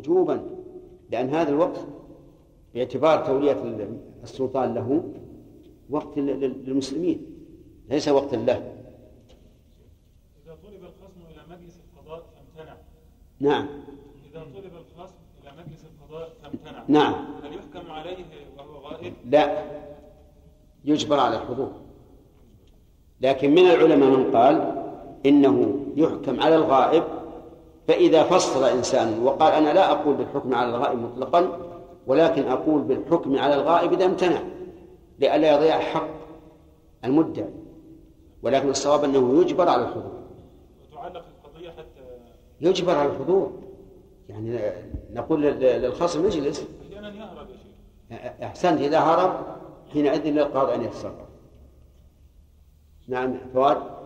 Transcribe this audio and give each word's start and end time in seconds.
وجوبا 0.00 0.40
لأن 1.10 1.28
هذا 1.28 1.50
الوقت 1.50 1.80
باعتبار 2.74 3.26
تولية 3.26 3.86
السلطان 4.22 4.74
له 4.74 5.04
وقت 5.90 6.18
للمسلمين 6.18 7.26
ليس 7.88 8.08
وقتا 8.08 8.36
له. 8.36 8.72
إذا 10.44 10.56
طلب 10.62 10.82
الخصم 10.84 11.20
إلى 11.30 11.56
مجلس 11.56 11.80
القضاء 11.84 12.22
فامتنع. 12.34 12.76
نعم. 13.40 13.68
إذا 14.30 14.40
طلب 14.40 14.72
الخصم 14.76 15.14
إلى 15.42 15.52
مجلس 15.58 15.84
القضاء 15.84 16.32
فامتنع. 16.42 16.84
نعم. 16.88 17.14
هل 17.44 17.54
يحكم 17.54 17.90
عليه 17.90 18.24
وهو 18.58 18.88
غائب؟ 18.88 19.12
لا. 19.30 19.64
يجبر 20.84 21.18
على 21.18 21.36
الحضور. 21.36 21.72
لكن 23.20 23.50
من 23.50 23.66
العلماء 23.66 24.10
من 24.10 24.30
قال 24.36 24.84
إنه 25.26 25.86
يحكم 25.96 26.40
على 26.40 26.56
الغائب 26.56 27.19
فإذا 27.90 28.22
فصل 28.22 28.64
إنسان 28.64 29.22
وقال 29.22 29.52
أنا 29.52 29.72
لا 29.72 29.90
أقول 29.90 30.14
بالحكم 30.14 30.54
على 30.54 30.68
الغائب 30.70 30.98
مطلقا 30.98 31.58
ولكن 32.06 32.48
أقول 32.48 32.82
بالحكم 32.82 33.38
على 33.38 33.54
الغائب 33.54 33.92
إذا 33.92 34.04
امتنع 34.04 34.42
لئلا 35.18 35.54
يضيع 35.54 35.78
حق 35.78 36.08
المدعي. 37.04 37.48
ولكن 38.42 38.68
الصواب 38.68 39.04
أنه 39.04 39.40
يجبر 39.40 39.68
على 39.68 39.82
الحضور. 39.82 40.22
وتعلق 40.82 41.24
القضية 41.44 41.70
حتى 41.70 42.00
يجبر 42.60 42.94
على 42.94 43.10
الحضور. 43.10 43.52
يعني 44.28 44.60
نقول 45.12 45.42
للخصم 45.42 46.26
اجلس 46.26 46.66
أحيانا 46.90 47.08
يهرب 47.08 47.48
يا 47.50 47.56
شيخ. 47.56 48.42
أحسنت 48.42 48.80
إذا 48.80 48.98
هرب 48.98 49.46
حينئذ 49.92 50.30
للقاضي 50.30 50.74
أن 50.74 50.82
يتصرف. 50.82 51.28
نعم 53.08 53.38
فؤاد. 53.54 53.99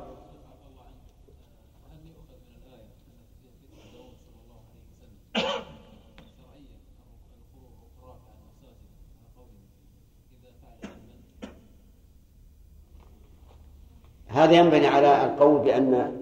هذا 14.34 14.52
ينبني 14.52 14.86
على 14.86 15.24
القول 15.24 15.58
بأن 15.58 16.16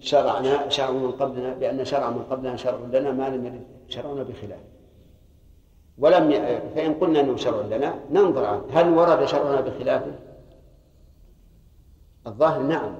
شرعنا 0.00 0.68
شرع 0.68 0.90
من 0.90 1.10
قبلنا 1.10 1.54
بأن 1.54 1.84
شرع 1.84 2.10
من 2.10 2.22
قبلنا 2.22 2.56
شرع 2.56 2.78
لنا 2.92 3.12
ما 3.12 3.28
لم 3.28 3.46
يرد 3.46 3.66
شرعنا 3.88 4.22
بخلاف. 4.22 4.60
ولم 5.98 6.30
ي... 6.30 6.60
فإن 6.74 6.94
قلنا 6.94 7.20
أنه 7.20 7.36
شرع 7.36 7.60
لنا 7.60 7.94
ننظر 8.10 8.44
عنه 8.44 8.62
هل 8.72 8.88
ورد 8.88 9.24
شرعنا 9.24 9.60
بخلافه؟ 9.60 10.14
الظاهر 12.26 12.62
نعم. 12.62 12.94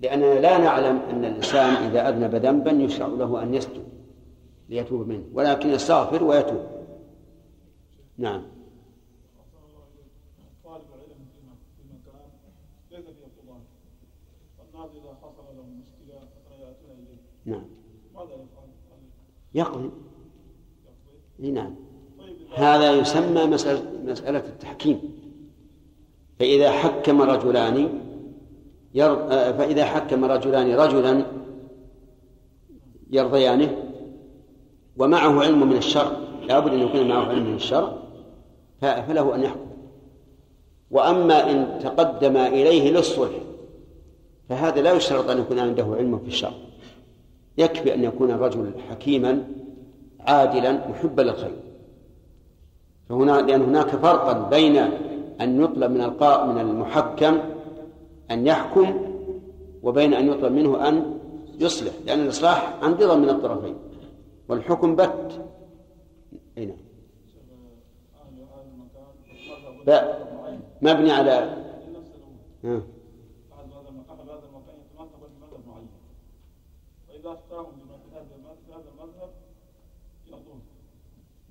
لأننا 0.00 0.40
لا 0.40 0.58
نعلم 0.58 1.00
أن 1.10 1.24
الإنسان 1.24 1.74
إذا 1.74 2.08
أذنب 2.08 2.34
ذنبا 2.34 2.70
يشرع 2.70 3.06
له 3.06 3.42
أن 3.42 3.54
يسجد 3.54 3.88
ليتوب 4.68 5.08
منه 5.08 5.24
ولكن 5.32 5.68
يستغفر 5.68 6.24
ويتوب. 6.24 6.66
نعم 8.18 8.42
طالب 10.64 10.84
العلم 10.94 11.26
في 11.32 11.40
في 11.76 11.82
مكان 11.94 12.30
ليس 12.90 13.04
فيه 13.04 13.28
قضاة 13.42 13.60
والناس 14.58 14.90
إذا 14.90 15.14
حصل 15.22 15.56
لهم 15.56 15.80
مشكلة 15.80 16.14
يأتون 16.60 16.90
إليه 16.90 17.18
نعم. 17.48 17.64
يقضي. 19.54 19.90
نعم. 21.38 21.74
طيب 22.18 22.36
هذا 22.54 22.92
يسمى 22.92 23.44
مسألة, 23.44 23.82
مسألة 24.04 24.38
التحكيم. 24.38 25.00
فإذا 26.38 26.70
حكم 26.70 27.22
رجلان 27.22 28.00
ير... 28.94 29.12
آه، 29.12 29.52
فإذا 29.52 29.84
حكم 29.84 30.24
رجلان 30.24 30.74
رجلا 30.74 31.26
يرضيانه 33.10 33.76
ومعه 34.96 35.42
علم 35.42 35.68
من 35.68 35.76
الشرع. 35.76 36.16
لابد 36.48 36.72
أن 36.72 36.80
يكون 36.80 37.08
معه 37.08 37.24
علم 37.24 37.46
من 37.46 37.54
الشرع 37.54 37.98
فله 38.80 39.34
أن 39.34 39.42
يحكم. 39.42 39.68
وأما 40.90 41.50
إن 41.50 41.78
تقدم 41.82 42.36
إليه 42.36 42.90
للصلح 42.90 43.30
فهذا 44.48 44.82
لا 44.82 44.92
يشترط 44.92 45.30
أن 45.30 45.38
يكون 45.38 45.58
عنده 45.58 45.84
علم 45.84 46.18
في 46.18 46.28
الشرع. 46.28 46.67
يكفي 47.58 47.94
أن 47.94 48.04
يكون 48.04 48.30
الرجل 48.30 48.72
حكيما 48.90 49.44
عادلا 50.20 50.88
محبا 50.88 51.22
للخير. 51.22 51.56
فهنا 53.08 53.32
لأن 53.32 53.62
هناك 53.62 53.86
فرقا 53.88 54.48
بين 54.48 54.76
أن 55.40 55.62
يطلب 55.62 55.90
من 55.90 56.00
القاء 56.00 56.46
من 56.46 56.60
المحكم 56.60 57.38
أن 58.30 58.46
يحكم 58.46 59.00
وبين 59.82 60.14
أن 60.14 60.28
يطلب 60.28 60.52
منه 60.52 60.88
أن 60.88 61.18
يصلح 61.58 61.92
لأن 62.06 62.20
الإصلاح 62.20 62.78
عن 62.82 62.92
رضا 62.94 63.16
من 63.16 63.28
الطرفين. 63.28 63.74
والحكم 64.48 64.96
بت. 64.96 65.44
أي 66.58 66.66
نعم. 66.66 66.76
مبني 70.82 71.12
على. 71.12 71.56
نفس 71.96 72.10
الأمور 72.14 72.38
ها. 72.64 72.82
أهل 73.58 73.72
هذا 73.72 73.88
المكان 73.88 74.28
هذا 74.28 74.46
المكان 74.48 74.74
يتمثل 74.92 75.18
بمذهب 75.18 75.60
معين 75.68 75.88
في 77.36 78.72
هذا 78.72 78.84
المذهب 78.90 79.30
يرضون 80.26 80.60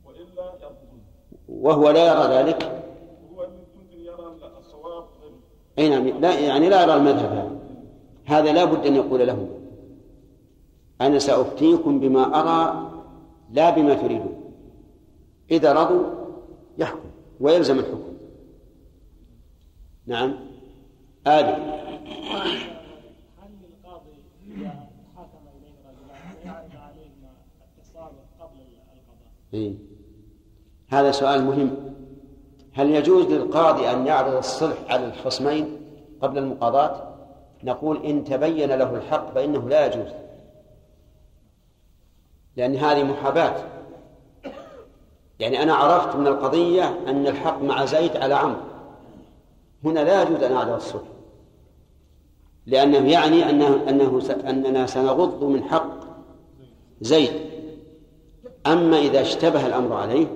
وإلا 0.06 0.46
يرفضون 0.46 1.02
وهو 1.50 1.90
لا 1.90 2.08
يرى 2.08 2.36
ذلك. 2.36 2.84
وهو 3.32 3.44
يمكن 3.44 4.00
يرى 4.00 4.58
الصواب 4.60 5.06
أي 5.80 5.90
نعم 5.90 6.08
لا 6.08 6.40
يعني 6.40 6.70
لا 6.70 6.84
يرى 6.84 6.94
المذهب 6.96 7.32
هذا. 7.32 7.58
هذا 8.26 8.54
لا 8.54 8.66
بد 8.66 8.86
أن 8.86 8.96
يقول 8.96 9.28
لهم 9.28 9.50
أنا 11.02 11.20
سأفتيكم 11.20 12.00
بما 12.00 12.40
أرى 12.40 12.92
لا 13.52 13.70
بما 13.70 13.94
تريدون. 13.94 14.54
إذا 15.52 15.74
رضوا 15.74 16.04
يحكم 16.78 17.10
ويلزم 17.40 17.80
الحكم. 17.80 18.14
نعم. 20.06 20.36
آدم. 21.28 21.64
هل 23.38 23.52
القاضي 23.64 24.16
إذا 24.48 24.90
حكم 25.16 25.44
إليه 25.58 25.76
رجلان 25.90 26.46
يعرض 26.46 26.76
عليهما 26.76 27.32
التصالح 27.62 28.26
قبل 28.40 28.60
القضاء؟ 28.60 29.34
إيه. 29.54 29.74
هذا 30.90 31.12
سؤال 31.12 31.44
مهم. 31.44 31.72
هل 32.74 32.92
يجوز 32.92 33.26
للقاضي 33.26 33.92
أن 33.92 34.08
يعرض 34.08 34.36
الصلح 34.36 34.78
على 34.90 35.06
الخصمين 35.06 35.78
قبل 36.22 36.38
المقاضاة؟ 36.38 37.16
نقول 37.64 38.06
إن 38.06 38.24
تبين 38.24 38.70
له 38.70 38.96
الحق 38.96 39.34
فإنه 39.34 39.70
لا 39.70 39.86
يجوز. 39.86 40.12
لأن 42.58 42.76
هذه 42.76 43.04
محاباة. 43.04 43.56
يعني 45.40 45.64
أنا 45.64 45.74
عرفت 45.74 46.16
من 46.16 46.28
القضية 46.28 47.00
أن 47.08 47.28
الحق 47.28 47.62
مع 47.62 47.86
زيد 47.86 48.18
على 48.18 48.34
عمرو. 48.34 48.62
هنا 49.84 50.00
لا 50.00 50.22
يجوز 50.22 50.44
أن 50.44 50.52
أعرض 50.52 50.74
الصلح. 50.74 51.08
لأنه 52.66 53.12
يعني 53.12 53.50
أنه, 53.50 53.90
أنه 53.90 54.22
أننا 54.50 54.86
سنغض 54.86 55.44
من 55.44 55.64
حق 55.64 55.98
زيد. 57.02 57.57
أما 58.68 58.98
إذا 58.98 59.22
اشتبه 59.22 59.68
الأمر 59.68 59.94
عليه 59.94 60.28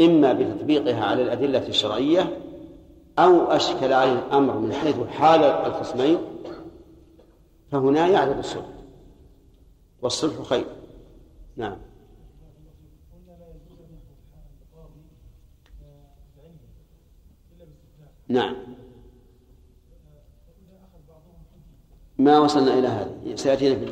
إما 0.00 0.32
بتطبيقها 0.32 1.04
على 1.04 1.22
الأدلة 1.22 1.68
الشرعية 1.68 2.38
أو 3.18 3.44
أشكل 3.44 3.92
عليه 3.92 4.12
الأمر 4.12 4.58
من 4.58 4.72
حيث 4.72 4.96
حال 5.00 5.40
الخصمين 5.44 6.18
فهنا 7.70 8.08
يعرض 8.08 8.38
الصلح. 8.38 8.66
والصلح 10.02 10.42
خير. 10.42 10.66
نعم. 11.56 11.76
نعم. 18.28 18.56
ما 22.18 22.38
وصلنا 22.38 22.78
إلى 22.78 22.88
هذا. 22.88 23.36
سيأتينا 23.36 23.74
في 23.74 23.84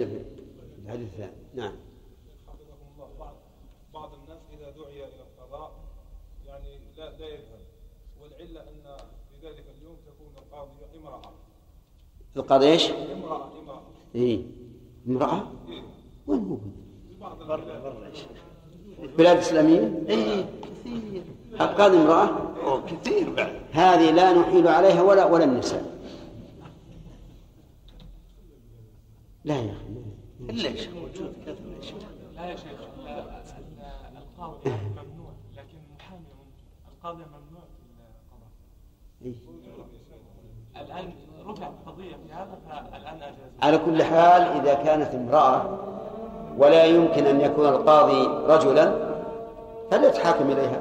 الحديث 0.84 1.08
الثاني. 1.12 1.32
نعم 1.54 1.72
حفظكم 2.46 2.86
الله 2.94 3.08
بعض 3.18 3.36
بعض 3.94 4.14
الناس 4.14 4.38
اذا 4.52 4.70
دعي 4.70 5.04
إلى 5.04 5.22
القضاء 5.22 5.72
يعني 6.46 6.78
لا 6.96 7.16
لا 7.18 7.26
يذهب 7.26 7.60
والعله 8.20 8.60
ان 8.60 8.96
في 9.30 9.46
ذلك 9.46 9.64
اليوم 9.78 9.96
تكون 10.06 10.32
القاضي 10.36 10.98
امراه 10.98 11.22
القاضي 12.38 12.66
إيش؟ 12.66 12.90
امرأة. 12.90 13.48
امراه 13.62 13.80
إيه. 14.14 14.42
امرأة؟ 15.08 15.46
إيه. 15.68 15.82
وين 16.26 16.44
هو؟ 16.44 16.56
بلاد 19.18 19.36
إسلامية؟ 19.36 20.02
اي 20.08 20.44
كثير. 20.62 21.22
القاضي 21.60 21.96
امرأة؟ 21.96 22.82
كثير 22.86 23.34
بعد. 23.34 23.60
هذه 23.72 24.10
لا 24.10 24.32
نحيل 24.32 24.68
عليها 24.68 25.02
ولا 25.02 25.24
ولا 25.24 25.44
النساء. 25.44 25.98
لا 29.44 29.56
يا 29.60 29.72
أخي 29.72 30.88
موجود 30.92 31.32
كثر 31.46 31.56
إيش. 31.82 31.92
لا 32.36 32.50
يا 32.50 32.56
شيخ 32.56 32.80
لا، 33.04 33.18
ال- 33.18 34.16
القاضي 34.16 34.70
ممنوع 34.70 35.30
لكن 35.56 35.76
المحامي 35.90 36.20
ممكن 36.20 36.64
القاضي 36.88 37.22
ممنوع 37.24 37.62
في 37.62 37.78
القضاء. 38.30 38.50
إيه. 39.24 39.34
الآن 40.82 41.12
رفعت 41.46 41.72
قضية 41.98 42.16
في 42.16 42.32
هذا 42.32 42.58
فالآن 42.90 43.22
أجاز 43.22 43.34
على 43.62 43.78
كل 43.78 44.02
حال 44.02 44.42
إذا 44.42 44.74
كانت 44.74 45.14
امرأة 45.14 45.78
ولا 46.58 46.84
يمكن 46.84 47.26
أن 47.26 47.40
يكون 47.40 47.68
القاضي 47.68 48.26
رجلا 48.26 49.08
فليتحاكم 49.90 50.50
إليها. 50.50 50.80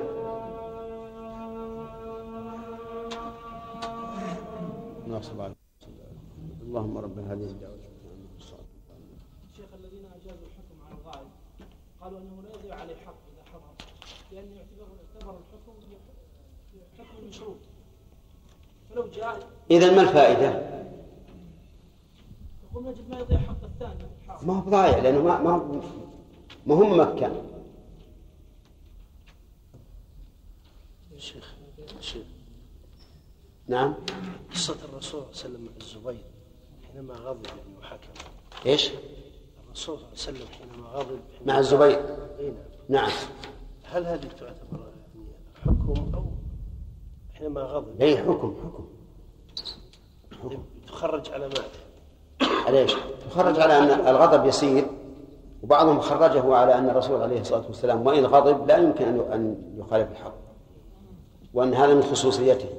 اللهم 6.62 6.98
رب 6.98 7.20
هذه 7.20 7.44
الدعوة. 7.44 7.78
الشيخ 9.52 9.70
الذين 9.80 10.06
أجازوا 10.06 10.48
الحكم 10.48 10.78
على 10.86 10.96
الغائب 11.02 11.28
قالوا 12.02 12.20
أنه 12.20 12.42
لا 12.44 12.60
يضيع 12.60 12.76
عليه 12.76 12.96
حق 12.96 13.16
حضر 13.54 13.86
لأنه 14.32 14.56
يعتبر 14.56 14.88
يعتبر 15.16 15.36
الحكم 15.40 15.74
حكم 16.98 17.26
من 17.26 17.32
شروط 17.32 17.58
فلو 18.90 19.08
جاء 19.08 19.40
إذا 19.72 19.96
ما 19.96 20.02
الفائدة؟ 20.02 20.77
ما 23.10 23.20
يضيع 23.20 23.40
حق 23.40 23.64
الثاني. 23.64 24.04
ما 24.44 24.54
هو 24.54 24.70
ضايع 24.70 24.98
لأنه 24.98 25.24
ما 25.24 25.42
ما 25.42 25.52
هو 25.52 25.82
ما 26.66 26.76
هم 26.76 27.00
مكة 27.00 27.44
شيخ 31.18 31.56
شيخ. 32.00 32.26
نعم؟ 33.68 33.96
قصة 34.52 34.78
الرسول 34.84 35.02
صلى 35.02 35.48
الله 35.48 35.60
عليه 35.60 35.66
وسلم 35.66 35.66
مع 35.66 35.72
الزبير 35.82 36.26
حينما 36.88 37.14
غضب 37.14 37.46
يعني 37.46 37.78
وحكم. 37.80 38.10
إيش؟ 38.66 38.92
الرسول 39.66 39.76
صلى 39.76 39.96
الله 39.96 40.08
عليه 40.08 40.14
وسلم 40.14 40.48
حينما 40.48 40.88
غضب 40.88 41.20
مع 41.46 41.60
الزبير. 41.60 42.00
اي 42.40 42.54
نعم. 42.90 43.10
نعم. 43.10 43.12
هل 43.84 44.06
هذه 44.06 44.28
تعتبر 44.28 44.80
يعني 45.16 45.28
حكم 45.66 46.16
أو 46.16 46.26
حينما 47.34 47.62
غضب؟ 47.62 48.02
اي 48.02 48.18
حكم 48.18 48.56
حكم. 48.64 48.88
تخرج 50.88 51.30
علامات 51.30 51.87
على 52.42 52.80
إيش؟ 52.80 52.96
يخرج 53.28 53.60
على 53.60 53.78
أن 53.78 54.08
الغضب 54.08 54.46
يسير 54.46 54.88
وبعضهم 55.64 56.00
خرجه 56.00 56.56
على 56.56 56.76
أن 56.76 56.90
الرسول 56.90 57.22
عليه 57.22 57.42
الصلاة 57.42 57.66
والسلام 57.68 58.08
وإن 58.08 58.26
غضب 58.26 58.68
لا 58.68 58.78
يمكن 58.78 59.06
أن 59.06 59.20
أن 59.34 59.56
يخالف 59.78 60.12
الحق 60.12 60.34
وأن 61.54 61.74
هذا 61.74 61.94
من 61.94 62.04
خصوصيته 62.04 62.70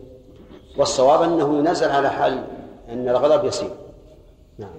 والصواب 0.76 1.22
أنه 1.22 1.58
ينزل 1.58 1.90
على 1.90 2.10
حال 2.10 2.44
أن 2.88 3.08
الغضب 3.08 3.44
يسير 3.44 3.70
نعم. 4.58 4.70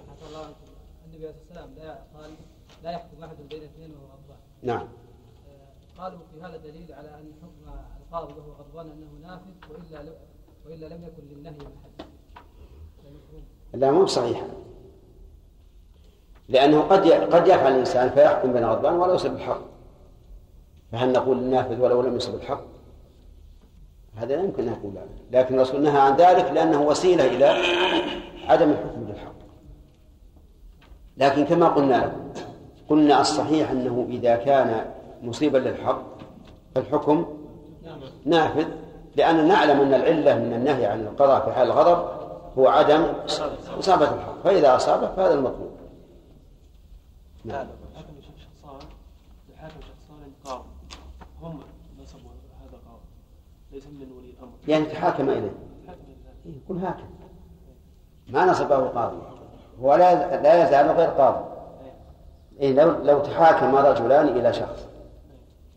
النبي 1.05 1.27
عليه 1.27 1.29
الصلاه 1.29 1.63
والسلام 1.63 1.69
لا 1.77 2.19
قال 2.19 2.31
لا 2.83 2.91
يحكم 2.91 3.23
احد 3.23 3.35
بين 3.49 3.63
اثنين 3.63 3.91
وهو 3.91 4.05
غضبان 4.05 4.37
نعم 4.63 4.87
قالوا 5.97 6.19
في 6.33 6.41
هذا 6.41 6.57
دليل 6.57 6.93
على 6.93 7.07
أن 7.09 7.31
حكم 7.41 7.79
القاضي 8.01 8.33
وهو 8.33 8.51
غضبان 8.51 8.91
أنه 8.91 9.27
نافذ 9.27 9.71
وإلا 9.71 10.03
لو 10.03 10.13
وإلا 10.65 10.85
لم 10.85 11.03
يكن 11.03 11.23
للنهي 11.35 11.57
محل 11.57 12.05
لا 13.73 13.91
مو 13.91 14.05
صحيح 14.05 14.45
لأنه 16.49 16.81
قد 16.81 17.07
قد 17.11 17.47
يفعل 17.47 17.71
الإنسان 17.71 18.09
فيحكم 18.09 18.53
بين 18.53 18.65
غضبان 18.65 18.93
ولو 18.93 19.13
يصب 19.13 19.35
الحق. 19.35 19.61
فهل 20.91 21.11
نقول 21.11 21.37
النافذ 21.37 21.81
ولو 21.81 22.01
لم 22.01 22.15
يصب 22.15 22.35
الحق؟ 22.35 22.61
هذا 24.15 24.35
لا 24.35 24.43
يمكن 24.43 24.67
أن 24.67 24.71
نقول 24.71 24.97
عنه 24.97 25.09
لكن 25.31 25.55
الرسول 25.55 25.81
نهى 25.81 25.99
عن 25.99 26.15
ذلك 26.15 26.51
لأنه 26.51 26.81
وسيلة 26.81 27.25
إلى 27.25 27.45
عدم 28.47 28.69
الحكم 28.69 29.03
بالحق. 29.03 29.33
لكن 31.17 31.45
كما 31.45 31.67
قلنا 31.67 32.11
قلنا 32.89 33.21
الصحيح 33.21 33.71
أنه 33.71 34.07
إذا 34.09 34.35
كان 34.35 34.85
مصيبا 35.23 35.57
للحق 35.57 36.01
فالحكم 36.75 37.37
نافذ 38.25 38.67
لأن 39.15 39.47
نعلم 39.47 39.79
أن 39.79 39.93
العلة 39.93 40.35
من 40.35 40.53
النهي 40.53 40.85
عن 40.85 41.01
القضاء 41.01 41.45
في 41.45 41.51
حال 41.51 41.67
الغضب 41.67 42.05
هو 42.57 42.67
عدم 42.67 43.03
إصابة 43.79 44.05
الحق. 44.05 44.43
فإذا 44.43 44.75
أصابه 44.75 45.07
فهذا 45.15 45.33
المطلوب. 45.33 45.78
شخصان 47.39 48.79
الحاكم 49.49 49.81
شخصان 49.81 50.33
قاضي 50.45 50.67
هم 51.41 51.59
نصبوا 52.01 52.31
هذا 52.61 52.77
قاضي 52.87 53.01
ليس 53.71 53.87
من 53.87 54.11
ولي 54.17 54.29
الأمر. 54.29 54.51
يعني 54.67 54.85
تحاكم 54.85 55.15
حكم 55.15 55.29
لله 55.29 55.51
إيه، 56.45 56.53
يقول 56.65 56.77
هكذا 56.77 57.07
ما 58.29 58.45
نصبه 58.45 58.87
قاضي. 58.87 59.17
هو 59.81 59.95
لا 59.95 60.41
لا 60.41 60.63
يزال 60.63 60.97
غير 60.97 61.09
قاضي. 61.09 61.45
إيه. 62.59 62.73
لو 62.73 63.03
لو 63.03 63.19
تحاكم 63.19 63.75
رجلان 63.75 64.27
إلى 64.27 64.53
شخص. 64.53 64.87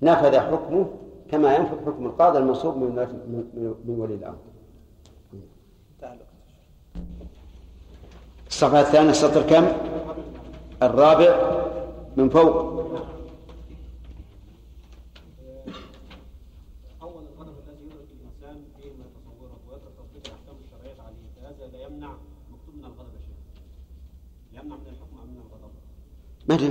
نفذ 0.02 0.38
حكمه 0.38 0.86
كما 1.30 1.54
ينفذ 1.54 1.86
حكم 1.86 2.06
القاضي 2.06 2.38
المنصوب 2.38 2.76
من 2.76 2.94
من, 2.94 3.74
من 3.84 4.00
ولي 4.00 4.14
الأمر. 4.14 4.38
الصفحة 8.48 8.80
الثانية 8.80 9.10
السطر 9.10 9.42
كم؟ 9.42 9.66
الرابع 10.86 11.30
من 12.16 12.28
فوق. 12.28 12.56
أول 17.02 17.22
الغضب 17.32 17.54
الذي 17.68 17.84
يدرك 17.84 18.08
الإنسان 18.20 18.64
فيه 18.76 18.90
ما 18.90 19.04
يتصوره 19.04 19.58
ويترك 19.68 19.92
تطبيق 19.98 20.22
الأحكام 20.26 20.56
الشرعية 20.64 21.00
عليه 21.02 21.26
فهذا 21.36 21.66
لا 21.72 21.86
يمنع 21.86 22.12
مكتوب 22.52 22.74
من 22.76 22.84
الغضب 22.84 23.14
يا 23.14 23.20
شيخ. 23.20 24.62
يمنع 24.62 24.76
من 24.76 24.86
الحكم 24.88 25.16
أم 25.22 25.28
من 25.28 25.40
الغضب؟ 25.46 25.72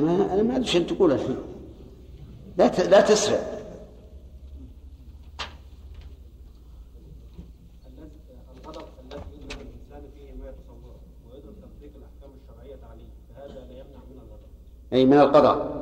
ما 0.06 0.34
أنا 0.34 0.44
ما 0.44 0.56
أدري 0.56 0.68
شو 0.68 0.80
تقول 0.80 1.12
الحين. 1.12 1.38
لا 2.57 2.68
لا 2.68 3.02
تسرع 3.02 3.40
الذي 7.88 8.12
الغضب 8.57 8.86
الذي 9.00 9.36
يدرك 9.44 9.62
الإنسان 9.62 10.04
فيه 10.16 10.31
ما 10.34 10.50
يتصوره 10.50 11.00
ويدرك 11.31 11.56
تطبيق 11.62 11.92
الأحكام 11.96 12.31
الشرعية 12.42 12.80
عليه 12.92 13.10
فهذا 13.36 13.60
لا 13.68 13.74
يمنع 13.80 14.02
من 14.10 14.18
الغضب 14.24 14.52
أي 14.94 15.06
من 15.06 15.14
القضاء. 15.14 15.82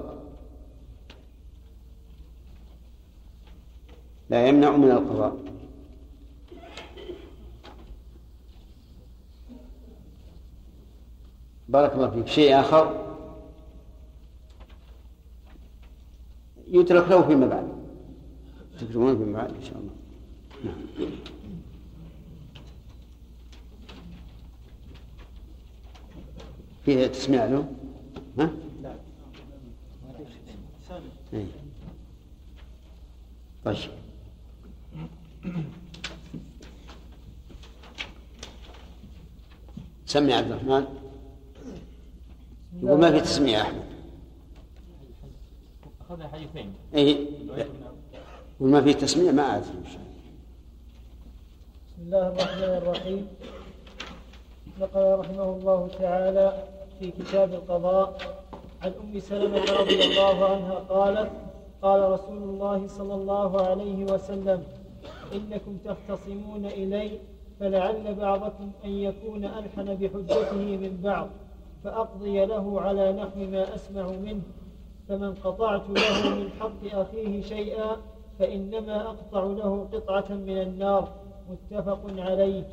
لا 4.30 4.48
يمنع 4.48 4.78
من 4.78 4.92
القضاء. 4.92 5.38
بارك 11.70 11.94
الله 11.94 12.10
فيك. 12.10 12.28
شيء 12.28 12.60
آخر؟ 12.60 13.16
يترك 16.68 17.10
له 17.10 17.28
فيما 17.28 17.48
بعد. 17.48 17.68
تكتبون 18.80 19.18
فيما 19.18 19.34
بعد 19.34 19.54
إن 19.54 19.64
شاء 19.64 19.78
الله. 19.78 19.94
نعم. 20.64 21.10
فيه 26.86 27.08
تسميع 27.08 27.46
له؟ 27.46 27.74
ها؟ 28.40 28.50
إيه. 31.34 31.46
طيب. 33.66 33.78
سمي 40.06 40.34
عبد 40.34 40.52
الرحمن؟ 40.52 40.86
يقول 42.84 43.00
ما 43.00 43.12
في 43.12 43.20
تسمية 43.20 43.52
يا 43.52 43.62
أحمد. 43.62 43.86
اخذنا 46.02 46.28
حديثين. 46.28 46.74
إيه. 46.94 47.28
يقول 48.60 48.72
ما 48.72 48.82
في 48.82 48.94
تسمية 48.94 49.32
ما 49.32 49.44
أعرف 49.44 49.72
بسم 49.72 50.00
الله 52.00 52.28
الرحمن 52.28 52.64
الرحيم. 52.64 53.28
نقل 54.80 55.20
رحمه 55.20 55.44
الله 55.44 55.88
تعالى 56.00 56.68
في 57.00 57.12
كتاب 57.12 57.54
القضاء 57.54 58.39
عن 58.82 58.92
أم 59.04 59.20
سلمة 59.20 59.64
رضي 59.80 60.04
الله 60.04 60.46
عنها 60.46 60.74
قالت 60.74 61.32
قال 61.82 62.12
رسول 62.12 62.38
الله 62.38 62.88
صلى 62.88 63.14
الله 63.14 63.62
عليه 63.62 64.06
وسلم 64.06 64.64
إنكم 65.34 65.78
تختصمون 65.86 66.66
إلي 66.66 67.20
فلعل 67.60 68.16
بعضكم 68.16 68.72
أن 68.86 68.90
يكون 68.90 69.46
ألحن 69.46 69.96
بحجته 69.96 70.78
من 70.78 71.00
بعض 71.04 71.28
فأقضي 71.84 72.46
له 72.46 72.82
على 72.82 73.12
نحو 73.12 73.40
ما 73.40 73.76
أسمع 73.76 74.08
منه 74.08 74.42
فمن 75.10 75.34
قطعت 75.34 75.90
له 75.90 76.36
من 76.36 76.50
حق 76.60 77.00
أخيه 77.00 77.42
شيئا 77.42 77.98
فإنما 78.40 79.02
أقطع 79.10 79.44
له 79.44 79.88
قطعة 79.94 80.36
من 80.36 80.62
النار 80.62 81.10
متفق 81.50 82.00
عليه. 82.18 82.64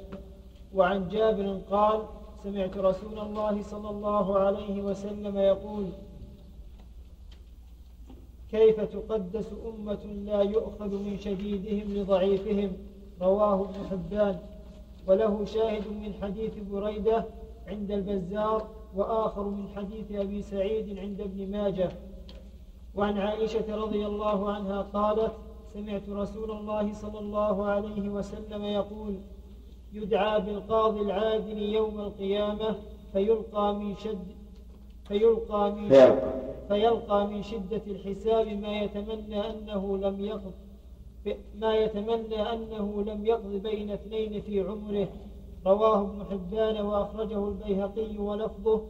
وعن 0.75 1.09
جابر 1.09 1.61
قال 1.71 2.01
سمعت 2.43 2.77
رسول 2.77 3.19
الله 3.19 3.63
صلى 3.63 3.91
الله 3.91 4.39
عليه 4.39 4.83
وسلم 4.83 5.39
يقول 5.39 5.87
كيف 8.51 8.81
تقدس 8.81 9.53
أمة 9.67 10.05
لا 10.05 10.43
يؤخذ 10.43 10.95
من 11.03 11.19
شديدهم 11.19 11.95
لضعيفهم؟ 11.95 12.73
رواه 13.21 13.61
ابن 13.61 13.89
حبان. 13.91 14.39
وله 15.07 15.45
شاهد 15.45 15.89
من 15.89 16.15
حديث 16.23 16.59
بريدة 16.59 17.25
عند 17.67 17.91
البزار 17.91 18.69
وآخر 18.97 19.49
من 19.49 19.69
حديث 19.69 20.13
أبي 20.13 20.43
سعيد 20.43 20.99
عند 20.99 21.21
ابن 21.21 21.51
ماجه. 21.51 21.91
وعن 22.95 23.19
عائشة 23.19 23.77
رضي 23.77 24.07
الله 24.07 24.53
عنها 24.53 24.83
قالت 24.83 25.33
سمعت 25.75 26.09
رسول 26.09 26.51
الله 26.51 26.93
صلى 26.93 27.19
الله 27.19 27.67
عليه 27.67 28.09
وسلم 28.09 28.65
يقول 28.65 29.15
يدعى 29.93 30.41
بالقاضي 30.41 31.01
العادل 31.01 31.59
يوم 31.63 32.01
القيامة 32.01 32.77
فيلقى 33.13 33.75
من 33.75 33.97
شد 33.97 34.27
فيلقى 35.09 35.73
من 35.73 35.89
شد 35.89 35.95
فيلقى. 35.95 36.47
فيلقى 36.69 37.27
من 37.27 37.43
شدة 37.43 37.83
الحساب 37.87 38.47
ما 38.47 38.81
يتمنى 38.81 39.51
أنه 39.51 39.99
لم 39.99 40.25
يقض 40.25 40.53
ما 41.55 41.75
يتمنى 41.75 42.53
أنه 42.53 43.05
لم 43.07 43.27
يقض 43.27 43.53
بين 43.63 43.91
اثنين 43.91 44.41
في 44.41 44.61
عمره. 44.61 45.09
رواه 45.67 46.01
ابن 46.01 46.25
حبان 46.31 46.87
وأخرجه 46.87 47.49
البيهقي 47.49 48.19
ولفظه 48.19 48.83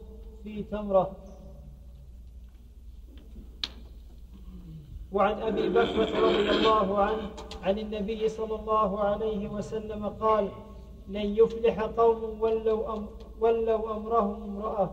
في 0.43 0.63
تمرة. 0.63 1.11
وعن 5.11 5.41
أبي 5.41 5.69
بكرة 5.69 6.19
رضي 6.19 6.49
الله 6.49 6.97
عنه 6.97 7.29
عن 7.63 7.79
النبي 7.79 8.29
صلى 8.29 8.55
الله 8.55 8.99
عليه 8.99 9.49
وسلم 9.49 10.05
قال 10.05 10.49
لن 11.09 11.37
يفلح 11.37 11.81
قوم 11.81 12.41
ولوا, 12.41 12.93
أم 12.93 13.05
ولوا 13.39 13.95
أمرهم 13.97 14.43
امرأة 14.43 14.89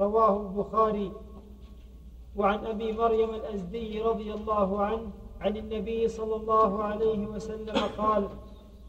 رواه 0.00 0.40
البخاري. 0.40 1.12
وعن 2.36 2.66
أبي 2.66 2.92
مريم 2.92 3.30
الأزدي 3.34 4.02
رضي 4.02 4.34
الله 4.34 4.80
عنه 4.80 5.10
عن 5.40 5.56
النبي 5.56 6.08
صلى 6.08 6.36
الله 6.36 6.82
عليه 6.82 7.26
وسلم 7.26 7.76
قال 7.98 8.28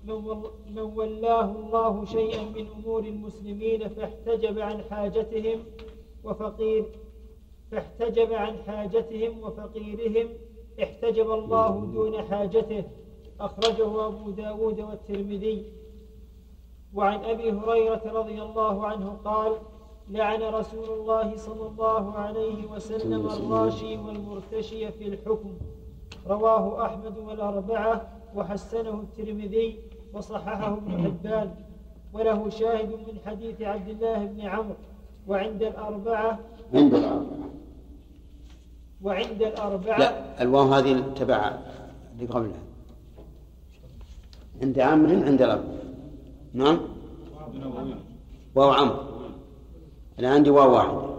من 0.05 0.79
ولاه 0.79 1.51
الله 1.51 2.05
شيئا 2.05 2.43
من 2.43 2.67
أمور 2.67 3.03
المسلمين 3.03 3.87
فاحتجب 3.87 4.59
عن 4.59 4.83
حاجتهم 4.89 5.59
وفقير 6.23 6.85
فاحتجب 7.71 8.33
عن 8.33 8.57
حاجتهم 8.67 9.43
وفقيرهم 9.43 10.29
احتجب 10.83 11.31
الله 11.31 11.89
دون 11.93 12.21
حاجته. 12.21 12.83
أخرجه 13.39 14.07
أبو 14.07 14.29
داود 14.29 14.79
والترمذي. 14.79 15.65
وعن 16.93 17.23
أبي 17.23 17.51
هريرة 17.51 18.01
رضي 18.05 18.41
الله 18.41 18.87
عنه 18.87 19.17
قال 19.25 19.51
لعن 20.09 20.41
رسول 20.41 20.89
الله 20.99 21.37
صلى 21.37 21.67
الله 21.67 22.13
عليه 22.15 22.65
وسلم 22.65 23.27
الراشي 23.27 23.97
والمرتشي 23.97 24.91
في 24.91 25.07
الحكم. 25.07 25.51
رواه 26.27 26.85
أحمد 26.85 27.17
والأربعة 27.17 28.07
وحسنه 28.35 29.03
الترمذي 29.05 29.79
وصححه 30.13 30.73
ابن 30.73 31.03
حبان. 31.03 31.55
وله 32.13 32.49
شاهد 32.49 32.89
من 32.89 33.17
حديث 33.25 33.61
عبد 33.61 33.89
الله 33.89 34.25
بن 34.25 34.41
عمرو. 34.41 34.75
وعند 35.27 35.63
الأربعة 35.63 36.39
عند 36.73 36.93
الأربعة. 36.93 37.49
وعند 39.01 39.41
الأربعة. 39.41 39.99
لا 39.99 40.41
الواو 40.41 40.73
هذه 40.73 41.13
تبع 41.15 41.59
اللي 42.13 42.25
قبلها. 42.25 42.63
عند 44.61 44.79
عمرو 44.79 45.09
عند 45.09 45.41
الأربعة. 45.41 45.82
نعم؟ 46.53 46.79
واو 48.55 48.69
عمرو. 48.71 48.95
أنا 50.19 50.29
عندي 50.29 50.49
واو 50.49 50.73
واحد. 50.73 51.13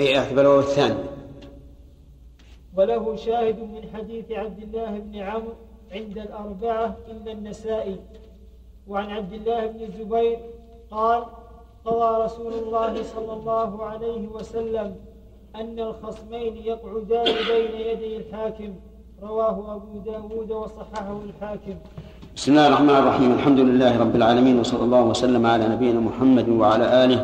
اي 0.00 0.18
احسب 0.18 0.38
الواو 0.38 0.58
الثاني. 0.58 1.04
وله 2.74 3.16
شاهد 3.16 3.58
من 3.58 3.90
حديث 3.94 4.30
عبد 4.30 4.62
الله 4.62 4.98
بن 4.98 5.16
عمرو 5.16 5.54
عند 5.92 6.18
الأربعة 6.18 6.96
إلا 7.08 7.32
النسائي. 7.32 8.00
وعن 8.88 9.10
عبد 9.10 9.32
الله 9.32 9.66
بن 9.66 9.82
الزبير 9.82 10.38
قال 10.90 11.24
قضى 11.84 12.24
رسول 12.24 12.52
الله 12.52 13.02
صلى 13.02 13.32
الله 13.32 13.84
عليه 13.84 14.28
وسلم 14.28 15.11
أن 15.56 15.78
الخصمين 15.78 16.56
يقعدان 16.56 17.24
بين 17.24 17.80
يدي 17.80 18.16
الحاكم 18.16 18.74
رواه 19.22 19.76
أبو 19.76 19.98
داود 19.98 20.50
وصححه 20.50 21.20
الحاكم. 21.22 21.74
بسم 22.36 22.52
الله 22.52 22.68
الرحمن 22.68 22.90
الرحيم. 22.90 23.32
الحمد 23.32 23.58
لله 23.58 23.98
رب 23.98 24.16
العالمين 24.16 24.58
وصلى 24.58 24.84
الله 24.84 25.02
وسلم 25.02 25.46
على 25.46 25.68
نبينا 25.68 26.00
محمد 26.00 26.48
وعلى 26.48 27.04
آله 27.04 27.20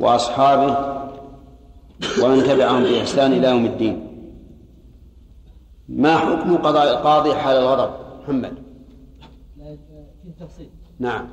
وأصحابه 0.00 0.72
ومن 2.22 2.42
تبعهم 2.42 2.82
بإحسان 2.82 3.32
إلى 3.32 3.48
يوم 3.48 3.64
الدين. 3.64 3.96
ما 5.88 6.16
حكم 6.16 6.56
قضاء 6.56 6.98
القاضي 6.98 7.34
حال 7.34 7.56
الغضب؟ 7.56 7.90
محمد. 8.22 8.54
في 10.22 10.30
تفصيل 10.40 10.70
نعم. 10.98 11.28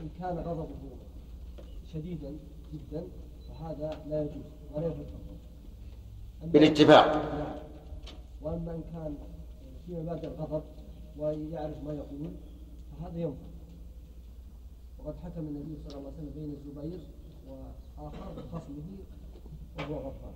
إن 0.00 0.08
كان 0.20 0.38
غضبه 0.38 0.68
شديدا 1.92 2.32
جدا 2.72 3.02
فهذا 3.48 3.90
لا 4.10 4.22
يجوز. 4.22 4.57
بالاتفاق. 6.42 7.06
وأما 8.42 8.74
إن 8.74 8.82
كان 8.92 9.14
في 9.86 9.92
مبادئ 9.92 10.26
الغضب 10.26 10.62
ويعرف 11.18 11.84
ما 11.84 11.94
يقول 11.94 12.30
فهذا 12.90 13.18
ينفع 13.18 13.48
وقد 14.98 15.14
حكم 15.24 15.40
النبي 15.40 15.76
صلى 15.88 15.98
الله 15.98 16.10
عليه 16.10 16.18
وسلم 16.18 16.30
بين 16.34 16.50
الزبير 16.52 17.00
وآخر 17.48 18.42
خصمه 18.52 18.98
وهو 19.78 19.94
غفار 19.96 20.32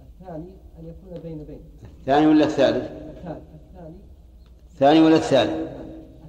الثاني 0.00 0.50
أن 0.78 0.86
يكون 0.86 1.18
بين 1.22 1.44
بين. 1.44 1.60
الثاني 2.00 2.26
ولا 2.26 2.44
الثالث؟ 2.44 2.90
الثالث. 2.90 3.42
الثاني. 3.54 3.96
الثاني 4.70 5.00
ولا 5.00 5.16
الثالث؟ 5.16 5.50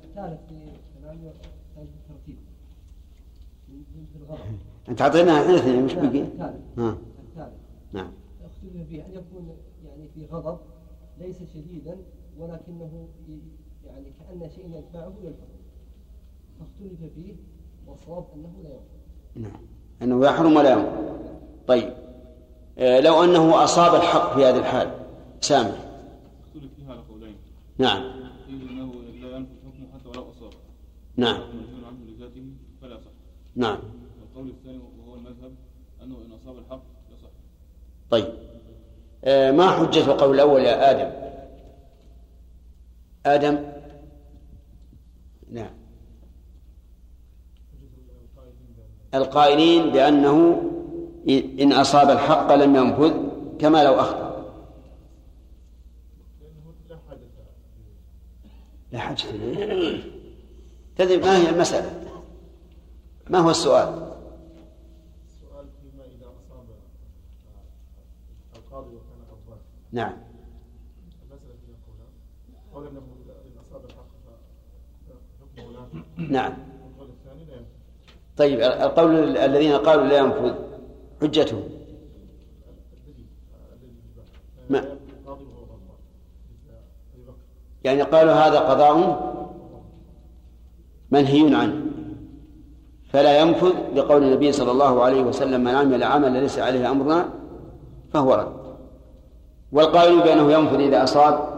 الثالث 0.04 0.40
في 0.48 0.54
الترتيب. 1.76 2.38
في 4.14 4.16
الغضب. 4.16 4.60
أنت 4.90 5.02
أعطينا 5.02 5.42
إحنا 5.42 5.56
اثنين 5.56 5.86
مش 5.86 5.94
بقي؟ 5.94 6.22
الثالث 6.22 7.54
نعم. 7.94 8.12
اختلف 8.46 8.88
فيه 8.88 9.06
أن 9.06 9.12
يكون 9.12 9.58
يعني 9.86 10.08
في 10.08 10.26
غضب 10.26 10.60
ليس 11.20 11.38
شديدا 11.54 11.98
ولكنه 12.38 13.08
يعني 13.86 14.06
كأن 14.20 14.50
شيء 14.50 14.66
يدفعه 14.66 15.14
الحكم 15.24 15.58
فاختلف 16.60 17.14
فيه 17.16 17.36
والصواب 17.88 18.26
أنه 18.36 18.54
لا 18.64 18.70
ينفع. 18.70 19.50
نعم. 19.50 19.62
أنه 20.02 20.26
يحرم 20.26 20.56
ولا 20.56 20.70
يحرم 20.70 21.20
طيب. 21.68 21.94
آه، 22.78 23.00
لو 23.00 23.24
أنه 23.24 23.64
أصاب 23.64 23.96
الحق 23.96 24.36
في 24.36 24.46
هذه 24.46 24.58
الحال 24.58 24.92
سامح. 25.42 25.86
اختلف 26.48 26.74
فيها 26.76 26.92
على 26.92 27.02
قولين. 27.10 27.36
نعم. 27.78 28.02
قيل 28.48 28.70
أنه 28.70 28.94
لا 28.94 29.38
ينفي 29.38 29.52
الحكم 29.52 29.94
حتى 29.94 30.10
ولو 30.10 30.30
أصاب. 30.30 30.52
نعم. 31.18 31.42
منهي 31.42 31.86
عنه 31.86 31.98
لذاته 32.06 32.52
فلا 32.82 33.00
نعم 33.56 33.78
والقول 34.22 34.50
الثاني 34.50 34.78
وهو 34.78 35.16
المذهب 35.16 35.56
انه 36.04 36.16
ان 36.26 36.32
اصاب 36.32 36.36
الحق 36.36 36.36
يصح 36.36 36.37
طيب. 38.10 38.34
آه، 39.24 39.52
ما 39.52 39.72
حجة 39.72 40.06
القول 40.06 40.36
الأول 40.36 40.62
يا 40.62 40.92
آدم؟ 40.92 41.12
آدم؟ 43.26 43.66
نعم. 45.52 45.74
القائلين 49.14 49.90
بأنه 49.92 50.62
إن 51.60 51.74
أصاب 51.74 52.10
الحق 52.10 52.56
لم 52.56 52.76
ينفذ 52.76 53.14
كما 53.60 53.84
لو 53.84 53.94
أخطأ. 53.94 54.28
لا 58.92 59.00
حاجة 59.00 59.24
تدري 60.98 61.18
ما 61.18 61.38
هي 61.38 61.50
المسألة؟ 61.50 62.08
ما 63.30 63.40
هو 63.40 63.50
السؤال 63.50 64.08
فيما 65.82 66.04
إذا 66.06 66.26
أصاب 66.26 66.66
القاضي 68.56 68.96
وكان 68.96 69.20
غضبان 69.32 69.60
نعم 69.60 69.77
المسألة 69.77 69.77
فيها 69.77 69.77
قولان 69.77 69.77
قول 69.77 69.77
أنه 69.77 69.77
إن 69.77 69.77
أصاب 69.77 69.77
الحق 69.77 69.77
فحكمه 69.77 69.77
نعم. 69.92 70.14
ينفع 76.18 76.54
طيب 78.38 78.60
القول 78.60 79.38
الذين 79.38 79.74
قالوا 79.74 80.06
لا 80.06 80.18
ينفذ 80.18 80.54
حجتهم. 81.22 81.64
ما- 84.70 84.98
يعني 87.84 88.02
قالوا 88.02 88.34
هذا 88.34 88.60
قضاء 88.60 88.98
منهي 91.12 91.56
عنه. 91.56 91.82
فلا 93.10 93.40
ينفذ 93.42 93.74
لقول 93.96 94.24
النبي 94.24 94.52
صلى 94.52 94.72
الله 94.72 95.04
عليه 95.04 95.22
وسلم 95.24 95.62
من 95.62 95.68
عمل 95.76 96.04
عملا 96.04 96.40
ليس 96.40 96.60
عليه 96.60 96.92
أمرنا 96.92 97.30
فهو 98.14 98.34
رد. 98.34 98.57
والقائل 99.72 100.20
بأنه 100.24 100.52
ينفذ 100.52 100.78
لأنه 100.80 101.04
أصاب. 101.04 101.58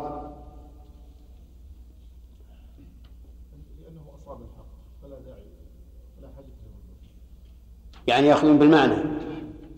يعني 8.08 8.28
يأخذون 8.28 8.58
بالمعنى. 8.60 8.96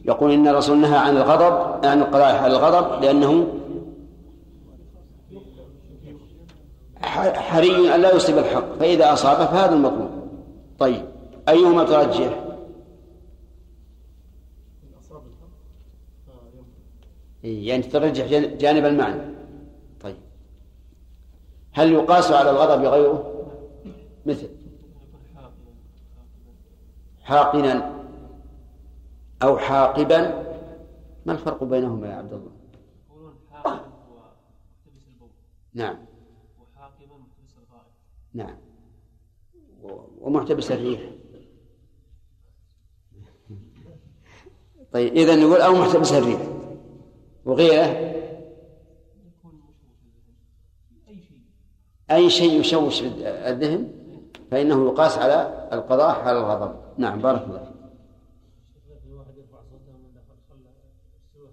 يقول 0.06 0.32
إن 0.32 0.48
الرسول 0.48 0.78
نهى 0.78 0.98
عن 0.98 1.18
الغضب 1.18 1.86
عن 1.86 2.00
القضاء 2.02 2.38
حال 2.38 2.52
الغضب 2.52 3.04
لأنه 3.04 3.48
ح- 7.02 7.36
حري 7.40 7.96
أن 7.96 8.02
لا 8.02 8.16
يصيب 8.16 8.38
الحق 8.38 8.74
فإذا 8.80 9.14
اصاب 9.14 9.38
فهذا 9.48 9.74
المطلوب. 9.76 10.10
طيب 10.80 11.06
أيهما 11.50 11.84
ترجح 11.84 12.40
إن 14.84 14.94
أصاب 15.00 15.22
الحق 15.26 15.50
فينفع 16.26 16.42
إيه، 16.54 16.62
يعني 17.44 17.84
ترجح 17.84 18.26
جان- 18.26 18.58
جانب 18.58 18.86
المعنى. 18.86 19.22
طيب. 20.02 20.18
هل 21.72 21.92
يقاس 21.92 22.32
على 22.32 22.50
الغضب 22.50 22.84
غيره 22.86 23.48
مثل. 24.26 24.50
حاقنا 27.22 28.04
أو 29.44 29.58
حاقبا. 29.58 30.52
ما 31.26 31.34
الفرق 31.34 31.64
بينهما 31.64 32.08
يا 32.08 32.16
عبد 32.16 32.34
الله؟ 32.34 32.52
نعم. 35.74 35.96
وحاقبا 36.62 37.16
محتبس 37.18 37.58
الغائب 37.58 37.88
نعم. 38.34 38.56
ومحتبس 40.22 40.72
الريح. 40.72 41.02
طيب 44.92 45.14
إذا 45.14 45.36
نقول 45.36 45.62
أو 45.62 45.74
محتبس 45.74 46.14
الريح. 46.14 46.42
وغيره؟ 47.46 48.12
أي 52.12 52.30
شيء 52.30 52.60
يشوش 52.60 53.02
الذهن 53.24 53.94
فإنه 54.52 54.86
يقاس 54.86 55.18
على 55.18 55.70
القضاء 55.74 56.20
على 56.20 56.40
الغضب. 56.40 56.76
نعم 56.98 57.22
بارك 57.22 57.44
الله 57.44 57.64
فيك. 57.64 57.82
يرفع 59.38 59.62
صوته 59.72 59.98
من 59.98 60.14
داخل 60.14 60.36
خلى 60.50 60.72
سوى 61.34 61.50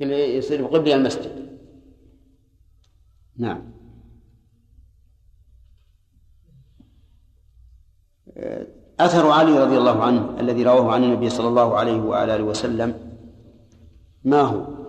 يصير 0.00 0.62
بقبل 0.62 0.92
المسجد. 0.92 1.58
نعم. 3.36 3.72
أثر 9.00 9.30
علي 9.30 9.64
رضي 9.64 9.78
الله 9.78 10.02
عنه 10.02 10.40
الذي 10.40 10.62
رواه 10.62 10.92
عن 10.92 11.04
النبي 11.04 11.30
صلى 11.30 11.48
الله 11.48 11.76
عليه 11.76 12.00
وعلى 12.00 12.36
آله 12.36 12.44
وسلم 12.44 13.18
ما 14.24 14.40
هو؟ 14.40 14.84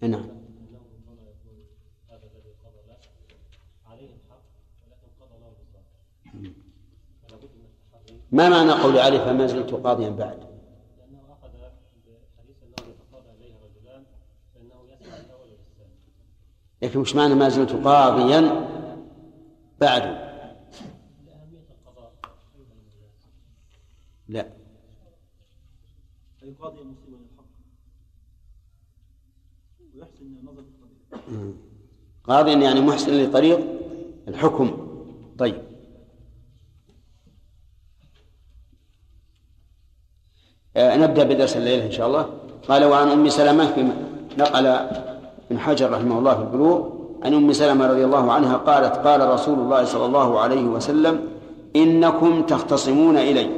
نعم. 0.00 0.33
ما 8.34 8.48
معنى 8.48 8.72
قول 8.72 8.98
علي 8.98 9.18
فما 9.18 9.46
زلت 9.46 9.70
قاضيا 9.74 10.10
بعد؟ 10.10 10.38
لكن 16.82 17.00
مش 17.00 17.16
معنى 17.16 17.34
ما 17.34 17.48
زلت 17.48 17.72
قاضيا 17.72 18.40
بعد؟ 19.80 20.02
لا. 24.28 24.46
أي 26.42 26.50
قاضي 26.60 26.76
مسلما 26.76 27.16
للحق 27.16 27.44
ويحسن 29.94 30.26
النظر 30.26 30.62
في 31.28 31.54
قاضيا 32.24 32.54
يعني 32.54 32.80
محسن 32.80 33.12
لطريق 33.22 33.60
الحكم. 34.28 34.88
طيب 35.38 35.54
آه، 35.54 35.74
نبدأ 40.76 41.24
بدرس 41.24 41.56
الليلة 41.56 41.86
إن 41.86 41.92
شاء 41.92 42.06
الله. 42.06 42.26
قال 42.68 42.84
وعن 42.84 43.08
أم 43.08 43.28
سلمة 43.28 43.92
نقل 44.38 44.66
ابن 45.50 45.58
حجر 45.58 45.90
رحمه 45.90 46.18
الله 46.18 46.34
في 46.34 46.40
البلوغ 46.40 46.88
عن 47.24 47.34
أم 47.34 47.52
سلمة 47.52 47.86
رضي 47.86 48.04
الله 48.04 48.32
عنها 48.32 48.56
قالت 48.56 48.96
قال 48.96 49.28
رسول 49.28 49.58
الله 49.58 49.84
صلى 49.84 50.06
الله 50.06 50.40
عليه 50.40 50.64
وسلم 50.64 51.20
إنكم 51.76 52.42
تختصمون 52.42 53.16
إلي 53.16 53.50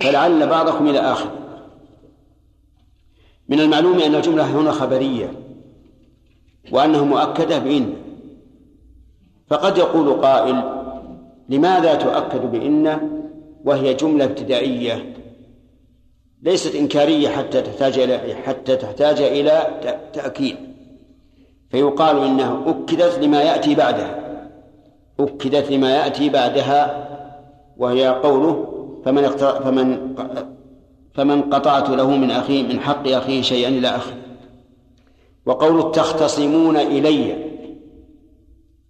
فلعل 0.00 0.46
بعضكم 0.46 0.88
إلى 0.88 0.98
آخر. 0.98 1.30
من 3.48 3.60
المعلوم 3.60 3.98
أن 3.98 4.14
الجملة 4.14 4.44
هنا 4.44 4.70
خبرية 4.70 5.32
وأنه 6.72 7.04
مؤكدة 7.04 7.58
بإن. 7.58 7.94
فقد 9.48 9.78
يقول 9.78 10.12
قائل 10.12 10.62
لماذا 11.48 11.94
تؤكد 11.94 12.52
بإن؟ 12.52 12.98
وهي 13.64 13.94
جملة 13.94 14.24
ابتدائية. 14.24 15.16
ليست 16.42 16.74
إنكارية 16.74 17.28
حتى 17.28 17.62
تحتاج 17.62 17.98
إلى 17.98 18.34
حتى 18.34 18.76
تحتاج 18.76 19.20
إلى 19.20 19.80
تأكيد. 20.12 20.56
فيقال 21.70 22.24
إنها 22.24 22.62
أكدت 22.66 23.18
لما 23.18 23.42
يأتي 23.42 23.74
بعدها. 23.74 24.38
أكدت 25.20 25.70
لما 25.70 25.96
يأتي 25.96 26.28
بعدها 26.28 27.08
وهي 27.76 28.08
قوله 28.08 28.72
فمن 29.04 29.28
فمن 29.36 30.14
فمن 31.14 31.42
قطعت 31.42 31.90
له 31.90 32.10
من 32.10 32.30
أخيه 32.30 32.62
من 32.62 32.80
حق 32.80 33.08
أخيه 33.08 33.42
شيئا 33.42 33.68
إلى 33.68 33.88
آخره. 33.88 34.16
وقول 35.46 35.92
تختصمون 35.92 36.76
إلي 36.76 37.36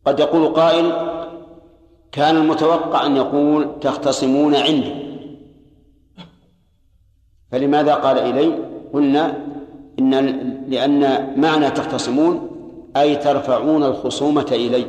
قد 0.07 0.21
يقول 0.21 0.49
قائل 0.49 0.93
كان 2.13 2.37
المتوقع 2.37 3.07
أن 3.07 3.17
يقول 3.17 3.81
تختصمون 3.81 4.55
عندي. 4.55 5.16
فلماذا 7.51 7.95
قال 7.95 8.19
إلي؟ 8.19 8.59
قلنا 8.93 9.47
إن 9.99 10.13
لأن 10.69 11.33
معنى 11.41 11.71
تختصمون 11.71 12.51
أي 12.97 13.17
ترفعون 13.17 13.83
الخصومة 13.83 14.47
إلي. 14.53 14.87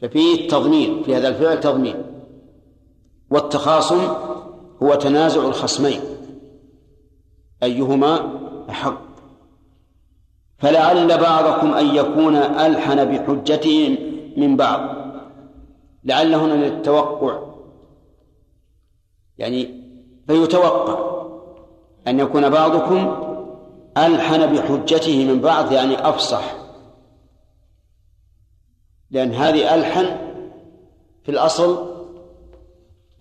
ففيه 0.00 0.48
تضمين 0.48 1.02
في 1.02 1.16
هذا 1.16 1.28
الفعل 1.28 1.60
تضمين. 1.60 1.96
والتخاصم 3.30 4.00
هو 4.82 4.94
تنازع 4.94 5.46
الخصمين. 5.46 6.00
أيهما؟ 7.62 8.32
أحق. 8.70 9.08
فلعل 10.58 11.20
بعضكم 11.20 11.74
أن 11.74 11.86
يكون 11.86 12.36
ألحن 12.36 13.04
بحجته 13.04 13.98
من 14.36 14.56
بعض. 14.56 14.96
لعل 16.04 16.34
هنا 16.34 16.64
للتوقع. 16.66 17.38
يعني 19.38 19.77
فيتوقع 20.28 20.98
أن 22.08 22.20
يكون 22.20 22.48
بعضكم 22.48 23.16
ألحن 23.96 24.54
بحجته 24.54 25.24
من 25.24 25.40
بعض 25.40 25.72
يعني 25.72 26.08
أفصح. 26.08 26.54
لأن 29.10 29.32
هذه 29.32 29.74
ألحن 29.74 30.06
في 31.24 31.30
الأصل 31.30 31.88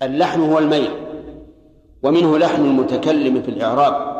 اللحن 0.02 0.42
هو 0.42 0.60
الميل 0.60 0.90
ومنه 2.04 2.38
لحن 2.38 2.66
المتكلم 2.66 3.42
في 3.42 3.52
الإعراب. 3.52 4.18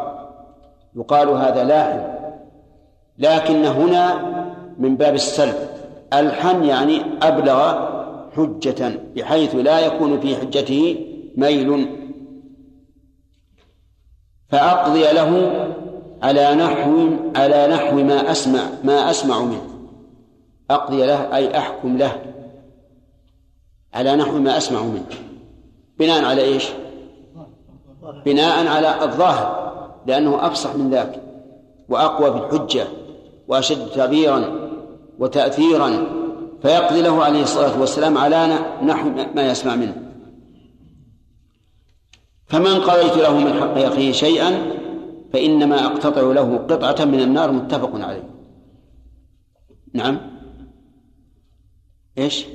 يقال 0.96 1.30
هذا 1.30 1.64
لاحن 1.64 2.18
لكن 3.18 3.66
هنا 3.66 4.16
من 4.78 4.98
باب 4.98 5.14
السلب. 5.14 5.56
ألحن 6.14 6.64
يعني 6.64 7.02
أبلغ 7.22 7.88
حجة 8.36 9.00
بحيث 9.16 9.56
لا 9.56 9.80
يكون 9.80 10.20
في 10.20 10.36
حجته 10.36 11.06
ميل. 11.38 12.07
فأقضي 14.50 15.04
له 15.04 15.52
على 16.24 16.56
نحو 16.56 17.10
على 17.36 17.68
نحو 17.68 17.96
ما 17.96 18.32
أسمع 18.32 18.62
ما 18.84 19.10
أسمع 19.10 19.40
منه. 19.40 19.62
أقضي 20.72 21.06
له 21.06 21.36
أي 21.36 21.58
أحكم 21.58 21.98
له 21.98 22.22
على 23.94 24.16
نحو 24.16 24.38
ما 24.38 24.58
أسمع 24.58 24.82
منه. 24.82 25.06
بناء 26.00 26.26
على 26.26 26.42
إيش؟ 26.42 26.70
بناء 28.26 28.68
على 28.68 29.04
الظاهر 29.04 29.68
لأنه 30.06 30.48
أفصح 30.48 30.76
من 30.76 30.90
ذاك 30.90 31.22
وأقوى 31.90 32.32
في 32.32 32.38
الحجة 32.38 32.88
وأشد 33.48 33.90
تعبيرا 33.90 34.70
وتأثيرا. 35.20 36.08
فيقضي 36.62 37.02
له 37.02 37.24
عليه 37.24 37.44
الصلاة 37.44 37.80
والسلام 37.80 38.18
على 38.18 38.48
نحو 38.84 39.10
ما 39.36 39.48
يسمع 39.48 39.76
منه. 39.76 40.07
فمن 42.48 42.82
قضيت 42.82 43.18
له 43.18 43.40
من 43.40 43.54
حق 43.54 43.78
أخيه 43.78 44.12
شيئا 44.12 44.78
فإنما 45.34 45.86
أقتطع 45.86 46.22
له 46.22 46.58
قطعة 46.58 47.06
من 47.06 47.20
النار 47.20 47.52
متفق 47.52 47.92
عليه. 47.96 48.30
نعم. 49.94 50.18
إيش؟ 52.18 52.46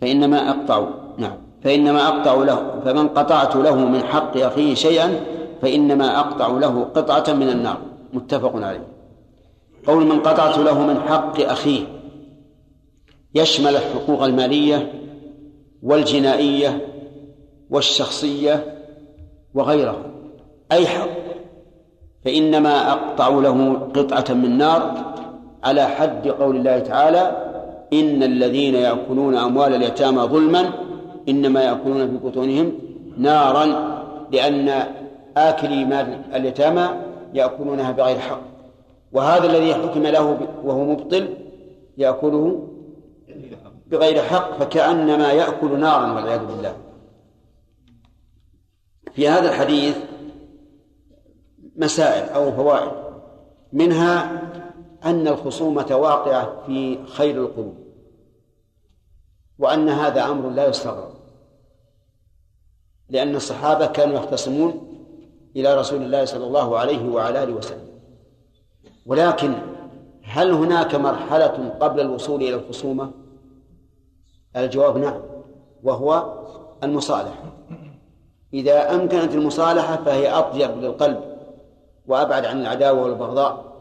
فإنما 0.00 0.50
أقطع 0.50 0.88
نعم. 1.18 1.36
فإنما 1.62 2.08
أقطع 2.08 2.34
له 2.34 2.80
فمن 2.84 3.08
قطعت 3.08 3.56
له 3.56 3.88
من 3.88 4.04
حق 4.04 4.36
أخيه 4.36 4.74
شيئا 4.74 5.20
فإنما 5.62 6.18
أقطع 6.20 6.48
له 6.48 6.84
قطعة 6.84 7.34
من 7.34 7.48
النار 7.48 7.78
متفق 8.12 8.56
عليه. 8.56 8.88
قول 9.86 10.06
من 10.06 10.20
قطعت 10.20 10.58
له 10.58 10.86
من 10.86 11.00
حق 11.00 11.40
أخيه 11.40 11.84
يشمل 13.34 13.76
الحقوق 13.76 14.22
المالية 14.22 14.92
والجنائية 15.82 16.91
والشخصية 17.72 18.78
وغيره. 19.54 19.96
أي 20.72 20.86
حق. 20.86 21.08
فإنما 22.24 22.92
أقطعوا 22.92 23.42
له 23.42 23.74
قطعة 23.74 24.34
من 24.34 24.58
نار 24.58 25.12
على 25.64 25.86
حد 25.86 26.28
قول 26.28 26.56
الله 26.56 26.78
تعالى 26.78 27.36
إن 27.92 28.22
الذين 28.22 28.74
يأكلون 28.74 29.36
أموال 29.36 29.74
اليتامى 29.74 30.22
ظلما 30.22 30.72
إنما 31.28 31.62
يأكلون 31.62 32.08
في 32.08 32.16
بطونهم 32.16 32.72
نارا 33.18 33.92
لأن 34.32 34.84
آكلي 35.36 35.84
مال 35.84 36.20
اليتامى 36.34 36.88
يأكلونها 37.34 37.92
بغير 37.92 38.18
حق. 38.18 38.40
وهذا 39.12 39.46
الذي 39.46 39.74
حكم 39.74 40.02
له 40.02 40.38
وهو 40.64 40.84
مبطل 40.84 41.28
يأكله 41.98 42.68
بغير 43.90 44.22
حق 44.22 44.58
فكأنما 44.58 45.32
يأكل 45.32 45.80
نارا 45.80 46.12
والعياذ 46.12 46.40
بالله. 46.46 46.74
في 49.14 49.28
هذا 49.28 49.50
الحديث 49.50 49.96
مسائل 51.76 52.28
أو 52.28 52.52
فوائد. 52.52 52.92
منها 53.72 54.42
أن 55.04 55.28
الخصومة 55.28 55.96
واقعة 55.96 56.62
في 56.66 57.06
خير 57.06 57.42
القلوب 57.42 57.74
وأن 59.58 59.88
هذا 59.88 60.24
أمر 60.24 60.50
لا 60.50 60.68
يستغرب 60.68 61.12
لأن 63.08 63.36
الصحابة 63.36 63.86
كانوا 63.86 64.16
يختصمون 64.16 64.88
إلى 65.56 65.74
رسول 65.74 66.02
الله 66.02 66.24
صلى 66.24 66.46
الله 66.46 66.78
عليه 66.78 67.08
وعلى 67.08 67.42
آله 67.42 67.52
وسلم. 67.52 67.88
ولكن 69.06 69.54
هل 70.22 70.50
هناك 70.50 70.94
مرحلة 70.94 71.76
قبل 71.80 72.00
الوصول 72.00 72.42
إلى 72.42 72.54
الخصومة؟ 72.54 73.10
الجواب 74.56 74.98
نعم 74.98 75.22
وهو 75.82 76.38
المصالحة. 76.82 77.52
إذا 78.54 78.94
أمكنت 78.94 79.34
المصالحة 79.34 79.96
فهي 79.96 80.28
أطيب 80.30 80.70
للقلب 80.70 81.20
وأبعد 82.06 82.44
عن 82.44 82.60
العداوة 82.60 83.02
والبغضاء 83.02 83.72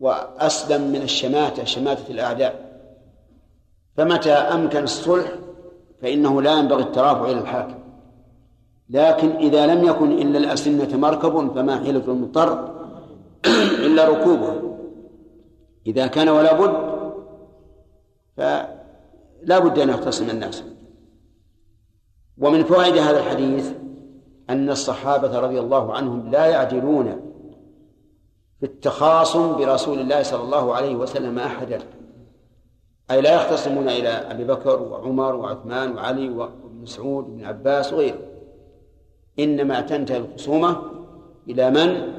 وأسلم 0.00 0.92
من 0.92 1.02
الشماتة 1.02 1.64
شماتة 1.64 2.10
الأعداء. 2.10 2.72
فمتى 3.96 4.32
أمكن 4.32 4.82
الصلح 4.82 5.32
فإنه 6.02 6.42
لا 6.42 6.58
ينبغي 6.58 6.82
الترافع 6.82 7.24
إلى 7.24 7.40
الحاكم. 7.40 7.74
لكن 8.90 9.30
إذا 9.30 9.66
لم 9.66 9.84
يكن 9.84 10.12
إلا 10.12 10.38
الأسنة 10.38 10.96
مركب 10.98 11.54
فما 11.54 11.78
حيلة 11.78 12.04
المضطر 12.08 12.72
إلا 13.86 14.08
ركوبه 14.08 14.76
إذا 15.86 16.06
كان 16.06 16.28
ولا 16.28 16.52
بد 16.52 16.92
فلا 18.36 19.58
بد 19.58 19.78
أن 19.78 19.88
يختصم 19.88 20.30
الناس. 20.30 20.62
ومن 22.38 22.64
فوائد 22.64 22.96
هذا 22.96 23.18
الحديث 23.18 23.81
أن 24.52 24.70
الصحابة 24.70 25.38
رضي 25.38 25.60
الله 25.60 25.94
عنهم 25.94 26.30
لا 26.30 26.46
يعدلون 26.46 27.20
في 28.60 28.66
التخاصم 28.66 29.56
برسول 29.56 29.98
الله 29.98 30.22
صلى 30.22 30.42
الله 30.42 30.74
عليه 30.74 30.96
وسلم 30.96 31.38
أحدا. 31.38 31.78
أي 33.10 33.20
لا 33.20 33.34
يختصمون 33.34 33.88
إلى 33.88 34.08
أبي 34.08 34.44
بكر 34.44 34.82
وعمر 34.82 35.34
وعثمان 35.34 35.94
وعلي 35.94 36.30
وابن 36.30 36.82
مسعود 36.82 37.24
وابن 37.24 37.44
عباس 37.44 37.92
وغيره. 37.92 38.18
إنما 39.38 39.80
تنتهي 39.80 40.16
الخصومة 40.16 40.76
إلى 41.48 41.70
من؟ 41.70 42.12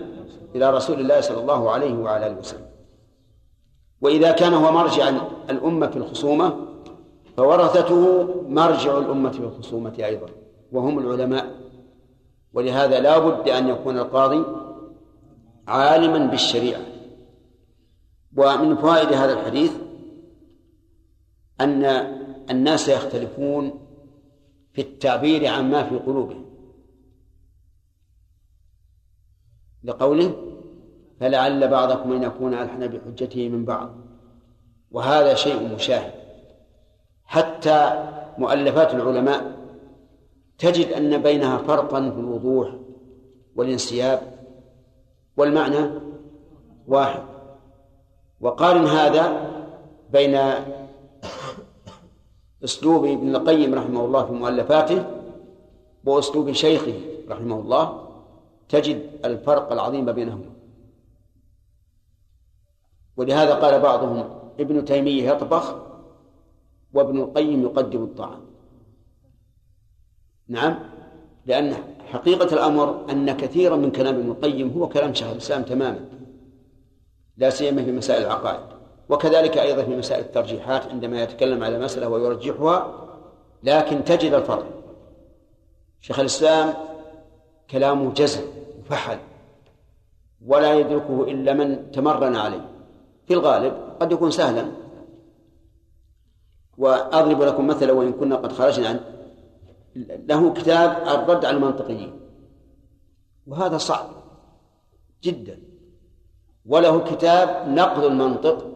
إلى 0.55 0.71
رسول 0.71 0.99
الله 0.99 1.21
صلى 1.21 1.41
الله 1.41 1.71
عليه 1.71 1.93
وعلى 1.93 2.27
آله 2.27 2.39
وسلم. 2.39 2.65
وإذا 4.01 4.31
كان 4.31 4.53
هو 4.53 4.71
مرجع 4.71 5.09
الأمة 5.49 5.87
في 5.87 5.97
الخصومة 5.97 6.55
فورثته 7.37 8.23
مرجع 8.49 8.97
الأمة 8.97 9.29
في 9.29 9.39
الخصومة 9.39 9.93
أيضا 9.99 10.27
وهم 10.71 10.99
العلماء. 10.99 11.62
ولهذا 12.53 12.99
لا 12.99 13.19
بد 13.19 13.49
أن 13.49 13.67
يكون 13.67 13.97
القاضي 13.97 14.45
عالما 15.67 16.25
بالشريعة. 16.25 16.81
ومن 18.37 18.75
فوائد 18.75 19.13
هذا 19.13 19.33
الحديث 19.33 19.71
أن 21.61 21.85
الناس 22.49 22.89
يختلفون 22.89 23.79
في 24.73 24.81
التعبير 24.81 25.47
عن 25.47 25.71
ما 25.71 25.83
في 25.83 25.95
قلوبهم. 25.95 26.45
لقوله 29.83 30.35
فلعل 31.19 31.67
بعضكم 31.67 32.11
أن 32.11 32.23
يكون 32.23 32.53
ألحن 32.53 32.87
بحجته 32.87 33.49
من 33.49 33.65
بعض. 33.65 33.95
وهذا 34.91 35.33
شيء 35.33 35.75
مشاهد. 35.75 36.13
حتى 37.25 38.09
مؤلفات 38.37 38.93
العلماء 38.93 39.52
تجد 40.63 40.93
أن 40.93 41.21
بينها 41.21 41.57
فرقا 41.57 42.09
في 42.09 42.19
الوضوح 42.19 42.75
والانسياب 43.55 44.19
والمعنى 45.37 45.89
واحد. 46.87 47.23
وقارن 48.41 48.85
هذا 48.85 49.51
بين 50.11 50.39
أسلوب 52.63 53.05
ابن 53.05 53.35
القيم 53.35 53.75
رحمه 53.75 54.05
الله 54.05 54.25
في 54.25 54.31
مؤلفاته 54.31 55.05
وأسلوب 56.05 56.51
شيخه 56.51 56.99
رحمه 57.29 57.59
الله 57.59 58.07
تجد 58.69 59.09
الفرق 59.25 59.71
العظيم 59.71 60.11
بينهما. 60.11 60.49
ولهذا 63.17 63.53
قال 63.55 63.81
بعضهم 63.81 64.29
ابن 64.59 64.85
تيمية 64.85 65.31
يطبخ 65.31 65.75
وابن 66.93 67.19
القيم 67.19 67.63
يقدم 67.63 68.03
الطعام. 68.03 68.52
نعم. 70.47 70.79
لأن 71.45 71.75
حقيقة 72.11 72.53
الأمر 72.53 73.05
أن 73.09 73.37
كثيرا 73.37 73.75
من 73.75 73.91
كلام 73.91 74.15
ابن 74.15 74.31
القيم 74.31 74.73
هو 74.77 74.89
كلام 74.89 75.13
شيخ 75.13 75.27
الإسلام 75.27 75.63
تماما. 75.63 75.99
لا 77.37 77.49
سيما 77.49 77.83
في 77.83 77.91
مسائل 77.91 78.25
العقائد. 78.25 78.65
وكذلك 79.09 79.57
أيضا 79.57 79.83
في 79.83 79.95
مسائل 79.95 80.21
الترجيحات 80.21 80.87
عندما 80.87 81.23
يتكلم 81.23 81.63
على 81.63 81.79
مسألة 81.79 82.09
ويرجحها 82.09 83.07
لكن 83.63 84.03
تجد 84.03 84.33
الفرق. 84.33 84.65
شيخ 86.01 86.19
الإسلام 86.19 86.73
كلامه 87.69 88.13
جزم 88.13 88.41
وفحل 88.79 89.17
ولا 90.45 90.73
يدركه 90.73 91.23
إلا 91.23 91.53
من 91.53 91.91
تمرن 91.91 92.35
عليه. 92.35 92.69
في 93.27 93.33
الغالب 93.33 93.73
قد 93.99 94.11
يكون 94.11 94.31
سهلا. 94.31 94.65
وأضرب 96.77 97.41
لكم 97.41 97.67
مثلا 97.67 97.91
وإن 97.91 98.13
كنا 98.13 98.35
قد 98.35 98.51
خرجنا 98.51 98.87
عن 98.87 98.99
له 99.95 100.53
كتاب 100.53 101.07
الرد 101.07 101.45
على 101.45 101.57
المنطقيين. 101.57 102.19
وهذا 103.47 103.77
صعب 103.77 104.09
جدا. 105.23 105.59
وله 106.65 107.03
كتاب 107.03 107.69
نقد 107.69 108.03
المنطق 108.03 108.69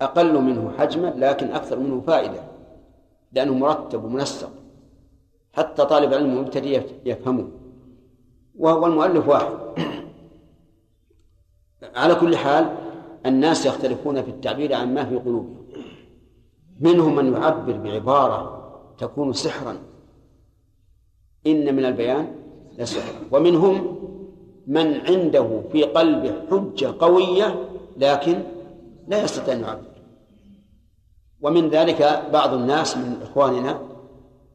أقل 0.00 0.42
منه 0.42 0.72
حجما 0.78 1.06
لكن 1.16 1.50
أكثر 1.50 1.78
منه 1.78 2.00
فائدة 2.00 2.44
لأنه 3.32 3.54
مرتب 3.54 4.04
ومنسق. 4.04 4.50
حتى 5.52 5.84
طالب 5.84 6.14
علم 6.14 6.40
مبتدئ 6.40 6.82
يفهمه. 7.04 7.48
وهو 8.58 8.86
المؤلف 8.86 9.28
واحد. 9.28 9.52
على 11.94 12.14
كل 12.14 12.36
حال 12.36 12.76
الناس 13.26 13.66
يختلفون 13.66 14.22
في 14.22 14.30
التعبير 14.30 14.74
عن 14.74 14.94
ما 14.94 15.04
في 15.04 15.16
قلوبهم. 15.16 15.66
منهم 16.80 17.16
من 17.16 17.32
يعبر 17.32 17.76
بعبارة 17.76 18.62
تكون 18.98 19.32
سحرا. 19.32 19.91
إن 21.46 21.76
من 21.76 21.84
البيان 21.84 22.26
لسحرا 22.78 23.20
ومنهم 23.32 23.96
من 24.66 25.00
عنده 25.00 25.60
في 25.72 25.82
قلبه 25.82 26.34
حجة 26.50 26.94
قوية 26.98 27.54
لكن 27.96 28.42
لا 29.08 29.24
يستطيع 29.24 29.54
أن 29.54 29.60
يعبر. 29.60 29.92
ومن 31.42 31.68
ذلك 31.68 32.22
بعض 32.32 32.54
الناس 32.54 32.96
من 32.96 33.16
إخواننا 33.22 33.78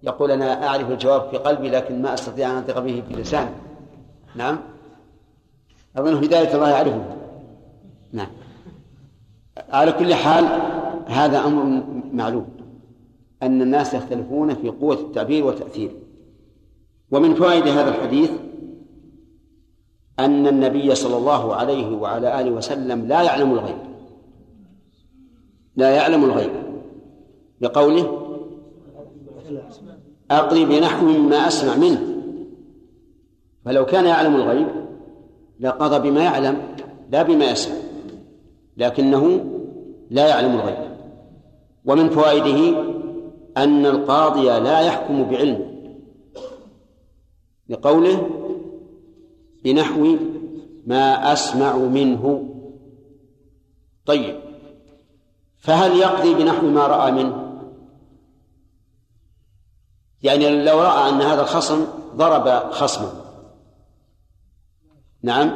يقول 0.04 0.32
أنا 0.32 0.68
أعرف 0.68 0.92
الجواب 0.92 1.30
في 1.30 1.38
قلبي 1.38 1.70
لكن 1.70 2.02
ما 2.02 2.14
أستطيع 2.14 2.52
أن 2.52 2.56
أنطق 2.56 2.80
به 2.80 3.04
في 3.08 3.14
لساني. 3.14 3.50
نعم. 4.36 4.60
أظن 5.98 6.16
هداية 6.16 6.56
الله 6.56 6.70
يعرفه 6.70 7.06
نعم. 8.14 8.28
على 9.70 9.92
كل 9.92 10.14
حال 10.14 10.46
هذا 11.08 11.40
أمر 11.40 11.84
معلوم. 12.14 12.48
أن 13.44 13.62
الناس 13.62 13.94
يختلفون 13.94 14.56
في 14.56 14.70
قوة 14.70 14.96
التعبير 14.96 15.46
وتأثيره 15.46 16.07
ومن 17.12 17.34
فوائد 17.34 17.68
هذا 17.68 17.90
الحديث 17.90 18.32
أن 20.20 20.48
النبي 20.48 20.96
صلى 20.96 21.18
الله 21.18 21.56
عليه 21.56 21.96
وعلى 21.96 22.42
آله 22.42 22.52
وسلم 22.52 23.08
لا 23.08 23.22
يعلم 23.22 23.52
الغيب. 23.52 23.78
لا 25.76 25.90
يعلم 25.90 26.24
الغيب. 26.24 26.52
بقوله 27.62 28.24
أقضي 30.32 30.66
بنحو 30.66 31.06
ما 31.06 31.48
أسمع 31.48 31.76
منه. 31.76 32.02
فلو 33.66 33.86
كان 33.86 34.06
يعلم 34.06 34.36
الغيب 34.36 34.68
لقضى 35.60 36.10
بما 36.10 36.24
يعلم 36.24 36.58
لا 37.12 37.24
بما 37.24 37.52
يسمع 37.52 37.76
لكنه 38.78 39.46
لا 40.10 40.28
يعلم 40.28 40.52
الغيب. 40.52 40.78
ومن 41.86 42.10
فوائده 42.10 42.80
أن 43.58 43.86
القاضي 43.86 44.46
لا 44.46 44.80
يحكم 44.80 45.24
بعلمه. 45.24 45.77
لقوله 47.70 48.30
بنحو 49.64 50.18
ما 50.88 51.34
أسمع 51.34 51.76
منه. 51.76 52.54
طيب 54.06 54.40
فهل 55.58 55.98
يقضي 55.98 56.34
بنحو 56.34 56.68
ما 56.68 56.88
رأى 56.88 57.12
منه؟ 57.12 57.48
يعني 60.24 60.64
لو 60.64 60.82
رأى 60.82 61.10
أن 61.10 61.22
هذا 61.22 61.42
الخصم 61.42 61.86
ضرب 62.16 62.72
خصمه. 62.72 63.12
نعم؟ 65.24 65.52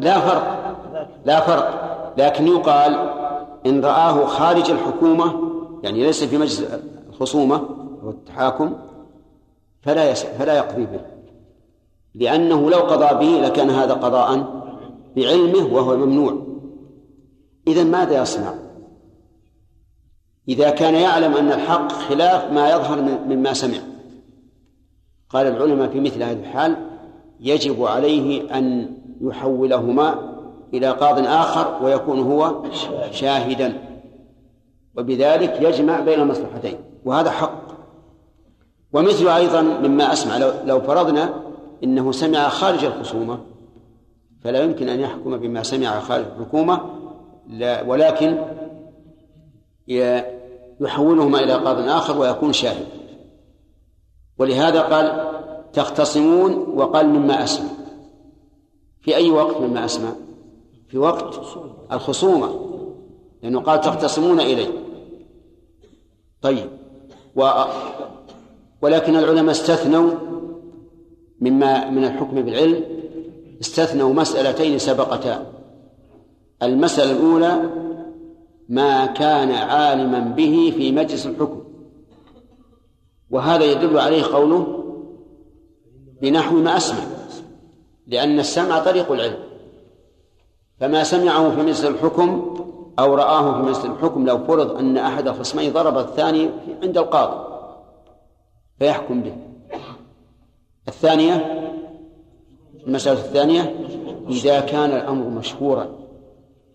لا 0.00 0.20
فرق 0.20 0.76
لا 1.24 1.40
فرق. 1.40 1.86
لكن 2.18 2.46
يقال 2.46 2.94
إن 3.66 3.84
رآه 3.84 4.26
خارج 4.26 4.70
الحكومة 4.70 5.52
يعني 5.82 6.02
ليس 6.02 6.24
في 6.24 6.38
مجلس 6.38 6.64
الخصومة 7.16 7.68
والتحاكم 8.02 8.76
فلا. 9.82 10.14
فلا 10.14 10.56
يقضي 10.56 10.86
به 10.86 11.00
لأنه 12.14 12.70
لو 12.70 12.78
قضى 12.78 13.26
به 13.26 13.46
لكان 13.46 13.70
هذا 13.70 13.94
قضاء 13.94 14.62
بعلمه 15.16 15.74
وهو 15.74 15.96
ممنوع 15.96 16.42
إذا 17.68 17.84
ماذا 17.84 18.22
يصنع؟ 18.22 18.54
إذا 20.48 20.70
كان 20.70 20.94
يعلم 20.94 21.34
أن 21.34 21.52
الحق 21.52 21.92
خلاف 21.92 22.52
ما 22.52 22.70
يظهر 22.70 23.00
مما 23.26 23.52
سمع 23.52 23.78
قال 25.30 25.46
العلماء 25.46 25.88
في 25.88 26.00
مثل 26.00 26.22
هذه 26.22 26.40
الحال 26.40 26.76
يجب 27.40 27.84
عليه 27.84 28.58
أن 28.58 28.96
يحولهما 29.20 30.36
إلى 30.74 30.90
قاض 30.90 31.26
آخر 31.26 31.84
ويكون 31.84 32.20
هو 32.20 32.62
شاهدا 33.10 33.78
وبذلك 34.96 35.58
يجمع 35.60 36.00
بين 36.00 36.20
المصلحتين 36.20 36.76
وهذا 37.06 37.30
حق. 37.30 37.66
ومثل 38.92 39.28
أيضا 39.28 39.60
مما 39.60 40.12
أسمع 40.12 40.36
لو, 40.36 40.52
لو 40.64 40.80
فرضنا 40.80 41.34
إنه 41.84 42.12
سمع 42.12 42.48
خارج 42.48 42.84
الخصومة 42.84 43.38
فلا 44.44 44.62
يمكن 44.62 44.88
أن 44.88 45.00
يحكم 45.00 45.36
بما 45.36 45.62
سمع 45.62 46.00
خارج 46.00 46.24
الحكومة 46.24 46.80
ولكن 47.86 48.38
يحولهما 50.80 51.38
إلى 51.40 51.52
قاض 51.52 51.78
آخر 51.78 52.18
ويكون 52.18 52.52
شاهد. 52.52 52.86
ولهذا 54.38 54.80
قال 54.80 55.32
تختصمون 55.72 56.52
وقال 56.54 57.08
مما 57.08 57.44
أسمع. 57.44 57.68
في 59.00 59.16
أي 59.16 59.30
وقت 59.30 59.56
مما 59.56 59.84
أسمع؟ 59.84 60.12
في 60.88 60.98
وقت 60.98 61.40
الخصومة 61.92 62.70
لأنه 63.42 63.60
قال 63.60 63.80
تختصمون 63.80 64.40
إلي. 64.40 64.68
طيب. 66.42 66.85
و 67.36 67.64
ولكن 68.82 69.16
العلماء 69.16 69.50
استثنوا 69.50 70.10
مما 71.40 71.90
من 71.90 72.04
الحكم 72.04 72.42
بالعلم 72.42 72.84
استثنوا 73.60 74.14
مسألتين 74.14 74.78
سبقتا. 74.78 75.46
المسألة 76.62 77.12
الأولى 77.12 77.70
ما 78.68 79.06
كان 79.06 79.50
عالما 79.50 80.18
به 80.20 80.72
في 80.76 80.92
مجلس 80.92 81.26
الحكم. 81.26 81.62
وهذا 83.30 83.64
يدل 83.64 83.98
عليه 83.98 84.22
قوله 84.22 84.84
بنحو 86.22 86.56
ما 86.56 86.76
أسمع 86.76 87.04
لأن 88.06 88.38
السمع 88.38 88.78
طريق 88.78 89.12
العلم. 89.12 89.38
فما 90.80 91.04
سمعه 91.04 91.50
في 91.50 91.62
مجلس 91.62 91.84
الحكم 91.84 92.56
أو 92.98 93.14
رآه 93.14 93.52
في 93.52 93.58
مجلس 93.58 93.84
الحكم 93.84 94.26
لو 94.26 94.38
فرض 94.38 94.76
أن 94.76 94.96
أحد 94.96 95.28
الخصمين 95.28 95.72
ضرب 95.72 95.98
الثاني 95.98 96.50
عند 96.82 96.98
القاضي 96.98 97.56
فيحكم 98.78 99.22
به. 99.22 99.36
الثانية 100.88 101.62
المسألة 102.86 103.18
الثانية 103.18 103.76
إذا 104.28 104.60
كان 104.60 104.90
الأمر 104.90 105.28
مشهورا 105.28 105.88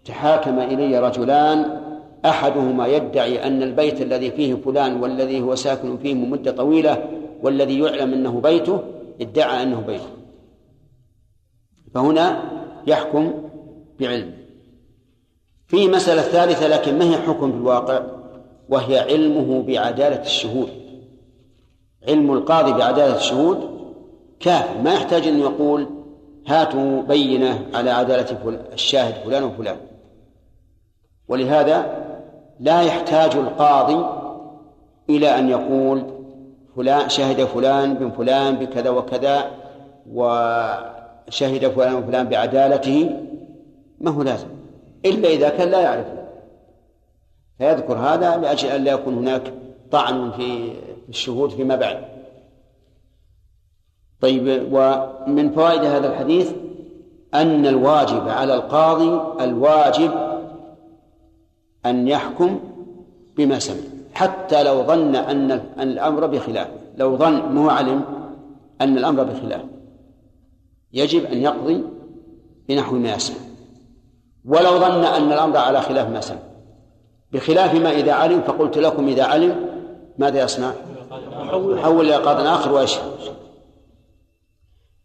تحاكم 0.05 0.59
إلي 0.59 0.99
رجلان 0.99 1.81
أحدهما 2.25 2.87
يدعي 2.87 3.47
أن 3.47 3.63
البيت 3.63 4.01
الذي 4.01 4.31
فيه 4.31 4.55
فلان 4.55 5.01
والذي 5.01 5.41
هو 5.41 5.55
ساكن 5.55 5.97
فيه 5.97 6.13
مدة 6.13 6.51
طويلة 6.51 7.09
والذي 7.43 7.79
يعلم 7.79 8.13
أنه 8.13 8.41
بيته 8.41 8.79
ادعى 9.21 9.63
أنه 9.63 9.79
بيته. 9.81 10.09
فهنا 11.93 12.51
يحكم 12.87 13.33
بعلم. 13.99 14.40
في 15.71 15.87
مسألة 15.87 16.21
ثالثة 16.21 16.67
لكن 16.67 16.97
ما 16.97 17.05
هي 17.05 17.17
حكم 17.17 17.51
في 17.51 17.57
الواقع؟ 17.57 18.01
وهي 18.69 18.99
علمه 18.99 19.63
بعدالة 19.67 20.21
الشهود. 20.21 20.69
علم 22.07 22.33
القاضي 22.33 22.71
بعدالة 22.71 23.17
الشهود؟ 23.17 23.57
كاف. 24.39 24.77
ما 24.83 24.93
يحتاج 24.93 25.27
أن 25.27 25.39
يقول 25.39 25.87
هاتوا 26.47 27.01
بينة 27.01 27.65
على 27.73 27.89
عدالة 27.89 28.59
الشاهد 28.73 29.13
فلان 29.13 29.43
وفلان. 29.43 29.77
ولهذا 31.27 32.05
لا 32.59 32.81
يحتاج 32.81 33.35
القاضي 33.35 34.05
إلى 35.09 35.39
أن 35.39 35.49
يقول 35.49 36.03
فلان 36.75 37.09
شهد 37.09 37.43
فلان 37.43 37.93
بن 37.93 38.11
فلان 38.11 38.55
بكذا 38.55 38.89
وكذا 38.89 39.51
وشهد 40.11 41.67
فلان 41.67 41.93
وفلان 41.93 42.27
بعدالته. 42.27 43.09
ما 44.01 44.11
هو 44.11 44.23
لازم؟ 44.23 44.60
إلا 45.05 45.29
إذا 45.29 45.49
كان 45.49 45.69
لا 45.69 45.81
يعرفه 45.81 46.21
فيذكر 47.57 47.97
هذا 47.97 48.37
لأجل 48.37 48.69
أن 48.69 48.83
لا 48.83 48.91
يكون 48.91 49.13
هناك 49.13 49.53
طعن 49.91 50.31
في 50.31 50.73
الشهود 51.09 51.49
فيما 51.49 51.75
بعد. 51.75 52.05
طيب 54.21 54.67
ومن 54.71 55.51
فوائد 55.51 55.83
هذا 55.83 56.07
الحديث 56.07 56.51
أن 57.33 57.65
الواجب 57.65 58.29
على 58.29 58.55
القاضي 58.55 59.43
الواجب 59.43 60.11
أن 61.85 62.07
يحكم 62.07 62.59
بما 63.37 63.59
سمع. 63.59 63.83
حتى 64.13 64.63
لو 64.63 64.83
ظن 64.83 65.15
أن 65.15 65.51
الأمر 65.79 66.25
بخلاف. 66.27 66.67
لو 66.97 67.17
ظن 67.17 67.41
مو 67.41 67.69
علم 67.69 68.03
أن 68.81 68.97
الأمر 68.97 69.23
بخلاف. 69.23 69.61
يجب 70.93 71.25
أن 71.25 71.37
يقضي 71.37 71.83
بنحو 72.69 72.95
ما 72.95 73.13
يسمع. 73.13 73.50
ولو 74.45 74.79
ظن 74.79 75.03
أن 75.03 75.31
الأمر 75.31 75.57
على 75.57 75.81
خلاف 75.81 76.09
ما 76.09 76.21
سمع. 76.21 76.39
بخلاف 77.31 77.73
ما 77.75 77.91
إذا 77.91 78.13
علم 78.13 78.41
فقلت 78.41 78.77
لكم 78.77 79.07
إذا 79.07 79.23
علم 79.23 79.69
ماذا 80.17 80.43
يصنع؟ 80.43 80.71
يحول 81.53 82.05
إلى 82.05 82.15
قاض 82.15 82.45
آخر 82.47 82.73
ويشهد 82.73 83.03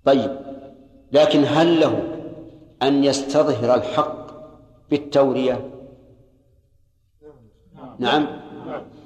طيب 0.05 0.37
لكن 1.12 1.44
هل 1.44 1.81
له 1.81 2.03
أن 2.83 3.05
يستظهر 3.05 3.75
الحق 3.75 4.27
بالتورية؟ 4.90 5.70
نعم. 7.99 8.27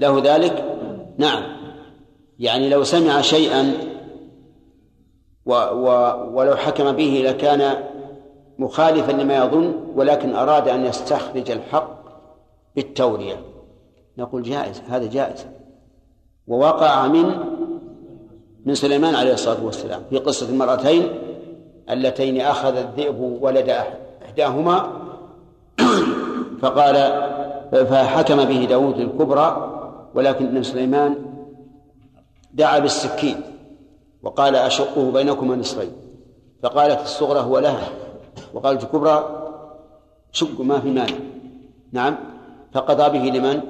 له 0.00 0.20
ذلك؟ 0.24 0.64
نعم. 1.18 1.42
يعني 2.38 2.68
لو 2.68 2.84
سمع 2.84 3.20
شيئا 3.20 3.74
و 5.46 5.52
و 5.52 6.14
ولو 6.34 6.56
حكم 6.56 6.92
به 6.92 7.22
لكان 7.26 7.89
مخالفا 8.60 9.12
لما 9.12 9.36
يظن 9.36 9.74
ولكن 9.94 10.34
أراد 10.34 10.68
أن 10.68 10.86
يستخرج 10.86 11.50
الحق 11.50 12.00
بالتورية 12.76 13.40
نقول 14.18 14.42
جائز 14.42 14.82
هذا 14.88 15.06
جائز. 15.06 15.46
ووقع 16.48 17.06
من 17.06 17.34
من 18.66 18.74
سليمان 18.74 19.14
عليه 19.14 19.32
الصلاة 19.34 19.64
والسلام 19.64 20.02
في 20.10 20.18
قصة 20.18 20.48
المرأتين 20.48 21.08
اللتين 21.90 22.40
أخذ 22.40 22.76
الذئب 22.76 23.20
ولد 23.20 23.68
إحداهما 24.24 24.92
فقال 26.62 26.94
فحكم 27.72 28.44
به 28.44 28.64
داود 28.64 28.98
الكبرى 28.98 29.76
ولكن 30.14 30.46
ابن 30.46 30.62
سليمان 30.62 31.14
دعا 32.54 32.78
بالسكين 32.78 33.40
وقال 34.22 34.56
أشقه 34.56 35.10
بينكما 35.10 35.56
نصفين 35.56 35.92
فقالت 36.62 37.00
الصغرى 37.00 37.40
هو 37.40 37.58
لها. 37.58 37.99
وقالت 38.54 38.84
الكبرى 38.84 39.46
شق 40.32 40.60
ما 40.60 40.80
في 40.80 40.90
مانع 40.90 41.16
نعم. 41.92 42.16
فقضى 42.72 43.18
به 43.18 43.38
لمن؟ 43.38 43.60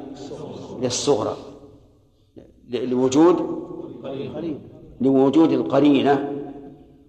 للصغرى. 0.80 1.36
لوجود؟ 2.70 3.36
لوجود 5.00 5.52
القرينة. 5.52 6.32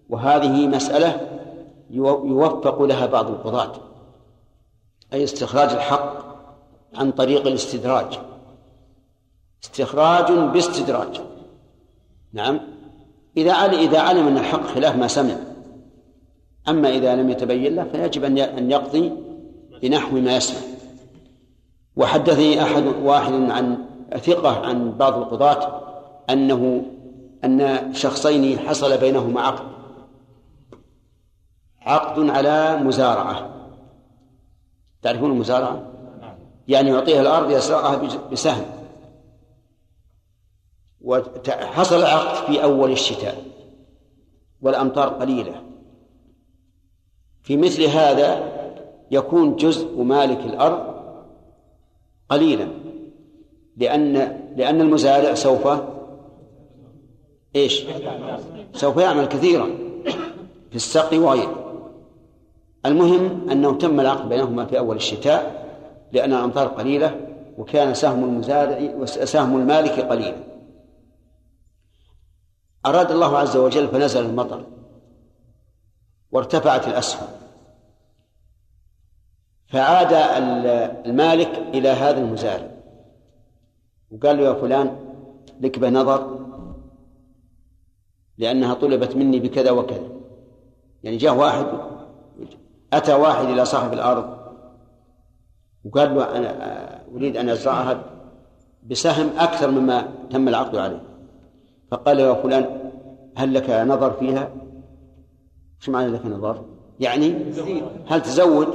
وهذه 0.09 0.67
مسألة 0.67 1.39
يوفق 1.89 2.81
لها 2.81 3.05
بعض 3.05 3.29
القضاة. 3.29 3.71
أي 5.13 5.23
استخراج 5.23 5.69
الحق 5.69 6.13
عن 6.95 7.11
طريق 7.11 7.47
الاستدراج. 7.47 8.19
استخراج 9.63 10.31
باستدراج. 10.31 11.21
نعم. 12.33 12.59
إذا 13.37 13.53
إذا 13.53 13.99
علم 13.99 14.27
أن 14.27 14.37
الحق 14.37 14.63
خلاف 14.63 14.95
ما 14.95 15.07
سمع. 15.07 15.50
أما 16.67 16.89
إذا 16.89 17.15
لم 17.15 17.29
يتبين 17.29 17.75
له 17.75 17.83
فيجب 17.83 18.23
أن 18.23 18.71
يقضي 18.71 19.11
بنحو 19.81 20.19
ما 20.19 20.35
يسمع. 20.35 20.59
وحدثني 21.95 22.63
أحد 22.63 22.83
واحد 22.83 23.33
عن 23.33 23.77
ثقة 24.17 24.65
عن 24.65 24.91
بعض 24.91 25.17
القضاة 25.17 25.81
أنه 26.29 26.85
أن 27.43 27.93
شخصين 27.93 28.59
حصل 28.59 28.97
بينهما 28.97 29.41
عقد. 29.41 29.71
عقد 31.81 32.29
على 32.29 32.77
مزارعة. 32.77 33.49
تعرفون 35.01 35.31
المزارعة؟ 35.31 35.91
يعني 36.67 36.89
يعطيها 36.89 37.21
الأرض 37.21 37.51
يزرعها 37.51 38.01
بسهم. 38.31 38.65
وحصل 41.01 41.95
العقد 41.95 42.45
في 42.45 42.63
أول 42.63 42.91
الشتاء. 42.91 43.43
والأمطار 44.61 45.09
قليلة. 45.09 45.70
في 47.43 47.57
مثل 47.57 47.83
هذا 47.83 48.51
يكون 49.11 49.55
جزء 49.55 50.01
مالك 50.01 50.39
الأرض 50.45 50.95
قليلا 52.29 52.67
لأن 53.77 54.13
لأن 54.55 54.81
المزارع 54.81 55.33
سوف 55.33 55.67
إيش؟ 57.55 57.85
سوف 58.73 58.97
يعمل 58.97 59.25
كثيرا 59.25 59.69
في 60.69 60.75
السقي 60.75 61.17
وغيره 61.17 61.61
المهم 62.85 63.49
أنه 63.51 63.77
تم 63.77 63.99
العقد 63.99 64.29
بينهما 64.29 64.65
في 64.65 64.77
أول 64.77 64.95
الشتاء 64.95 65.61
لأن 66.11 66.33
الأمطار 66.33 66.67
قليلة 66.67 67.27
وكان 67.57 67.93
سهم 67.93 68.23
المزارع 68.23 69.05
سهم 69.05 69.57
المالك 69.57 69.99
قليلا. 69.99 70.37
أراد 72.85 73.11
الله 73.11 73.37
عز 73.37 73.57
وجل 73.57 73.87
فنزل 73.87 74.25
المطر. 74.25 74.65
وارتفعت 76.31 76.87
الأسهم. 76.87 77.27
فعاد 79.67 80.13
المالك 81.05 81.57
إلى 81.73 81.89
هذا 81.89 82.17
المزارع. 82.17 82.71
وقال 84.11 84.37
له 84.37 84.43
يا 84.43 84.53
فلان 84.53 84.95
لك 85.61 85.79
بنظر 85.79 86.39
لأنها 88.37 88.73
طلبت 88.73 89.15
مني 89.15 89.39
بكذا 89.39 89.71
وكذا. 89.71 90.09
يعني 91.03 91.17
جاء 91.17 91.35
واحد 91.35 91.65
أتى 92.93 93.13
واحد 93.13 93.45
إلى 93.45 93.65
صاحب 93.65 93.93
الأرض. 93.93 94.37
وقال 95.85 96.15
له 96.15 96.37
أنا 96.37 97.11
أريد 97.15 97.37
أن 97.37 97.49
أزرعها 97.49 98.03
بسهم 98.83 99.29
أكثر 99.37 99.71
مما 99.71 100.07
تم 100.29 100.47
العقد 100.47 100.75
عليه. 100.75 101.03
فقال 101.91 102.17
له 102.17 102.23
يا 102.23 102.33
فلان 102.33 102.91
هل 103.37 103.53
لك 103.53 103.69
نظر 103.69 104.11
فيها؟ 104.11 104.49
إيش 105.81 105.89
معنى 105.89 106.11
لك 106.11 106.25
نظر؟ 106.25 106.65
يعني 106.99 107.53
هل 108.07 108.21
تزود؟ 108.21 108.67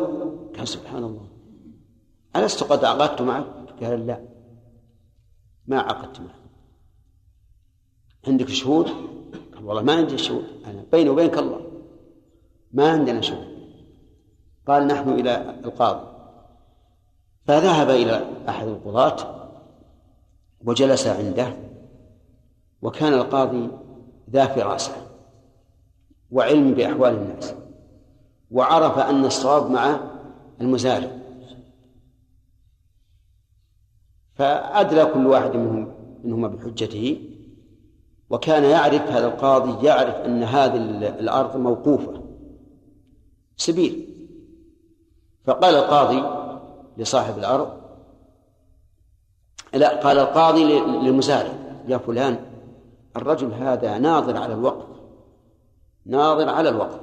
قال 0.56 0.68
سبحان 0.68 1.04
الله 1.04 1.28
ألست 2.36 2.62
قد 2.62 2.84
عقدت 2.84 3.22
معك؟ 3.22 3.46
قال 3.82 4.06
لا 4.06 4.20
ما 5.66 5.80
عقدت 5.80 6.20
معك 6.20 6.46
عندك 8.26 8.48
شهود؟ 8.48 8.86
قال 9.54 9.64
والله 9.64 9.82
ما 9.82 9.94
عندي 9.94 10.18
شهود 10.18 10.44
أنا 10.66 10.84
بيني 10.92 11.10
وبينك 11.10 11.38
الله 11.38 11.60
ما 12.72 12.90
عندنا 12.90 13.20
شهود 13.20 13.56
قال 14.66 14.86
نحن 14.86 15.08
إلى 15.08 15.60
القاضي 15.64 16.06
فذهب 17.44 17.90
إلى 17.90 18.30
أحد 18.48 18.68
القضاة 18.68 19.48
وجلس 20.64 21.06
عنده 21.06 21.56
وكان 22.82 23.12
القاضي 23.12 23.70
ذا 24.30 24.46
فراسة 24.46 24.92
وعلم 26.32 26.74
بأحوال 26.74 27.14
الناس. 27.14 27.54
وعرف 28.50 28.98
أن 28.98 29.24
الصواب 29.24 29.70
مع 29.70 30.00
المزارع. 30.60 31.10
فأدلى 34.34 35.06
كل 35.06 35.26
واحد 35.26 35.56
منهم 35.56 35.94
منهما 36.24 36.48
بحجته 36.48 37.20
وكان 38.30 38.64
يعرف 38.64 39.02
هذا 39.02 39.26
القاضي 39.26 39.86
يعرف 39.86 40.14
أن 40.14 40.42
هذه 40.42 40.76
الأرض 41.20 41.56
موقوفة. 41.56 42.22
سبيل. 43.56 44.06
فقال 45.46 45.74
القاضي 45.74 46.22
لصاحب 46.96 47.38
الأرض 47.38 47.68
لا 49.74 50.00
قال 50.00 50.18
القاضي 50.18 50.64
للمزارع 50.80 51.52
يا 51.88 51.98
فلان 51.98 52.38
الرجل 53.16 53.52
هذا 53.52 53.98
ناظر 53.98 54.36
على 54.36 54.54
الوقف 54.54 54.85
ناظر 56.06 56.48
على 56.48 56.68
الوقف 56.68 57.00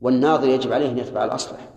والناظر 0.00 0.48
يجب 0.48 0.72
عليه 0.72 0.90
أن 0.90 0.98
يتبع 0.98 1.24
الأصلح. 1.24 1.68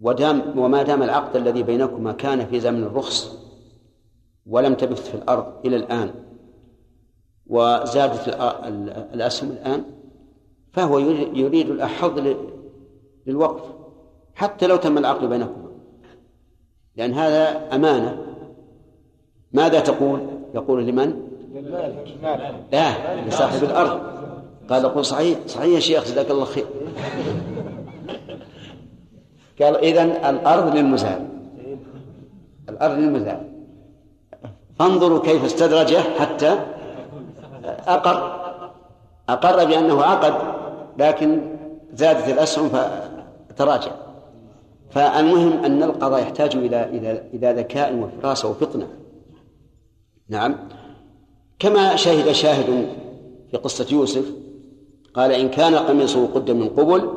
ودام 0.00 0.58
وما 0.58 0.82
دام 0.82 1.02
العقد 1.02 1.36
الذي 1.36 1.62
بينكما 1.62 2.12
كان 2.12 2.46
في 2.46 2.60
زمن 2.60 2.82
الرخص 2.82 3.38
ولم 4.46 4.74
تبث 4.74 5.08
في 5.10 5.14
الأرض 5.14 5.66
إلى 5.66 5.76
الآن 5.76 6.10
وزادت 7.46 8.28
الأسهم 9.14 9.50
الآن 9.50 9.84
فهو 10.72 10.98
يريد 10.98 11.70
الأحظ 11.70 12.36
للوقف 13.26 13.62
حتى 14.34 14.66
لو 14.66 14.76
تم 14.76 14.98
العقد 14.98 15.24
بينكما. 15.24 15.66
لأن 16.96 17.12
هذا 17.12 17.74
أمانة. 17.74 18.18
ماذا 19.52 19.80
تقول؟ 19.80 20.20
يقول 20.54 20.86
لمن؟ 20.86 21.22
لا 22.72 23.26
لصاحب 23.28 23.64
الأرض. 23.64 24.15
قال 24.70 24.86
قل 24.86 25.04
صحيح 25.04 25.38
صحيح 25.46 25.74
يا 25.74 25.80
شيخ 25.80 26.04
جزاك 26.04 26.30
الله 26.30 26.44
خير. 26.44 26.66
قال 29.62 29.76
إذن 29.76 30.10
الأرض 30.10 30.76
للمزارع 30.76 31.26
الأرض 32.68 32.98
للمزارع 32.98 33.44
فانظروا 34.78 35.22
كيف 35.22 35.44
استدرجه 35.44 35.98
حتى 35.98 36.58
أقر. 37.64 38.46
أقر 39.28 39.64
بأنه 39.64 40.02
عقد 40.02 40.34
لكن 40.98 41.40
زادت 41.92 42.28
الأسهم 42.28 42.70
فتراجع. 43.48 43.90
فالمهم 44.90 45.64
أن 45.64 45.82
القضاء 45.82 46.22
يحتاج 46.22 46.56
إلى 46.56 46.84
إلى 46.84 47.22
إلى 47.34 47.52
ذكاء 47.60 47.94
وفراسة 47.94 48.48
وفطنة. 48.48 48.88
نعم. 50.28 50.56
كما 51.58 51.96
شهد 51.96 52.32
شاهد 52.32 52.88
في 53.50 53.56
قصة 53.56 53.86
يوسف 53.92 54.45
قال 55.16 55.32
إن 55.32 55.48
كان 55.48 55.74
قميصه 55.74 56.26
قد 56.34 56.50
من 56.50 56.68
قبل 56.68 57.10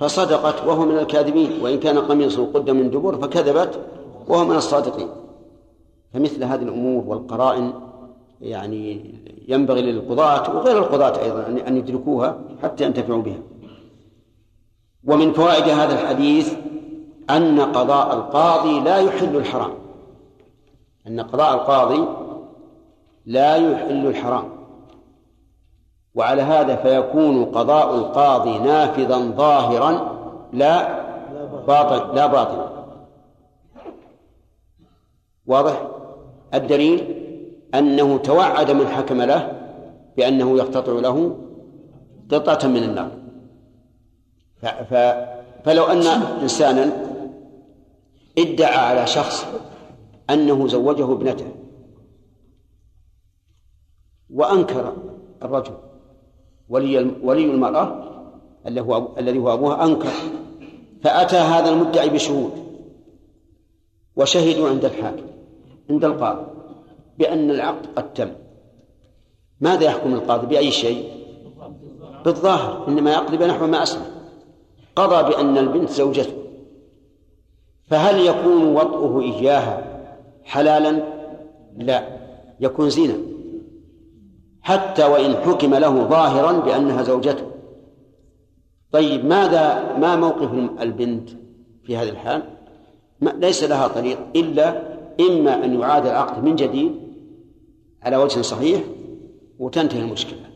فصدقت 0.00 0.66
وهو 0.66 0.86
من 0.86 0.98
الكاذبين 0.98 1.50
وإن 1.62 1.80
كان 1.80 1.98
قميصه 1.98 2.52
قد 2.52 2.70
من 2.70 2.90
دبر 2.90 3.16
فكذبت 3.16 3.80
وهو 4.28 4.44
من 4.44 4.56
الصادقين. 4.56 5.08
فمثل 6.14 6.44
هذه 6.44 6.62
الأمور 6.62 7.04
والقرائن 7.06 7.72
يعني 8.40 9.14
ينبغي 9.48 9.82
للقضاة 9.82 10.56
وغير 10.56 10.78
القضاة 10.78 11.22
أيضا 11.22 11.46
أن 11.68 11.76
يدركوها 11.76 12.38
حتى 12.62 12.84
ينتفعوا 12.84 13.22
بها. 13.22 13.38
ومن 15.04 15.32
فوائد 15.32 15.68
هذا 15.68 16.02
الحديث 16.02 16.54
أن 17.30 17.60
قضاء 17.60 18.14
القاضي 18.14 18.80
لا 18.80 18.96
يحل 18.98 19.36
الحرام. 19.36 19.72
أن 21.06 21.20
قضاء 21.20 21.54
القاضي 21.54 22.04
لا 23.26 23.56
يحل 23.56 24.06
الحرام. 24.06 24.55
وعلى 26.16 26.42
هذا 26.42 26.76
فيكون 26.76 27.44
قضاء 27.44 27.94
القاضي 27.94 28.58
نافذا 28.58 29.18
ظاهرا 29.18 30.16
لا 30.52 31.06
باطل 31.66 32.16
لا 32.16 32.26
باطلا 32.26 32.68
واضح 35.46 35.88
الدليل 36.54 37.22
أنه 37.74 38.18
توعد 38.18 38.70
من 38.70 38.88
حكم 38.88 39.22
له 39.22 39.52
بأنه 40.16 40.56
يقتطع 40.58 40.92
له 40.92 41.38
قطعة 42.30 42.68
من 42.68 42.82
النار. 42.82 43.10
فلو 45.64 45.84
أن 45.84 46.06
إنسانا 46.42 46.92
ادعى 48.38 48.76
على 48.76 49.06
شخص 49.06 49.46
أنه 50.30 50.68
زوجه 50.68 51.12
ابنته 51.12 51.46
وأنكر 54.30 54.96
الرجل 55.42 55.85
ولي 56.68 57.10
ولي 57.22 57.44
المرأة 57.44 58.02
الذي 58.66 58.80
هو 58.80 59.08
الذي 59.18 59.38
هو 59.38 59.52
أبوها 59.52 59.84
أنكر 59.84 60.12
فأتى 61.02 61.36
هذا 61.36 61.70
المدعي 61.70 62.08
بشهود 62.08 62.52
وشهدوا 64.16 64.68
عند 64.68 64.84
الحاكم 64.84 65.26
عند 65.90 66.04
القاضي 66.04 66.46
بأن 67.18 67.50
العقد 67.50 67.86
قد 67.96 68.12
تم. 68.12 68.28
ماذا 69.60 69.84
يحكم 69.84 70.14
القاضي؟ 70.14 70.46
بأي 70.46 70.70
شيء؟ 70.70 71.10
بالظاهر 72.24 72.88
إنما 72.88 73.12
يقضي 73.12 73.36
بنحو 73.36 73.66
ما 73.66 73.82
أسلم. 73.82 74.04
قضى 74.96 75.30
بأن 75.30 75.58
البنت 75.58 75.90
زوجته. 75.90 76.32
فهل 77.86 78.26
يكون 78.26 78.76
وطئه 78.76 79.20
إياها 79.20 80.02
حلالا؟ 80.44 81.02
لا 81.78 82.08
يكون 82.60 82.90
زنا 82.90 83.16
حتى 84.66 85.04
وإن 85.04 85.36
حكم 85.36 85.74
له 85.74 86.04
ظاهرا 86.04 86.52
بأنها 86.52 87.02
زوجته. 87.02 87.46
طيب 88.92 89.24
ماذا 89.24 89.96
ما 89.98 90.16
موقف 90.16 90.52
البنت 90.80 91.30
في 91.84 91.96
هذه 91.96 92.08
الحال؟ 92.08 92.42
ليس 93.20 93.64
لها 93.64 93.88
طريق 93.88 94.18
إلا 94.36 94.82
إما 95.20 95.64
أن 95.64 95.80
يعاد 95.80 96.06
العقد 96.06 96.44
من 96.44 96.56
جديد 96.56 96.92
على 98.02 98.16
وجه 98.16 98.40
صحيح 98.40 98.82
وتنتهي 99.58 100.00
المشكلة 100.00 100.50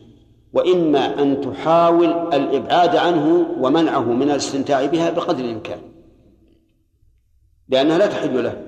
وإما 0.53 1.21
أن 1.21 1.41
تحاول 1.41 2.09
الإبعاد 2.33 2.95
عنه 2.95 3.47
ومنعه 3.59 4.13
من 4.13 4.31
الاستمتاع 4.31 4.85
بها 4.85 5.09
بقدر 5.09 5.43
الإمكان 5.43 5.79
لأنها 7.69 7.97
لا 7.97 8.07
تحل 8.07 8.43
له. 8.43 8.61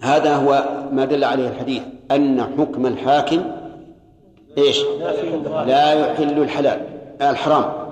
هذا 0.00 0.36
هو 0.36 0.78
ما 0.92 1.04
دل 1.04 1.24
عليه 1.24 1.48
الحديث. 1.48 1.82
أن 2.10 2.42
حكم 2.42 2.86
الحاكم 2.86 3.42
إيش؟ 4.58 4.84
لا 5.66 5.92
يحل 5.92 6.42
الحلال 6.42 6.86
الحرام. 7.20 7.88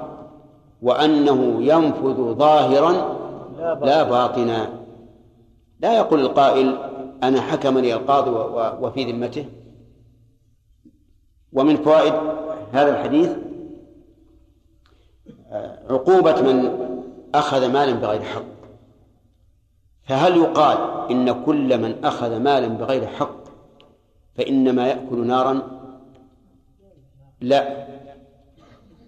وأنه 0.82 1.62
ينفذ 1.62 2.34
ظاهرا 2.34 3.16
لا 3.82 4.02
باطنا. 4.02 4.68
لا 5.80 5.96
يقول 5.96 6.20
القائل 6.20 6.78
أنا 7.22 7.40
حكم 7.40 7.78
لي 7.78 7.94
القاضي 7.94 8.30
وفي 8.84 9.12
ذمته. 9.12 9.44
ومن 11.52 11.76
فوائد 11.76 12.14
هذا 12.72 12.90
الحديث 12.90 13.30
عقوبة 15.90 16.40
من 16.40 16.70
أخذ 17.34 17.72
مالا 17.72 17.92
بغير 17.92 18.22
حق. 18.22 18.44
فهل 20.02 20.36
يقال 20.36 20.78
إن 21.10 21.44
كل 21.44 21.78
من 21.78 22.04
أخذ 22.04 22.38
مالا 22.38 22.68
بغير 22.68 23.06
حق 23.06 23.45
فإنما 24.38 24.88
يأكل 24.88 25.26
نارا. 25.26 25.62
لا. 27.40 27.86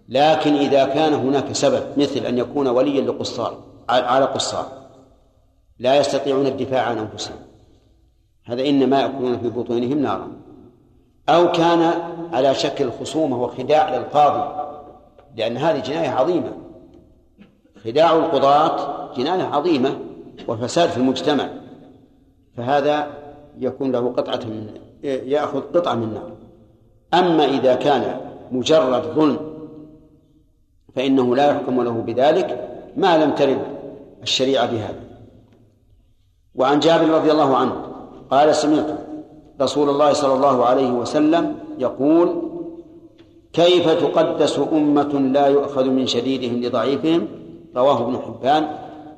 لكن 0.08 0.54
إذا 0.54 0.84
كان 0.84 1.14
هناك 1.14 1.52
سبب 1.52 1.82
مثل 1.96 2.26
أن 2.26 2.38
يكون 2.38 2.68
وليا 2.68 3.00
لقصار 3.00 3.58
على 3.88 4.24
قصار 4.24 4.66
لا 5.78 5.96
يستطيعون 5.96 6.46
الدفاع 6.46 6.82
عن 6.82 6.98
أنفسهم. 6.98 7.36
هذا 8.44 8.66
إنما 8.66 9.00
يأكلون 9.00 9.38
في 9.38 9.48
بطونهم 9.48 9.98
نارا. 9.98 10.28
أو 11.28 11.52
كان 11.52 11.92
على 12.32 12.54
شكل 12.54 12.84
الخصومة 12.84 13.42
وخداع 13.42 13.96
للقاضي 13.96 14.68
لأن 15.36 15.56
هذه 15.56 15.78
جناية 15.80 16.08
عظيمة. 16.08 16.52
خداع 17.84 18.12
القضاة 18.12 18.98
جناية 19.14 19.42
عظيمة 19.42 19.98
وفساد 20.48 20.88
في 20.88 20.96
المجتمع. 20.96 21.48
فهذا 22.56 23.06
يكون 23.58 23.92
له 23.92 24.12
قطعة 24.12 24.40
من 24.44 24.87
يأخذ 25.02 25.60
قطعة 25.60 25.94
من 25.94 26.02
النار. 26.02 26.32
أما 27.14 27.44
إذا 27.44 27.74
كان 27.74 28.20
مجرد 28.52 29.02
ظلم 29.02 29.38
فإنه 30.94 31.36
لا 31.36 31.50
يحكم 31.50 31.82
له 31.82 31.90
بذلك 31.90 32.68
ما 32.96 33.24
لم 33.24 33.30
ترد 33.30 33.58
الشريعة 34.22 34.66
بهذا. 34.66 35.00
وعن 36.54 36.80
جابر 36.80 37.08
رضي 37.08 37.32
الله 37.32 37.56
عنه 37.56 37.72
قال 38.30 38.54
سمعت 38.54 38.98
رسول 39.60 39.90
الله 39.90 40.12
صلى 40.12 40.34
الله 40.34 40.64
عليه 40.64 40.90
وسلم 40.90 41.54
يقول 41.78 42.42
كيف 43.52 43.90
تقدس 43.90 44.60
أمة 44.72 45.12
لا 45.32 45.46
يؤخذ 45.46 45.84
من 45.84 46.06
شديدهم 46.06 46.62
لضعيفهم؟ 46.62 47.28
رواه 47.76 48.02
ابن 48.02 48.18
حبان. 48.18 48.68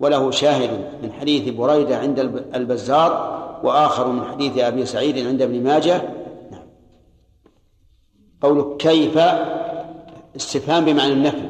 وله 0.00 0.30
شاهد 0.30 0.70
من 1.02 1.12
حديث 1.12 1.54
بريدة 1.54 1.98
عند 1.98 2.18
البزار 2.54 3.40
وآخر 3.64 4.12
من 4.12 4.24
حديث 4.24 4.58
أبي 4.58 4.86
سعيد 4.86 5.26
عند 5.26 5.42
ابن 5.42 5.62
ماجه. 5.62 6.02
نعم. 6.50 6.66
قوله 8.42 8.76
كيف 8.76 9.18
استفهام 10.36 10.84
بمعنى 10.84 11.12
النفي. 11.12 11.48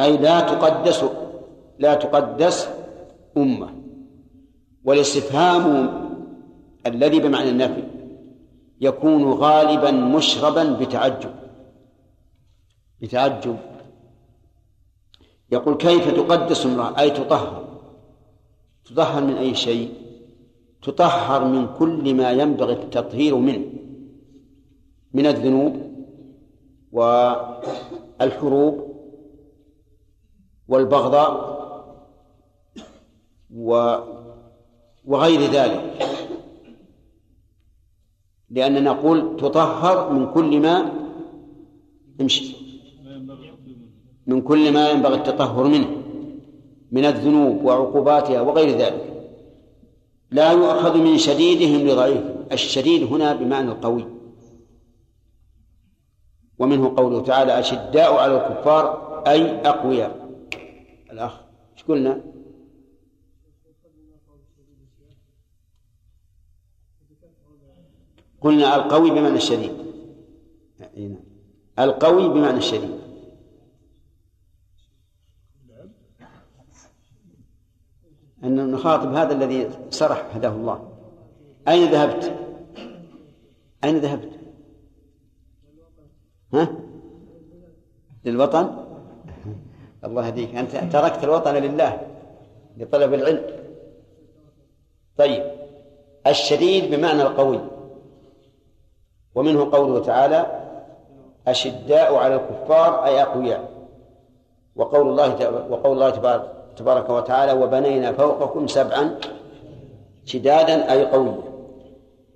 أي 0.00 0.16
لا 0.16 0.40
تقدس 0.40 1.04
لا 1.78 1.94
تقدس 1.94 2.68
أمة. 3.36 3.74
والاستفهام 4.84 5.90
الذي 6.86 7.20
بمعنى 7.20 7.50
النفي 7.50 7.84
يكون 8.80 9.32
غالبا 9.32 9.90
مشربا 9.90 10.72
بتعجب. 10.72 11.34
بتعجب. 13.00 13.56
يقول 15.52 15.76
كيف 15.76 16.14
تقدس 16.14 16.66
امرأة؟ 16.66 17.00
أي 17.00 17.10
تطهر. 17.10 17.64
تطهر 18.84 19.24
من 19.24 19.36
أي 19.36 19.54
شيء؟ 19.54 20.03
تطهر 20.84 21.44
من 21.44 21.66
كل 21.78 22.14
ما 22.14 22.30
ينبغي 22.30 22.72
التطهير 22.72 23.36
منه 23.36 23.64
من 25.14 25.26
الذنوب 25.26 25.76
والحروب 26.92 28.74
والبغضاء 30.68 31.54
وغير 35.06 35.40
ذلك. 35.40 36.08
لأننا 38.50 38.80
نقول 38.80 39.36
تطهر 39.36 40.12
من 40.12 40.32
كل 40.32 40.60
ما 40.60 40.92
امشي 42.20 42.56
من 44.26 44.42
كل 44.42 44.72
ما 44.72 44.90
ينبغي 44.90 45.14
التطهر 45.14 45.64
منه 45.68 45.90
من 46.92 47.04
الذنوب 47.04 47.64
وعقوباتها 47.64 48.40
وغير 48.40 48.78
ذلك. 48.78 49.13
لا 50.34 50.52
يؤخذ 50.52 50.98
من 50.98 51.18
شديدهم 51.18 51.88
لضعيف. 51.88 52.22
الشديد 52.52 53.02
هنا 53.02 53.32
بمعنى 53.32 53.72
القوي. 53.72 54.04
ومنه 56.58 56.94
قوله 56.96 57.22
تعالى 57.22 57.58
أشداء 57.58 58.14
على 58.14 58.36
الكفار 58.36 58.84
أي 59.26 59.68
أقوياء. 59.68 60.30
الأخ 61.12 61.40
إيش 61.72 61.84
قلنا؟ 61.84 62.20
قلنا 68.40 68.76
القوي 68.76 69.10
بمعنى 69.10 69.36
الشديد. 69.36 69.72
نعم. 70.78 71.16
القوي 71.78 72.28
بمعنى 72.28 72.58
الشديد. 72.58 73.03
أن 78.44 78.70
نخاطب 78.70 79.14
هذا 79.14 79.32
الذي 79.32 79.70
سرح 79.90 80.26
هداه 80.34 80.48
الله 80.48 80.88
أين 81.68 81.90
ذهبت؟ 81.90 82.34
أين 83.84 83.98
ذهبت؟ 83.98 84.30
ها؟ 86.54 86.68
للوطن؟ 88.24 88.84
الله 90.04 90.26
يهديك 90.26 90.54
أنت 90.54 90.92
تركت 90.92 91.24
الوطن 91.24 91.54
لله 91.54 92.00
لطلب 92.76 93.14
العلم 93.14 93.42
طيب 95.16 95.42
الشديد 96.26 96.94
بمعنى 96.94 97.22
القوي 97.22 97.60
ومنه 99.34 99.70
قوله 99.72 100.04
تعالى 100.04 100.46
أشداء 101.46 102.14
على 102.14 102.34
الكفار 102.34 103.04
أي 103.04 103.22
أقوياء 103.22 103.70
وقول 104.76 105.08
الله 105.08 105.50
وقول 105.70 105.92
الله 105.92 106.10
تبارك 106.10 106.53
وتعالى 107.10 107.52
وبنينا 107.52 108.12
فوقكم 108.12 108.66
سبعا 108.66 109.18
شدادا 110.24 110.92
أي 110.92 111.06
قويا. 111.06 111.38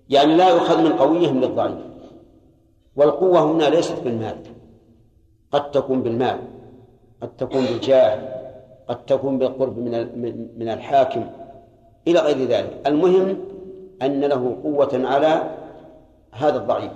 يعني 0.09 0.37
لا 0.37 0.49
يؤخذ 0.49 0.83
من 0.83 0.93
قويهم 0.93 1.41
للضعيف. 1.41 1.79
والقوة 2.97 3.53
هنا 3.53 3.65
ليست 3.65 4.01
بالمال. 4.05 4.37
قد 5.53 5.71
تكون 5.71 6.03
بالمال 6.03 6.39
قد 7.23 7.37
تكون 7.37 7.65
بالجاه 7.65 8.19
قد 8.89 9.07
تكون 9.07 9.39
بالقرب 9.39 9.79
من 9.79 10.59
من 10.59 10.69
الحاكم 10.69 11.31
إلى 12.09 12.21
غير 12.21 12.49
ذلك. 12.49 12.83
المهم 12.87 13.39
أن 14.03 14.21
له 14.21 14.57
قوة 14.63 14.91
على 14.93 15.43
هذا 16.33 16.57
الضعيف. 16.57 16.93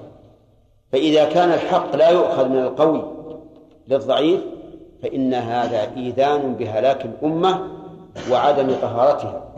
فإذا 0.92 1.24
كان 1.24 1.48
الحق 1.48 1.96
لا 1.96 2.10
يؤخذ 2.10 2.48
من 2.48 2.58
القوي 2.58 3.04
للضعيف 3.88 4.40
فإن 5.02 5.34
هذا 5.34 5.96
إيذان 5.96 6.54
بهلاك 6.54 7.04
الأمة 7.04 7.68
وعدم 8.30 8.74
طهارتها. 8.82 9.52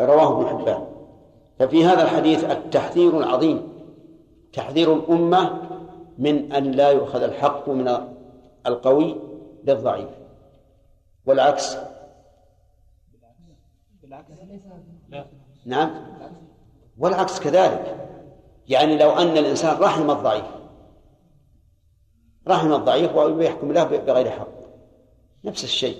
رواه 0.00 0.40
ابن 0.40 0.48
حبان. 0.48 0.86
ففي 1.58 1.84
هذا 1.84 2.02
الحديث 2.02 2.44
التحذير 2.44 3.18
العظيم. 3.18 3.68
تحذير 4.52 4.94
الأمة 4.94 5.60
من 6.18 6.52
أن 6.52 6.70
لا 6.70 6.90
يؤخذ 6.90 7.22
الحق 7.22 7.68
من 7.68 7.88
القوي 8.66 9.16
للضعيف. 9.64 10.10
والعكس. 11.26 11.76
نعم. 15.66 15.90
والعكس 16.98 17.40
كذلك. 17.40 18.08
يعني 18.68 18.98
لو 18.98 19.10
أن 19.10 19.36
الإنسان 19.36 19.76
رحم 19.80 20.10
الضعيف. 20.10 20.61
رحم 22.48 22.72
الضعيف 22.72 23.16
ويحكم 23.16 23.72
له 23.72 23.84
بغير 23.84 24.30
حق. 24.30 24.48
نفس 25.44 25.64
الشيء. 25.64 25.96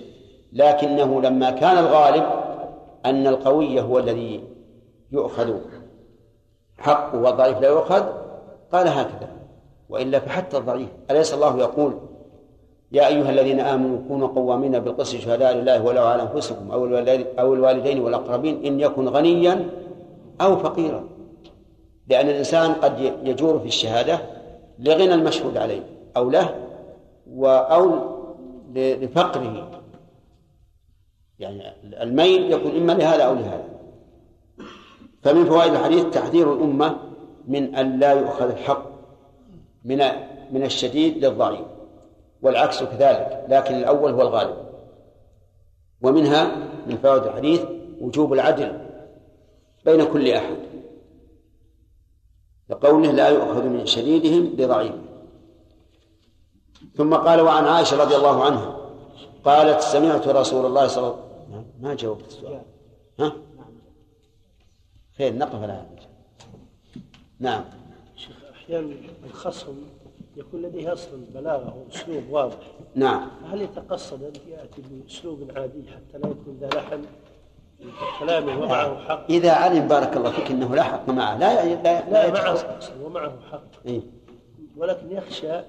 لكنه 0.53 1.21
لما 1.21 1.51
كان 1.51 1.77
الغالب 1.77 2.23
أن 3.05 3.27
القوي 3.27 3.81
هو 3.81 3.99
الذي 3.99 4.43
يؤخذ 5.11 5.55
حقه 6.77 7.21
والضعيف 7.21 7.59
لا 7.59 7.67
يؤخذ 7.67 8.03
قال 8.71 8.87
هكذا. 8.87 9.29
وإلا 9.89 10.19
فحتى 10.19 10.57
الضعيف. 10.57 10.89
أليس 11.11 11.33
الله 11.33 11.59
يقول 11.59 11.99
يا 12.91 13.07
أيها 13.07 13.29
الذين 13.29 13.59
آمنوا 13.59 13.99
كونوا 14.07 14.27
قوامين 14.27 14.79
بالقسط 14.79 15.15
شهداء 15.15 15.53
لله 15.53 15.83
ولو 15.83 16.03
على 16.03 16.21
أنفسكم 16.21 16.71
أو 17.39 17.53
الوالدين 17.53 17.99
والأقربين 17.99 18.65
إن 18.65 18.79
يكن 18.79 19.07
غنيا 19.07 19.69
أو 20.41 20.57
فقيرا. 20.57 21.03
لأن 22.07 22.29
الإنسان 22.29 22.73
قد 22.73 22.99
يجور 23.23 23.59
في 23.59 23.65
الشهادة 23.65 24.19
لغنى 24.79 25.13
المشهود 25.13 25.57
عليه. 25.57 25.81
أو 26.17 26.29
له 26.29 26.55
أو 27.45 28.13
لفقره. 28.75 29.81
يعني 31.39 31.63
الميل 32.03 32.51
يكون 32.51 32.71
إما 32.71 32.91
لهذا 32.91 33.23
أو 33.23 33.33
لهذا. 33.33 33.67
فمن 35.21 35.45
فوائد 35.45 35.73
الحديث 35.73 36.05
تحذير 36.05 36.53
الأمة 36.53 36.97
من 37.47 37.75
أن 37.75 37.99
لا 37.99 38.13
يؤخذ 38.13 38.49
الحق 38.49 38.89
من 39.85 39.97
من 40.51 40.63
الشديد 40.63 41.25
للضعيف 41.25 41.67
والعكس 42.41 42.83
كذلك 42.83 43.45
لكن 43.49 43.75
الأول 43.75 44.11
هو 44.11 44.21
الغالب. 44.21 44.57
ومنها 46.01 46.55
من 46.87 46.97
فوائد 46.97 47.23
الحديث 47.23 47.61
وجوب 48.01 48.33
العدل 48.33 48.79
بين 49.85 50.03
كل 50.05 50.31
أحد 50.31 50.57
لقوله 52.69 53.11
لا 53.11 53.29
يؤخذ 53.29 53.63
من 53.63 53.85
شديدهم 53.85 54.53
لضعيف. 54.57 54.95
ثم 56.97 57.13
قال 57.13 57.41
وعن 57.41 57.65
عائشة 57.65 58.03
رضي 58.03 58.15
الله 58.15 58.43
عنها 58.43 58.77
قالت 59.43 59.81
سمعت 59.81 60.27
رسول 60.27 60.65
الله 60.65 60.87
صلى 60.87 61.03
الله 61.03 61.15
عليه 61.15 61.57
وسلم. 61.57 61.65
ما 61.81 61.93
جاوبت 61.93 62.27
السؤال. 62.27 62.61
ها؟ 63.19 63.33
خير 65.17 65.35
نقف 65.37 65.55
على 65.55 65.73
هذا 65.73 65.87
نعم. 67.39 67.63
شيخ 68.15 68.35
أحيانا 68.53 68.95
الخصم 69.25 69.75
يكون 70.37 70.61
لديه 70.61 70.93
أصلا 70.93 71.25
بلاغة 71.33 71.75
واسلوب 71.85 72.23
واضح. 72.29 72.57
نعم. 72.95 73.29
هل 73.51 73.61
يتقصد 73.61 74.23
أن 74.23 74.33
يأتي 74.51 74.81
بأسلوب 74.81 75.51
عادي 75.55 75.83
حتى 75.87 76.17
لا 76.17 76.29
يكون 76.29 76.57
ذا 76.61 76.67
لحن؟ 76.67 77.01
كلامه 78.19 78.61
ومعه 78.61 79.07
حق. 79.07 79.25
إذا 79.29 79.51
علم 79.51 79.87
بارك 79.87 80.17
الله 80.17 80.31
فيك 80.31 80.51
أنه 80.51 80.75
لا 80.75 80.83
حق 80.83 81.09
معه. 81.09 81.37
لا 81.37 81.65
لا 81.65 81.83
لا, 81.83 82.09
لا. 82.09 82.31
معه 82.31 82.79
ومعه 83.03 83.33
حق. 83.51 83.85
إيه؟ 83.85 84.01
ولكن 84.77 85.11
يخشى 85.11 85.61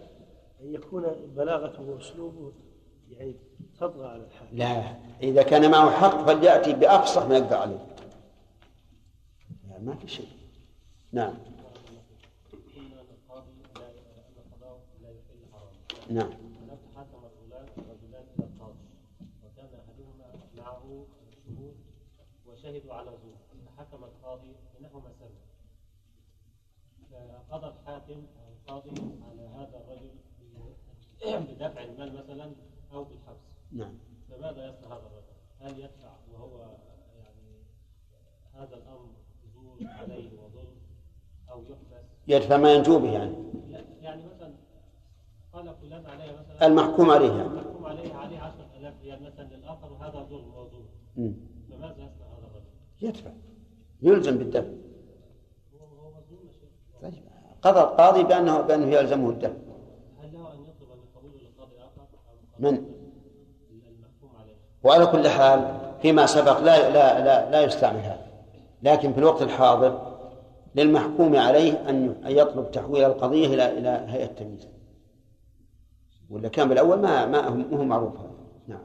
أن 0.60 0.74
يكون 0.74 1.02
بلاغته 1.36 1.82
وأسلوبه 1.82 2.52
يعني 3.10 3.36
تطغى 3.80 4.06
على 4.06 4.24
الحال. 4.24 4.58
لا 4.58 4.96
إذا 5.22 5.42
كان 5.42 5.70
معه 5.70 5.90
حق 5.90 6.26
فليأتي 6.26 6.72
بأفصح 6.72 7.26
ما 7.26 7.36
يقدر 7.36 7.56
عليه. 7.56 7.86
يعني 9.70 9.84
ما 9.84 9.94
في 9.94 10.08
شيء. 10.08 10.28
نعم. 11.12 11.34
نعم. 16.10 16.30
وشهدوا 22.46 22.94
على 22.94 23.10
زور. 23.10 23.36
فحكم 23.66 24.04
القاضي 24.04 24.56
إنهما 24.80 25.12
سلم. 25.20 25.44
فقضى 27.10 27.66
الحاكم 27.66 28.26
القاضي 28.48 28.90
على 29.30 29.48
هذا 29.48 29.84
الرجل 29.84 30.10
بدفع 31.24 31.84
المال 31.84 32.14
مثلا 32.16 32.52
أو 32.92 33.04
بالحبس. 33.04 33.38
نعم. 33.72 33.94
فماذا 34.30 34.66
يصنع 34.66 34.86
هذا 34.86 35.06
الرجل؟ 35.06 35.34
هل 35.60 35.78
يدفع 35.78 36.10
وهو 36.32 36.58
يعني 37.18 37.62
هذا 38.52 38.76
الأمر 38.76 39.08
زور 39.54 39.90
عليه 39.90 40.30
وظلم 40.40 40.76
أو 41.50 41.62
يحبس؟ 41.62 42.04
يدفع 42.28 42.56
ما 42.56 42.74
ينجو 42.74 42.98
به 42.98 43.12
يعني. 43.12 43.34
يعني 44.02 44.22
مثلا 44.26 44.52
قال 45.52 45.74
فلان 45.74 46.06
عليه 46.06 46.32
مثلا 46.32 46.66
المحكوم 46.66 47.10
عليه 47.10 47.30
يعني. 47.30 47.42
المحكوم 47.42 47.86
عليه 47.86 48.14
عليه 48.14 48.38
10000 48.38 48.94
ريال 49.02 49.22
مثلا 49.22 49.54
للآخر 49.54 49.92
وهذا 49.92 50.22
ظلم. 50.22 50.88
مم. 51.16 51.34
فماذا 51.70 51.92
يصنع 51.92 52.26
هذا 52.26 52.46
الرجل؟ 52.46 52.66
يدفع. 53.02 53.30
يلزم 54.02 54.38
بالدفع. 54.38 54.70
طيب. 57.02 57.14
قضى 57.62 57.80
القاضي 57.80 58.22
بأنه 58.22 58.60
بأنه 58.60 58.86
يلزمه 58.86 59.30
الدفع 59.30 59.54
هل 60.22 60.32
له 60.32 60.52
ان 60.52 60.60
يطلب 60.62 60.90
ان 60.92 60.98
يقوله 60.98 61.34
لقاضي 61.36 61.76
اخر 61.78 62.02
أم 62.02 62.43
من؟ 62.58 62.84
وعلى 64.84 65.06
كل 65.06 65.28
حال 65.28 65.80
فيما 66.02 66.26
سبق 66.26 66.58
لا 66.58 66.90
لا 66.90 67.24
لا, 67.24 67.50
لا 67.50 67.62
يستعمل 67.62 68.00
هذا. 68.00 68.26
لكن 68.82 69.12
في 69.12 69.18
الوقت 69.18 69.42
الحاضر 69.42 70.14
للمحكوم 70.74 71.36
عليه 71.36 71.88
أن 71.90 72.14
يطلب 72.24 72.70
تحويل 72.70 73.04
القضية 73.04 73.46
إلى 73.46 73.78
إلى 73.78 74.04
هيئة 74.08 74.24
التمييز. 74.24 74.68
ولا 76.30 76.48
كان 76.48 76.68
بالأول 76.68 76.98
ما 76.98 77.26
ما 77.26 77.66
هو 77.76 77.84
معروف 77.84 78.16
هذا. 78.16 78.30
نعم. 78.66 78.84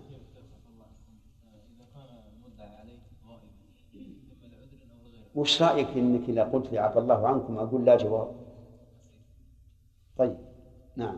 وش 5.35 5.61
رأيك 5.61 5.87
إنك 5.97 6.29
إذا 6.29 6.43
قلت 6.43 6.71
لي 6.71 6.79
عفى 6.79 6.99
الله 6.99 7.27
عنكم 7.27 7.57
أقول 7.57 7.85
لا 7.85 7.97
جواب؟ 7.97 8.31
طيب. 10.17 10.37
نعم 10.95 11.17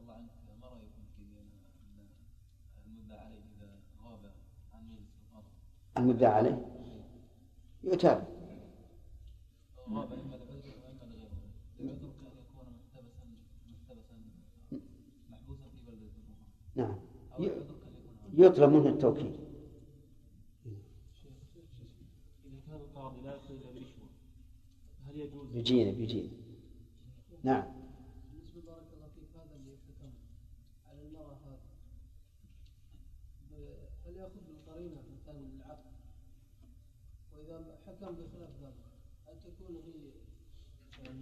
الله 0.00 0.12
عنك 0.14 0.30
ما 0.60 0.68
رايكم 0.68 1.04
في 1.16 1.22
المدعى 1.22 1.68
عليه 1.68 1.86
اذا 1.96 2.18
غاب 2.18 2.32
عن 2.34 2.42
مجلس 2.52 2.74
القضاء 2.82 2.82
المدعى 2.86 3.18
عليه 3.18 3.40
يتابع 3.46 3.80
غاب 4.04 4.22
اما 4.74 4.74
لعذر 4.74 4.74
واما 4.74 4.90
لغيره 4.90 5.14
العذر 5.30 5.42
كان 5.42 5.42
يكون 5.42 5.42
محتبسا 5.42 5.42
محتبسا 5.42 5.60
محبوسا 5.62 5.83
في 15.70 15.84
بلده 15.86 16.06
أخرى 16.06 16.46
نعم. 16.76 16.98
يطلب 18.34 18.70
منه 18.70 18.88
التوكيد 18.88 19.32
إذا 22.46 22.60
كان 22.66 22.76
القاضي 22.76 23.20
لا 23.20 23.34
يقبل 23.34 23.56
برشوه 23.58 24.08
هل 25.06 25.16
يجوز 25.20 25.50
بيجينا 25.52 25.90
بيجينا 25.92 26.30
نعم 27.42 27.64
بالنسبة 28.32 28.60
بارك 28.66 28.86
الله 28.94 29.08
فيك 29.08 29.36
هذا 29.36 29.56
اللي 29.56 29.76
حكم 29.76 30.12
على 30.86 31.02
المرأة 31.06 31.34
هذا 31.44 31.58
ب- 33.50 34.06
هل 34.06 34.16
يأخذ 34.16 34.40
بالقرينة 34.48 35.02
مثلا 35.14 35.38
العقد 35.38 35.92
وإذا 37.32 37.73
حكم 37.86 38.14
بخلاف 38.14 38.50
ذلك. 38.62 38.74
هل 39.26 39.34
تكون 39.40 39.76
هي 39.86 40.10
يعني 41.04 41.18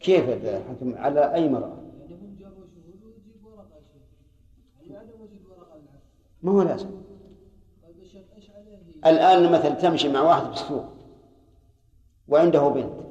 كيف 0.00 0.28
الحكم 0.28 0.94
على 0.98 1.34
أي 1.34 1.48
مرأة؟ 1.48 1.76
يعني 2.00 2.14
هم 2.14 2.36
جابوا 2.38 2.64
شهود 2.74 3.04
ويجيب 3.04 3.44
ورقة 3.44 3.80
يعني 4.80 4.96
عدم 4.96 5.20
وجود 5.20 5.42
ورقة 5.50 5.80
ما 6.42 6.52
هو 6.52 6.62
لازم. 6.62 6.90
طيب؟ 7.82 7.96
الآن 9.06 9.52
مثلا 9.52 9.74
تمشي 9.74 10.08
مع 10.08 10.22
واحد 10.22 10.44
في 10.44 10.52
السوق 10.52 10.84
وعنده 12.28 12.68
بنت. 12.68 13.08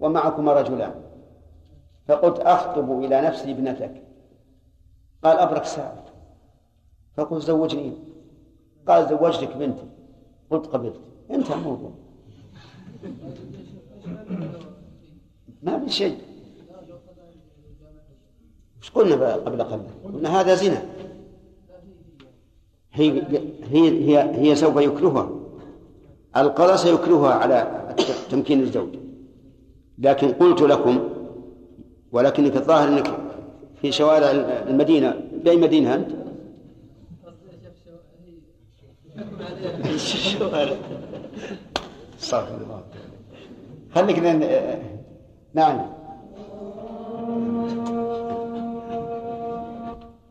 ومعكما 0.00 0.52
رجلان. 0.52 1.04
فقلت 2.06 2.38
أخطب 2.38 3.04
إلى 3.04 3.20
نفسي 3.20 3.50
ابنتك. 3.50 4.02
قال 5.24 5.38
أبرك 5.38 5.64
ساعة 5.64 6.04
فقلت 7.16 7.42
زوجني. 7.42 7.92
قال 8.86 9.08
زوجتك 9.08 9.56
بنتي. 9.56 9.88
قلت 10.50 10.66
قبلت. 10.66 11.00
انتهى 11.30 11.54
الموضوع. 11.54 11.90
ما 15.62 15.84
في 15.84 15.90
شيء. 15.90 16.16
إيش 18.82 18.90
قلنا 18.90 19.34
قبل 19.34 19.62
قليل؟ 19.62 19.86
قلنا 20.04 20.40
هذا 20.40 20.54
زنا. 20.54 20.82
هي 22.92 23.22
هي 23.70 23.88
هي 24.04 24.36
هي 24.36 24.54
سوف 24.54 24.76
يكرهها. 24.76 25.30
القضاء 26.36 26.76
سيكرهها 26.76 27.34
على 27.34 27.94
تمكين 28.30 28.60
الزوج. 28.60 28.88
لكن 29.98 30.32
قلت 30.32 30.62
لكم 30.62 31.08
ولكنك 32.12 32.56
الظاهر 32.56 32.88
إنك 32.88 33.18
في 33.82 33.92
شوارع 33.92 34.30
المدينة 34.70 35.20
بأي 35.44 35.56
مدينة 35.56 35.94
أنت؟ 35.94 36.17
الشوارع 39.84 40.76
استغفر 42.18 42.56
الله 42.56 42.82
خليك 43.94 44.18
نعم. 45.54 45.86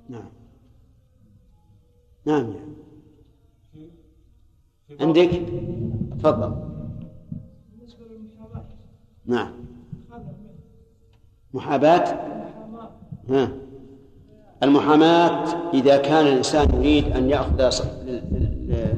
نعم 0.10 0.30
نعم 2.26 2.54
عندك 5.00 5.30
تفضل. 6.20 6.56
نعم. 9.26 9.54
محاباة؟ 11.54 12.04
ها. 13.30 13.66
المحاماة 14.64 15.45
إذا 15.74 15.97
كان 15.97 16.28
الإنسان 16.28 16.74
يريد 16.76 17.12
أن 17.12 17.30
يأخذ 17.30 17.70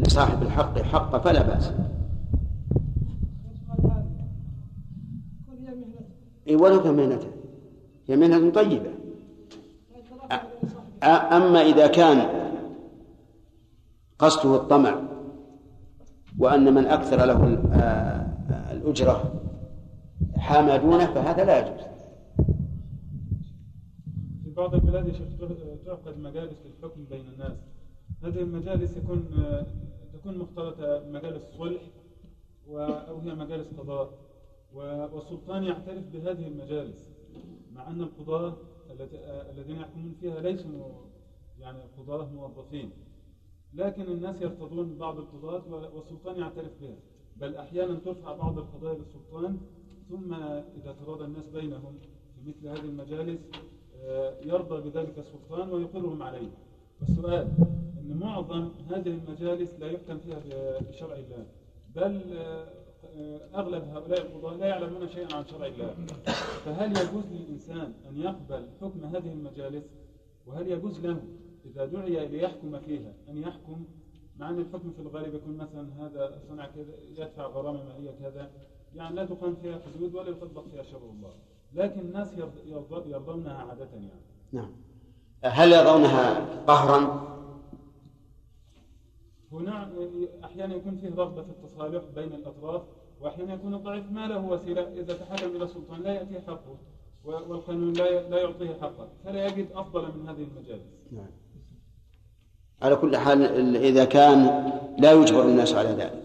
لصاحب 0.07 0.41
الحق 0.43 0.79
حقه 0.81 1.19
فلا 1.19 1.41
بأس. 1.41 1.71
إي 6.49 6.55
ولو 6.55 6.83
كان 6.83 6.93
مهنته 6.93 7.27
هي 8.07 8.15
مهنة 8.15 8.51
طيبة. 8.51 8.89
أما 11.03 11.61
إذا 11.61 11.87
كان 11.87 12.25
قصده 14.19 14.55
الطمع 14.55 14.95
وأن 16.39 16.73
من 16.73 16.85
أكثر 16.85 17.25
له 17.25 17.43
ال- 17.43 17.59
الأجرة 18.71 19.33
حامدونه 20.37 21.05
فهذا 21.05 21.45
لا 21.45 21.59
يجوز. 21.59 21.88
بعض 24.59 24.75
البلاد 24.75 25.13
تعقد 25.85 26.17
مجالس 26.17 26.65
للحكم 26.65 27.05
بين 27.05 27.25
الناس. 27.27 27.57
هذه 28.23 28.41
المجالس 28.41 28.97
يكون 28.97 29.29
تكون 30.13 30.37
مختلطة 30.37 31.09
مجالس 31.09 31.43
صلح 31.57 31.81
أو 32.67 33.19
هي 33.19 33.35
مجالس 33.35 33.73
قضاء. 33.73 34.19
والسلطان 34.73 35.63
يعترف 35.63 36.05
بهذه 36.13 36.47
المجالس 36.47 37.11
مع 37.73 37.87
أن 37.87 38.01
القضاة 38.01 38.53
الذين 39.51 39.75
يحكمون 39.75 40.15
فيها 40.21 40.41
ليسوا 40.41 40.91
يعني 41.59 41.79
قضاة 41.97 42.29
موظفين. 42.29 42.91
لكن 43.73 44.01
الناس 44.01 44.41
يرتضون 44.41 44.97
بعض 44.97 45.17
القضاة 45.17 45.93
والسلطان 45.95 46.39
يعترف 46.39 46.71
بها. 46.81 46.95
بل 47.37 47.55
أحيانا 47.55 47.99
ترفع 47.99 48.35
بعض 48.35 48.57
القضايا 48.57 48.97
للسلطان 48.97 49.57
ثم 50.09 50.33
إذا 50.77 50.91
تراضى 50.91 51.25
الناس 51.25 51.47
بينهم 51.47 51.99
في 52.35 52.49
مثل 52.49 52.67
هذه 52.67 52.89
المجالس 52.89 53.39
يرضى 54.45 54.89
بذلك 54.89 55.17
السلطان 55.17 55.69
ويقرهم 55.73 56.23
عليه. 56.23 56.49
والسؤال 57.01 57.47
أن 57.99 58.19
معظم 58.19 58.69
هذه 58.89 59.07
المجالس 59.07 59.79
لا 59.79 59.91
يحكم 59.91 60.17
فيها 60.19 60.39
بشرع 60.79 61.15
الله 61.15 61.45
بل 61.95 62.37
آه، 62.37 63.39
أغلب 63.55 63.83
هؤلاء 63.83 64.21
القضاة 64.21 64.55
لا 64.57 64.65
يعلمون 64.65 65.09
شيئا 65.09 65.35
عن 65.35 65.45
شرع 65.47 65.65
الله. 65.65 65.95
فهل 66.65 66.91
يجوز 66.91 67.23
للإنسان 67.31 67.93
أن 68.09 68.21
يقبل 68.21 68.67
حكم 68.81 69.03
هذه 69.03 69.31
المجالس؟ 69.33 69.83
وهل 70.47 70.71
يجوز 70.71 70.99
له 70.99 71.21
إذا 71.65 71.85
دعي 71.85 72.27
ليحكم 72.27 72.79
فيها 72.79 73.13
أن 73.29 73.37
يحكم؟ 73.37 73.85
مع 74.39 74.49
أن 74.49 74.59
الحكم 74.59 74.91
في 74.91 75.01
الغالب 75.01 75.35
يكون 75.35 75.57
مثلا 75.57 76.05
هذا 76.05 76.39
صنع 76.49 76.65
كذا 76.65 76.93
يدفع 77.17 77.45
غرامة 77.45 77.83
مالية 77.83 78.11
كذا. 78.11 78.51
يعني 78.95 79.15
لا 79.15 79.25
تقام 79.25 79.55
فيها 79.55 79.79
حدود 79.95 80.15
ولا 80.15 80.29
يطبق 80.29 80.63
فيها 80.67 80.83
شرع 80.83 81.01
الله. 81.01 81.33
لكن 81.73 81.99
الناس 81.99 82.33
يرض- 82.33 82.65
يرض- 82.65 83.07
يرضونها 83.07 83.53
عادة 83.53 83.89
يعني. 83.93 84.09
نعم. 84.51 84.71
هل 85.43 85.71
يرونها 85.71 86.39
قهرا؟ 86.67 87.29
هنا 89.51 89.89
أحيانا 90.43 90.75
يكون 90.75 90.95
فيه 90.97 91.09
رغبة 91.15 91.41
في 91.43 91.49
التصالح 91.49 92.03
بين 92.15 92.33
الأطراف 92.33 92.81
وأحيانا 93.21 93.53
يكون 93.53 93.73
الضعيف 93.73 94.11
ما 94.11 94.27
له 94.27 94.45
وسيلة 94.45 94.81
إذا 94.93 95.13
تحكم 95.13 95.55
إلى 95.55 95.63
السلطان 95.63 96.01
لا 96.01 96.13
يأتيه 96.13 96.39
حقه 96.39 96.77
والقانون 97.25 97.93
لا 97.93 98.29
لا 98.29 98.37
يعطيه 98.41 98.73
حقه 98.81 99.07
فلا 99.25 99.45
يجد 99.45 99.67
أفضل 99.71 100.01
من 100.17 100.29
هذه 100.29 100.43
المجالس. 100.43 100.83
نعم. 101.11 101.31
على 102.81 102.95
كل 102.95 103.17
حال 103.17 103.41
ال- 103.41 103.75
إذا 103.75 104.05
كان 104.05 104.71
لا 104.99 105.11
يجبر 105.11 105.41
الناس 105.45 105.73
على 105.73 105.89
ذلك 105.89 106.23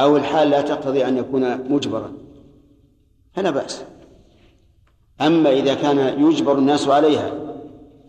أو 0.00 0.16
الحال 0.16 0.50
لا 0.50 0.60
تقتضي 0.60 1.06
أن 1.08 1.16
يكون 1.16 1.72
مجبرا 1.72 2.12
فلا 3.32 3.50
بأس. 3.50 3.84
أما 5.20 5.50
إذا 5.50 5.74
كان 5.74 5.98
يجبر 5.98 6.58
الناس 6.58 6.88
عليها 6.88 7.32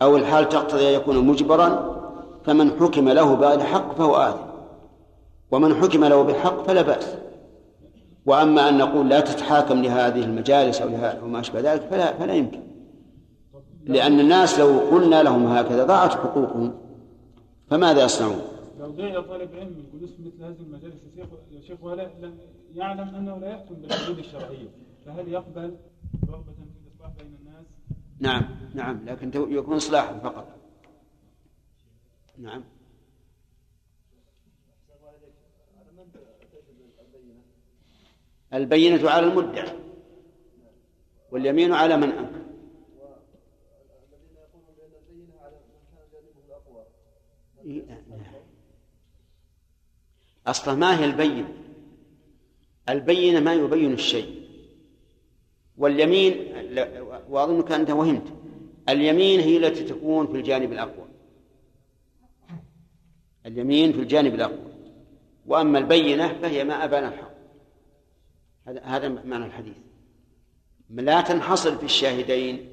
أو 0.02 0.16
الحال 0.16 0.48
تقتضي 0.48 0.88
أن 0.88 0.94
يكون 0.94 1.26
مجبرا 1.26 1.96
فمن 2.44 2.70
حكم 2.70 3.08
له 3.08 3.34
بغير 3.34 3.60
حق 3.60 3.94
فهو 3.94 4.16
آثم. 4.16 4.50
ومن 5.50 5.74
حكم 5.74 6.04
له 6.04 6.22
بحق 6.22 6.62
فلا 6.62 6.82
بأس. 6.82 7.16
وأما 8.26 8.68
أن 8.68 8.78
نقول 8.78 9.08
لا 9.08 9.20
تتحاكم 9.20 9.82
لهذه 9.82 10.24
المجالس 10.24 10.82
أو 10.82 10.88
وما 11.24 11.40
أشبه 11.40 11.60
ذلك 11.60 11.82
فلا 11.82 12.12
فلا 12.12 12.34
يمكن. 12.34 12.60
لأن 13.84 14.20
الناس 14.20 14.60
لو 14.60 14.78
قلنا 14.78 15.22
لهم 15.22 15.46
هكذا 15.46 15.84
ضاعت 15.84 16.14
حقوقهم 16.14 16.74
فماذا 17.70 18.04
يصنعون؟ 18.04 18.40
لو 18.80 18.90
دعي 18.90 19.22
طالب 19.22 19.50
علم 19.54 19.84
الجلوس 19.94 20.10
مثل 20.20 20.44
هذه 20.44 20.60
المجالس 20.60 20.94
يا 21.52 21.60
شيخ 21.60 21.78
يعلم 22.74 23.14
أنه 23.14 23.38
لا 23.38 23.50
يحكم 23.50 23.74
بالحدود 23.74 24.18
الشرعية 24.18 24.68
فهل 25.06 25.28
يقبل 25.28 25.76
الاصلاح 26.14 26.40
بين 27.18 27.34
الناس؟ 27.40 27.66
نعم 28.20 28.44
نعم 28.74 29.04
لكن 29.04 29.30
يكون 29.34 29.76
إصلاحا 29.76 30.18
فقط. 30.18 30.56
نعم. 32.38 32.64
البينة 38.54 39.10
على 39.10 39.26
المدعي 39.26 39.78
واليمين 41.30 41.72
على 41.72 41.96
من 41.96 42.10
أنكر. 42.10 42.40
أصلا 50.46 50.74
ما 50.74 50.98
هي 50.98 51.04
البينة؟ 51.04 51.54
البينة 52.88 53.40
ما 53.40 53.54
يبين 53.54 53.92
الشيء. 53.92 54.39
واليمين 55.80 56.34
وأظنك 57.28 57.72
أنت 57.72 57.90
وهمت. 57.90 58.26
اليمين 58.88 59.40
هي 59.40 59.56
التي 59.56 59.84
تكون 59.84 60.26
في 60.26 60.36
الجانب 60.36 60.72
الأقوى. 60.72 61.04
اليمين 63.46 63.92
في 63.92 64.00
الجانب 64.00 64.34
الأقوى. 64.34 64.72
وأما 65.46 65.78
البينة 65.78 66.28
فهي 66.28 66.64
ما 66.64 66.84
أبان 66.84 67.04
الحق. 67.04 67.30
هذا 68.66 68.80
هذا 68.80 69.08
معنى 69.08 69.46
الحديث. 69.46 69.76
لا 70.90 71.20
تنحصر 71.20 71.76
في 71.76 71.84
الشاهدين 71.84 72.68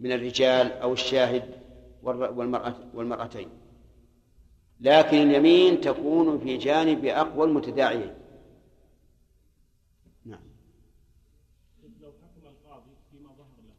من 0.00 0.12
الرجال 0.12 0.72
أو 0.72 0.92
الشاهد 0.92 1.44
والمرأة 2.02 2.74
والمرأتين. 2.94 3.48
لكن 4.80 5.16
اليمين 5.16 5.80
تكون 5.80 6.38
في 6.38 6.56
جانب 6.56 7.04
أقوى 7.04 7.46
المتداعيين 7.46 8.14
نعم 10.24 10.40
لو 12.00 12.12
حكم 12.12 12.46
القاضي 12.46 12.90
فيما 13.10 13.28
ظهر 13.28 13.56
له 13.66 13.74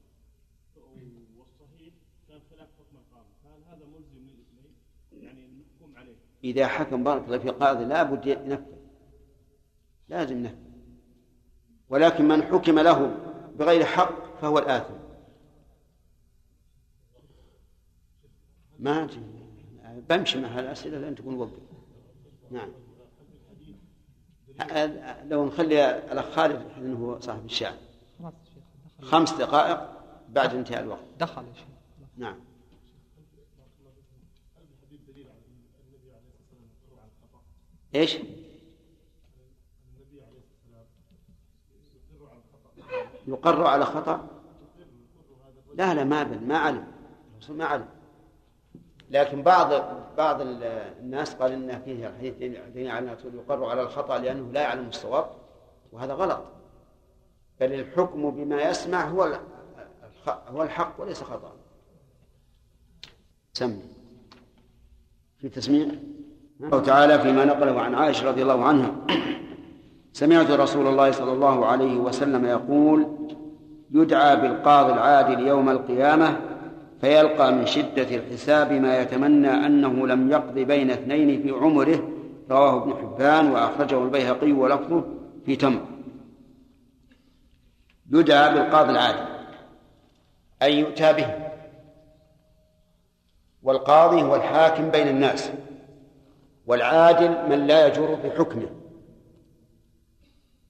والصحيح 1.38 1.94
كان 2.28 2.40
خلاف 2.52 2.70
حكم 2.80 2.98
القاضي 2.98 3.30
فهل 3.44 3.64
هذا 3.64 3.86
ملزم 3.86 4.18
للاثنين؟ 4.18 4.74
يعني 5.12 5.46
المحكوم 5.46 5.98
عليه 5.98 6.16
إذا 6.44 6.68
حكم 6.68 7.04
بارك 7.04 7.26
الله 7.26 7.38
في 7.38 7.50
قاضي 7.50 7.86
لا 7.86 8.04
بد 8.04 8.26
ينفذ. 8.26 8.64
لازم 10.10 10.38
ينفذ. 10.38 10.56
ولكن 11.90 12.28
من 12.28 12.44
حكم 12.44 12.80
له 12.80 13.18
بغير 13.56 13.86
حق 13.86 14.38
فهو 14.42 14.60
الآثم. 14.60 14.94
ما. 18.80 19.08
بمشي 20.10 20.42
مع 20.42 20.60
الأسئلة 20.60 20.98
لأن 20.98 21.16
تكون 21.16 21.36
وقت. 21.36 21.52
نعم. 22.52 22.70
لو 25.30 25.46
نخلي 25.46 26.12
الأخ 26.12 26.26
خالد 26.26 26.62
لأنه 26.78 26.98
هو 26.98 27.20
صاحب 27.20 27.46
الشعر 27.46 27.78
خمس 29.02 29.34
دقائق 29.34 29.90
بعد 30.30 30.56
انتهاء 30.56 30.84
الوقت. 30.84 31.04
دخل 31.20 31.44
نعم. 32.18 32.51
إيش؟ 37.96 38.18
يقر 43.28 43.64
على 43.68 43.86
خطأ؟ 43.86 44.28
لا 45.76 45.94
لا 45.94 46.04
ما 46.04 46.24
ما 46.24 46.58
علم 46.58 46.88
ما 47.50 47.66
علم 47.66 47.88
لكن 49.10 49.44
بعض 49.44 49.70
بعض 50.18 50.42
ال- 50.42 50.64
الناس 51.00 51.36
قال 51.36 51.52
إن 51.52 51.82
فيه 51.82 52.08
الرسول 53.10 53.36
يقر 53.36 53.66
على 53.66 53.82
الخطأ 53.82 54.18
لأنه 54.18 54.52
لا 54.52 54.62
يعلم 54.62 54.88
الصواب 54.88 55.30
وهذا 55.92 56.14
غلط. 56.14 56.44
بل 57.60 57.74
الحكم 57.74 58.32
بما 58.32 58.62
يسمع 58.70 59.10
هو 59.10 59.40
هو 60.28 60.64
الحق 60.64 61.02
وليس 61.02 61.24
خطأ. 61.24 61.56
سمي. 63.54 63.82
في 65.38 65.50
تسميع؟ 65.50 65.88
الله 66.64 66.80
تعالى 66.80 67.20
فيما 67.20 67.46
نقله 67.46 67.82
عن 67.82 67.96
عائشة 67.96 68.28
رضي 68.28 68.42
الله 68.42 68.64
عنها. 68.64 68.92
سمعت 70.14 70.52
رسول 70.52 70.88
الله 70.88 71.12
صلى 71.12 71.32
الله 71.32 71.66
عليه 71.66 71.98
وسلم 71.98 72.46
يقول 72.46 73.08
يدعى 73.92 74.36
بالقاضي 74.36 74.94
العادل 74.94 75.48
يوم 75.48 75.70
القيامة 75.70 76.40
فيلقى 77.02 77.54
من 77.54 77.66
شدة 77.66 78.16
الحساب 78.16 78.74
ما 78.74 79.02
يتمنى 79.02 79.66
أنه 79.66 80.08
لم 80.08 80.32
يقض 80.32 80.54
بين 80.54 80.92
اثنين 80.92 81.44
في 81.44 81.52
عمره. 81.52 82.10
رواه 82.52 82.84
ابن 82.84 82.94
حبان 82.94 83.52
وأخرجه 83.52 84.04
البيهقي 84.04 84.52
ولفظه 84.52 85.04
في 85.46 85.56
تمر. 85.56 85.82
يدعى 88.12 88.54
بالقاضي 88.54 88.92
العادل 88.92 89.26
أي 90.62 90.80
يؤتى 90.80 91.14
به 91.14 91.28
والقاضي 93.64 94.24
هو 94.24 94.36
الحاكم 94.36 94.90
بين 94.90 95.08
الناس. 95.08 95.52
والعادل 96.68 97.50
من 97.50 97.68
لا 97.68 97.88
يجور 97.88 98.16
بحكمه 98.16 98.70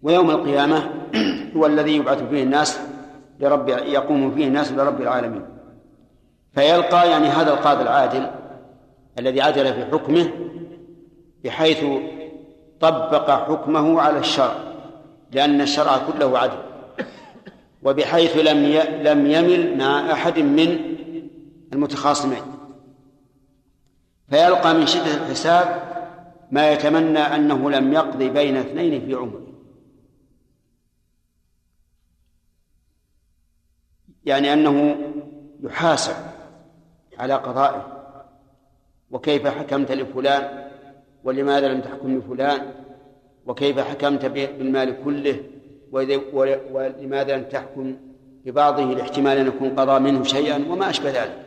ويوم 0.02 0.32
القيامة 0.32 0.90
هو 1.56 1.66
الذي 1.66 1.96
يبعث 1.96 2.24
فيه 2.24 2.44
الناس 2.44 2.80
لرب 3.40 3.70
يقوم 3.70 4.32
فيه 4.36 4.48
الناس 4.48 4.72
لرب 4.72 5.02
العالمين. 5.02 5.46
فيلقى 6.54 7.10
يعني 7.10 7.28
هذا 7.28 7.54
القاضي 7.54 7.82
العادل 7.82 8.32
الذي 9.20 9.42
عدل 9.42 9.74
في 9.74 9.86
حكمه 9.86 10.32
بحيث 11.44 11.84
طبق 12.80 13.30
حكمه 13.30 14.02
على 14.02 14.20
الشرع 14.20 14.54
لأن 15.32 15.62
الشرع 15.62 15.98
كله 15.98 16.40
عدل. 16.40 16.58
وبحيث 17.84 18.38
لم 18.38 18.66
لم 19.04 19.32
يمل 19.32 19.78
مع 19.78 20.12
أحد 20.12 20.40
من 20.40 20.78
المتخاصمين. 21.74 22.42
فيلقى 24.32 24.74
من 24.74 24.86
شدة 24.88 25.14
الحساب 25.14 25.84
ما 26.52 26.72
يتمنى 26.72 27.20
أنه 27.20 27.70
لم 27.70 27.94
يقضي 27.94 28.30
بين 28.30 28.58
اثنين 28.58 29.06
في 29.06 29.14
عمره. 29.14 29.48
يعني 34.26 34.54
أنه 34.54 34.96
يحاسب 35.64 36.16
على 37.18 37.34
قضائه. 37.34 38.04
وكيف 39.12 39.48
حكمت 39.48 39.92
لفلان؟ 39.92 40.72
ولماذا 41.24 41.68
لم 41.68 41.82
تحكم 41.82 42.18
لفلان؟ 42.18 42.74
وكيف 43.46 43.80
حكمت 43.80 44.26
بالمال 44.26 45.04
كله؟ 45.04 45.44
ولماذا 46.72 47.38
لم 47.38 47.44
تحكم 47.44 47.96
ببعضه 48.46 48.84
لاحتمال 48.84 49.38
أن 49.38 49.48
يكون 49.48 49.70
قضى 49.70 50.00
منه 50.00 50.24
شيئا؟ 50.24 50.66
وما 50.70 50.90
أشبه 50.90 51.10
ذلك. 51.10 51.46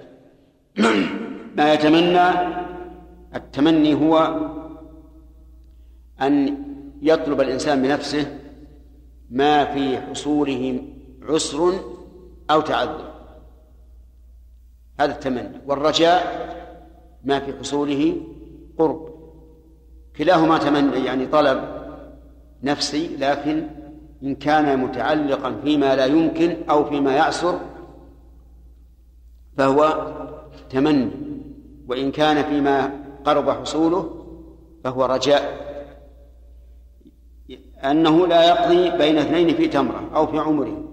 ما 1.56 1.72
يتمنى 1.72 2.30
التمني 3.34 3.94
هو 3.94 4.40
أن 6.20 6.58
يطلب 7.02 7.40
الإنسان 7.40 7.82
بنفسه 7.82 8.38
ما 9.30 9.64
في 9.64 9.98
حصوله 9.98 10.82
عسر 11.22 11.74
أو 12.50 12.60
تعذر. 12.60 13.10
هذا 15.00 15.12
التمني. 15.12 15.60
والرجاء 15.66 16.44
ما 17.24 17.40
في 17.40 17.58
حصوله 17.58 18.16
قرب. 18.78 19.08
كلاهما 20.16 20.58
تمني 20.58 21.04
يعني 21.04 21.26
طلب 21.26 21.60
نفسي 22.62 23.16
لكن 23.16 23.66
إن 24.22 24.34
كان 24.34 24.78
متعلقا 24.78 25.60
فيما 25.64 25.96
لا 25.96 26.06
يمكن 26.06 26.56
أو 26.70 26.84
فيما 26.84 27.12
يعسر 27.12 27.60
فهو 29.56 30.12
تمني. 30.70 31.10
وإن 31.88 32.10
كان 32.12 32.44
فيما 32.44 33.03
قرب 33.24 33.50
حصوله 33.50 34.26
فهو 34.84 35.04
رجاء 35.04 35.64
أنه 37.84 38.26
لا 38.26 38.48
يقضي 38.48 38.90
بين 38.90 39.18
اثنين 39.18 39.54
في 39.56 39.68
تمرة 39.68 40.10
أو 40.14 40.26
في 40.26 40.38
عمره. 40.38 40.84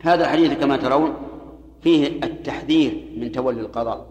هذا 0.00 0.24
الحديث 0.24 0.52
كما 0.52 0.76
ترون 0.76 1.14
فيه 1.82 2.06
التحذير 2.06 3.12
من 3.16 3.32
تولي 3.32 3.60
القضاء 3.60 4.06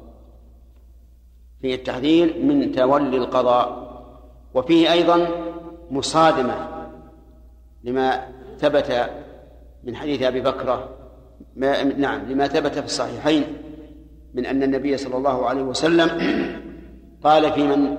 فيه 1.62 1.76
التحذير 1.76 2.44
من 2.44 2.72
تولي 2.72 3.18
القضاء 3.18 3.86
وفيه 4.54 4.92
أيضا 4.92 5.28
مصادمة 5.92 6.68
لما 7.84 8.28
ثبت 8.60 9.10
من 9.84 9.96
حديث 9.96 10.22
أبي 10.22 10.42
بكرة 10.42 10.90
ما 11.56 11.84
نعم 11.84 12.32
لما 12.32 12.48
ثبت 12.48 12.80
في 12.80 12.86
الصحيحين 12.86 13.44
من 14.36 14.46
أن 14.46 14.64
النبي 14.64 14.98
صلى 14.98 15.18
الله 15.18 15.46
عليه 15.46 15.62
وسلم 15.62 16.10
قال 17.24 17.54
في 17.54 17.64
من 17.64 17.98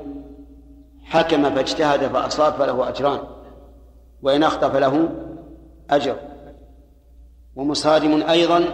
حكم 1.03 1.55
فاجتهد 1.55 2.01
فأصاب 2.01 2.53
فله 2.53 2.89
أجران 2.89 3.19
وإن 4.23 4.43
أخطأ 4.43 4.69
فله 4.69 5.09
أجر. 5.91 6.17
ومصادم 7.57 8.23
أيضا 8.23 8.65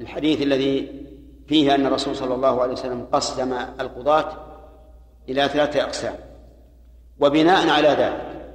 الحديث 0.00 0.42
الذي 0.42 1.04
فيه 1.46 1.74
أن 1.74 1.86
الرسول 1.86 2.16
صلى 2.16 2.34
الله 2.34 2.62
عليه 2.62 2.72
وسلم 2.72 3.06
قسم 3.12 3.52
القضاة 3.80 4.32
إلى 5.28 5.48
ثلاثة 5.48 5.82
أقسام. 5.82 6.14
وبناء 7.20 7.68
على 7.68 7.88
ذلك 7.88 8.50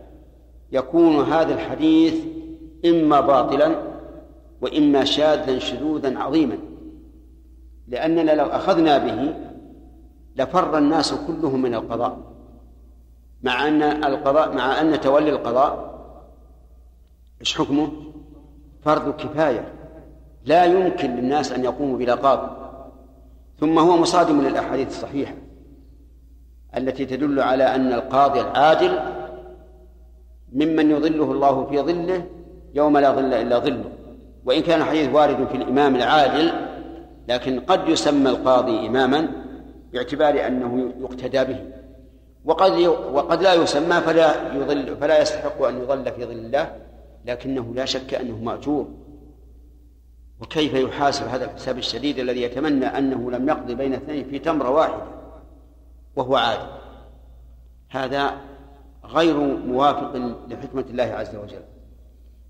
يكون 0.71 1.15
هذا 1.15 1.53
الحديث 1.53 2.15
إما 2.85 3.21
باطلا 3.21 3.75
وإما 4.61 5.03
شاذا 5.03 5.59
شذوذا 5.59 6.19
عظيما. 6.19 6.68
لأننا 7.89 8.31
لو 8.31 8.45
أخذنا 8.45 8.97
به 8.97 9.33
لفر 10.35 10.77
الناس 10.77 11.13
كلهم 11.13 11.61
من 11.61 11.75
القضاء. 11.75 12.17
مع 13.43 13.67
أن 13.67 13.83
القضاء 13.83 14.55
مع 14.55 14.81
أن 14.81 15.01
تولي 15.01 15.29
القضاء 15.29 15.99
إيش 17.41 17.57
حكمه؟ 17.57 17.91
فرض 18.81 19.15
كفاية. 19.15 19.73
لا 20.45 20.65
يمكن 20.65 21.15
للناس 21.15 21.51
أن 21.51 21.63
يقوموا 21.63 21.97
بلا 21.97 22.15
قاضي. 22.15 22.49
ثم 23.59 23.79
هو 23.79 23.97
مصادم 23.97 24.41
للأحاديث 24.41 24.87
الصحيحة 24.87 25.33
التي 26.77 27.05
تدل 27.05 27.39
على 27.39 27.75
أن 27.75 27.93
القاضي 27.93 28.41
العادل 28.41 28.99
ممن 30.53 30.91
يظله 30.91 31.31
الله 31.31 31.65
في 31.65 31.79
ظله 31.79 32.25
يوم 32.73 32.97
لا 32.97 33.11
ظل 33.11 33.33
إلا 33.33 33.59
ظله. 33.59 33.91
وإن 34.45 34.61
كان 34.61 34.81
الحديث 34.81 35.09
وارد 35.13 35.47
في 35.47 35.57
الإمام 35.57 35.95
العادل 35.95 36.68
لكن 37.29 37.59
قد 37.59 37.89
يسمى 37.89 38.29
القاضي 38.29 38.87
إماما 38.87 39.27
باعتبار 39.93 40.47
أنه 40.47 40.93
يقتدى 40.99 41.43
به. 41.43 41.65
وقد 42.45 42.71
وقد 43.13 43.41
لا 43.41 43.53
يسمى 43.53 44.01
فلا 44.01 44.53
يظل 44.53 44.97
فلا 44.97 45.21
يستحق 45.21 45.61
أن 45.61 45.81
يظل 45.81 46.11
في 46.11 46.25
ظل 46.25 46.31
الله 46.31 46.75
لكنه 47.25 47.73
لا 47.75 47.85
شك 47.85 48.13
أنه 48.13 48.37
مأجور. 48.37 48.87
وكيف 50.41 50.73
يحاسب 50.73 51.27
هذا 51.27 51.45
الحساب 51.45 51.77
الشديد 51.77 52.19
الذي 52.19 52.41
يتمنى 52.41 52.85
أنه 52.85 53.31
لم 53.31 53.49
يقضي 53.49 53.75
بين 53.75 53.93
اثنين 53.93 54.29
في 54.29 54.39
تمرة 54.39 54.69
واحدة 54.69 55.03
وهو 56.15 56.35
عادل؟ 56.35 56.67
هذا 57.89 58.33
غير 59.05 59.37
موافق 59.57 60.15
لحكمة 60.47 60.85
الله 60.89 61.03
عز 61.03 61.35
وجل. 61.35 61.63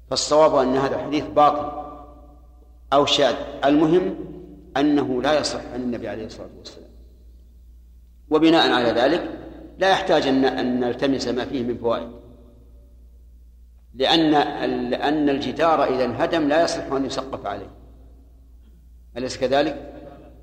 فالصواب 0.09 0.55
أن 0.55 0.75
هذا 0.75 0.95
الحديث 0.95 1.27
باطل 1.27 1.71
أو 2.93 3.05
شاذ. 3.05 3.36
المهم 3.65 4.28
أنه 4.78 5.22
لا 5.22 5.39
يصح 5.39 5.61
عن 5.74 5.82
النبي 5.82 6.07
عليه 6.09 6.26
الصلاة 6.26 6.49
والسلام. 6.57 6.89
وبناء 8.30 8.72
على 8.72 8.89
ذلك 8.89 9.39
لا 9.78 9.89
يحتاج 9.89 10.28
أن 10.28 10.45
أن 10.45 10.80
نلتمس 10.80 11.28
ما 11.28 11.45
فيه 11.45 11.63
من 11.63 11.78
فوائد. 11.78 12.09
لأن 13.93 14.32
لأن 14.89 15.30
الجدار 15.30 15.84
إذا 15.84 16.05
انهدم 16.05 16.47
لا 16.47 16.63
يصح 16.63 16.91
أن 16.91 17.05
يسقف 17.05 17.45
عليه. 17.45 17.70
أليس 19.17 19.38
كذلك؟ 19.38 19.93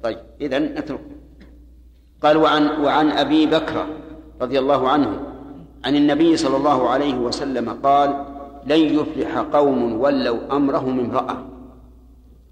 طيب 0.03 0.19
إذا 0.41 0.59
نترك. 0.59 1.01
قال 2.23 2.37
وعن 2.37 2.67
وعن 2.81 3.11
أبي 3.11 3.47
بكر 3.47 3.87
رضي 4.41 4.59
الله 4.59 4.89
عنه 4.89 5.23
عن 5.85 5.97
النبي 5.97 6.37
صلى 6.37 6.57
الله 6.57 6.89
عليه 6.89 7.15
وسلم 7.15 7.71
قال 7.71 8.25
لن 8.67 8.81
يفلح 8.81 9.39
قوم 9.39 10.01
ولوا 10.01 10.57
أمرهم 10.57 11.01
امرأة. 11.01 11.47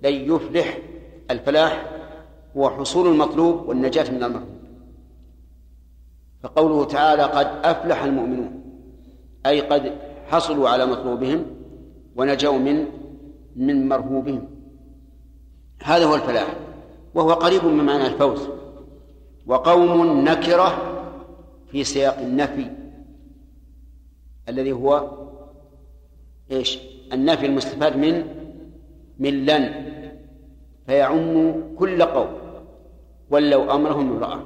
لن 0.03 0.35
يفلح 0.35 0.79
الفلاح 1.31 1.91
هو 2.57 2.71
حصول 2.71 3.07
المطلوب 3.07 3.69
والنجاة 3.69 4.11
من 4.11 4.25
المرهوب 4.25 4.55
فقوله 6.43 6.85
تعالى 6.85 7.23
قد 7.23 7.47
أفلح 7.65 8.03
المؤمنون 8.03 8.65
أي 9.47 9.61
قد 9.61 9.93
حصلوا 10.27 10.69
على 10.69 10.87
مطلوبهم 10.87 11.47
ونجوا 12.17 12.59
من 12.59 12.87
من 13.57 13.89
مرهوبهم. 13.89 14.49
هذا 15.83 16.05
هو 16.05 16.15
الفلاح 16.15 16.57
وهو 17.15 17.33
قريب 17.33 17.65
من 17.65 17.85
معنى 17.85 18.07
الفوز. 18.07 18.49
وقوم 19.47 20.25
نكرة 20.25 20.79
في 21.71 21.85
سياق 21.85 22.19
النفي 22.19 22.71
الذي 24.49 24.73
هو 24.73 25.11
إيش؟ 26.51 26.79
النفي 27.13 27.47
المستفاد 27.47 27.97
من 27.97 28.25
من 29.19 29.47
لن. 29.47 29.94
فيعم 30.87 31.55
كل 31.77 32.03
قوم 32.03 32.29
ولوا 33.31 33.75
أمرهم 33.75 34.13
امرأة. 34.13 34.41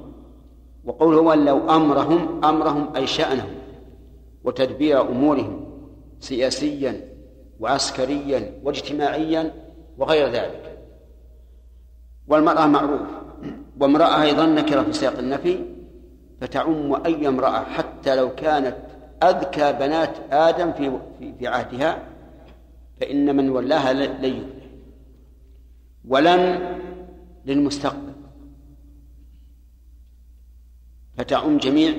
وقوله 0.84 1.20
ولوا 1.20 1.76
أمرهم 1.76 2.44
أمرهم 2.44 2.96
أي 2.96 3.06
شأنهم 3.06 3.54
وتدبير 4.44 5.00
أمورهم 5.00 5.64
سياسيا 6.20 7.00
وعسكريا 7.60 8.60
واجتماعيا 8.64 9.52
وغير 9.98 10.28
ذلك. 10.28 10.78
والمرأة 12.28 12.66
معروف 12.66 13.00
وامرأة 13.80 14.22
أيضا 14.22 14.46
نكرة 14.46 14.82
في 14.82 14.92
سياق 14.92 15.18
النفي 15.18 15.58
فتعم 16.40 17.04
أي 17.06 17.28
امرأة 17.28 17.64
حتى 17.64 18.16
لو 18.16 18.34
كانت 18.34 18.76
أذكى 19.22 19.72
بنات 19.72 20.16
آدم 20.32 20.72
في 20.72 20.92
في 21.38 21.46
عهدها 21.46 22.02
فإن 23.00 23.36
من 23.36 23.50
ولاها 23.50 23.90
يفلح 23.90 24.57
ولن 26.08 26.60
للمستقبل. 27.46 28.12
فتعم 31.16 31.58
جميع 31.58 31.94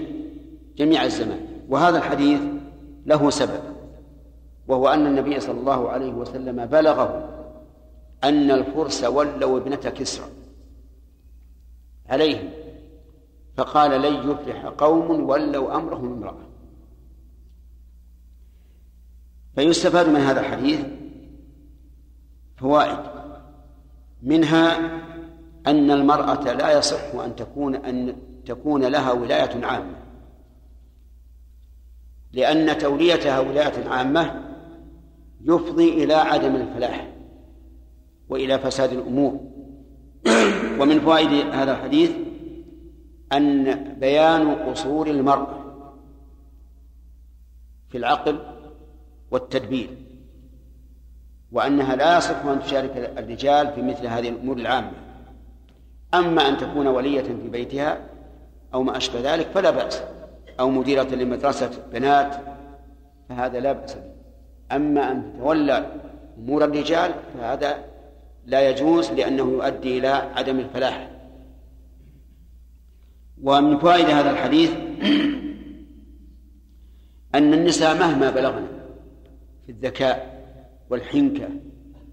جميع 0.78 1.03
الزمان. 1.03 1.47
وهذا 1.70 1.97
الحديث 1.97 2.41
له 3.05 3.30
سبب 3.30 3.62
وهو 4.68 4.88
أن 4.88 5.07
النبي 5.07 5.39
صلى 5.39 5.60
الله 5.60 5.89
عليه 5.89 6.14
وسلم 6.14 6.66
بلغه 6.66 7.30
أن 8.24 8.51
الفرس 8.51 9.03
ولوا 9.03 9.60
ابنة 9.60 9.76
كسرى 9.76 10.26
عليهم 12.10 12.49
فقال 13.55 14.01
لن 14.01 14.32
يفلح 14.32 14.66
قوم 14.66 15.30
ولوا 15.30 15.76
أمرهم 15.76 16.14
امرأة. 16.14 16.49
فيستفاد 19.55 20.10
من 20.10 20.16
هذا 20.16 20.39
الحديث 20.39 20.86
فوائد. 22.57 23.18
منها 24.22 24.78
أن 25.67 25.91
المرأة 25.91 26.53
لا 26.53 26.78
يصح 26.78 27.15
أن 27.15 27.36
تكون 27.36 27.76
أن 27.76 28.15
تكون 28.45 28.86
لها 28.86 29.11
ولاية 29.11 29.65
عامة. 29.65 29.95
لأن 32.32 32.78
توليتها 32.78 33.39
ولاية 33.39 33.89
عامة 33.89 34.43
يفضي 35.41 36.03
إلى 36.03 36.13
عدم 36.13 36.55
الفلاح 36.55 37.07
وإلى 38.30 38.59
فساد 38.59 38.93
الأمور. 38.93 39.39
ومن 40.80 40.99
فوائد 40.99 41.32
هذا 41.32 41.72
الحديث 41.72 42.11
أن 43.34 43.74
بيان 43.99 44.55
قصور 44.55 45.07
المرأة 45.07 45.59
في 47.89 47.97
العقل 47.97 48.39
والتدبير. 49.32 50.09
وأنها 51.51 51.95
لا 51.95 52.17
يصح 52.17 52.45
أن 52.45 52.59
تشارك 52.59 53.13
الرجال 53.17 53.73
في 53.73 53.81
مثل 53.81 54.07
هذه 54.07 54.29
الأمور 54.29 54.57
العامة. 54.57 54.91
أما 56.13 56.47
أن 56.47 56.57
تكون 56.57 56.87
ولية 56.87 57.21
في 57.21 57.49
بيتها 57.49 57.97
أو 58.73 58.83
ما 58.83 58.97
أشبه 58.97 59.33
ذلك 59.33 59.47
فلا 59.47 59.71
بأس. 59.71 60.01
أو 60.59 60.69
مديرة 60.69 61.03
لمدرسة 61.15 61.71
بنات 61.91 62.35
فهذا 63.29 63.59
لا 63.59 63.71
بأس 63.71 63.93
به. 63.93 64.01
أما 64.71 65.11
أن 65.11 65.33
تتولى 65.33 65.91
أمور 66.37 66.63
الرجال 66.63 67.11
فهذا 67.37 67.77
لا 68.45 68.69
يجوز 68.69 69.11
لأنه 69.11 69.43
يؤدي 69.51 69.97
إلى 69.97 70.07
عدم 70.07 70.59
الفلاح. 70.59 71.09
ومن 73.43 73.77
فوائد 73.77 74.05
هذا 74.05 74.31
الحديث 74.31 74.71
أن 77.35 77.53
النساء 77.53 77.95
مهما 77.95 78.29
بلغن 78.29 78.67
في 79.65 79.71
الذكاء 79.71 80.28
والحنكة 80.89 81.49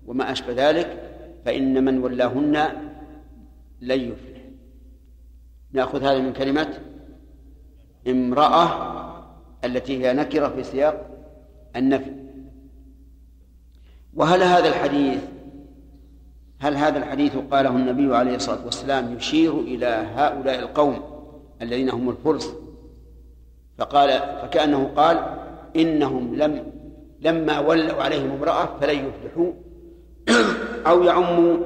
وما 0.07 0.33
أشبه 0.33 0.53
ذلك 0.53 1.13
فإن 1.45 1.85
من 1.85 1.99
ولاهن 1.99 2.69
لن 3.81 4.01
يفلح. 4.01 4.41
نأخذ 5.73 6.03
هذا 6.03 6.19
من 6.19 6.33
كلمة 6.33 6.79
امرأة 8.09 8.97
التي 9.65 10.07
هي 10.07 10.13
نكرة 10.13 10.49
في 10.49 10.63
سياق 10.63 11.11
النفي. 11.77 12.13
وهل 14.15 14.43
هذا 14.43 14.69
الحديث 14.69 15.23
هل 16.59 16.77
هذا 16.77 16.99
الحديث 16.99 17.37
قاله 17.37 17.71
النبي 17.71 18.17
عليه 18.17 18.37
الصلاة 18.37 18.65
والسلام 18.65 19.17
يشير 19.17 19.61
إلى 19.61 19.87
هؤلاء 19.87 20.59
القوم 20.59 21.03
الذين 21.63 21.91
هم 21.91 22.11
الفرس؟ 22.11 22.55
فقال 23.79 24.09
فكأنه 24.43 24.85
قال 24.97 25.39
إنهم 25.77 26.35
لم 26.35 26.76
لما 27.21 27.59
ولوا 27.59 28.03
عليهم 28.03 28.31
امرأة 28.31 28.69
فلن 28.81 29.09
يفلحوا 29.09 29.53
أو 30.91 31.03
يعموا 31.03 31.57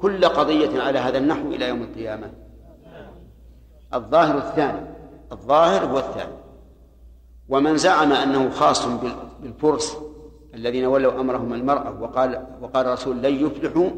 كل 0.00 0.24
قضية 0.24 0.82
على 0.82 0.98
هذا 0.98 1.18
النحو 1.18 1.48
إلى 1.48 1.68
يوم 1.68 1.82
القيامة. 1.82 2.30
الظاهر 3.94 4.38
الثاني 4.38 4.80
الظاهر 5.32 5.84
هو 5.84 5.98
الثاني. 5.98 6.32
ومن 7.48 7.76
زعم 7.76 8.12
أنه 8.12 8.50
خاص 8.50 8.86
بالفرس 9.42 9.96
الذين 10.54 10.84
ولوا 10.84 11.20
أمرهم 11.20 11.52
المرأة 11.52 12.02
وقال 12.02 12.46
وقال 12.60 12.86
الرسول 12.86 13.16
لن 13.16 13.46
يفلحوا 13.46 13.90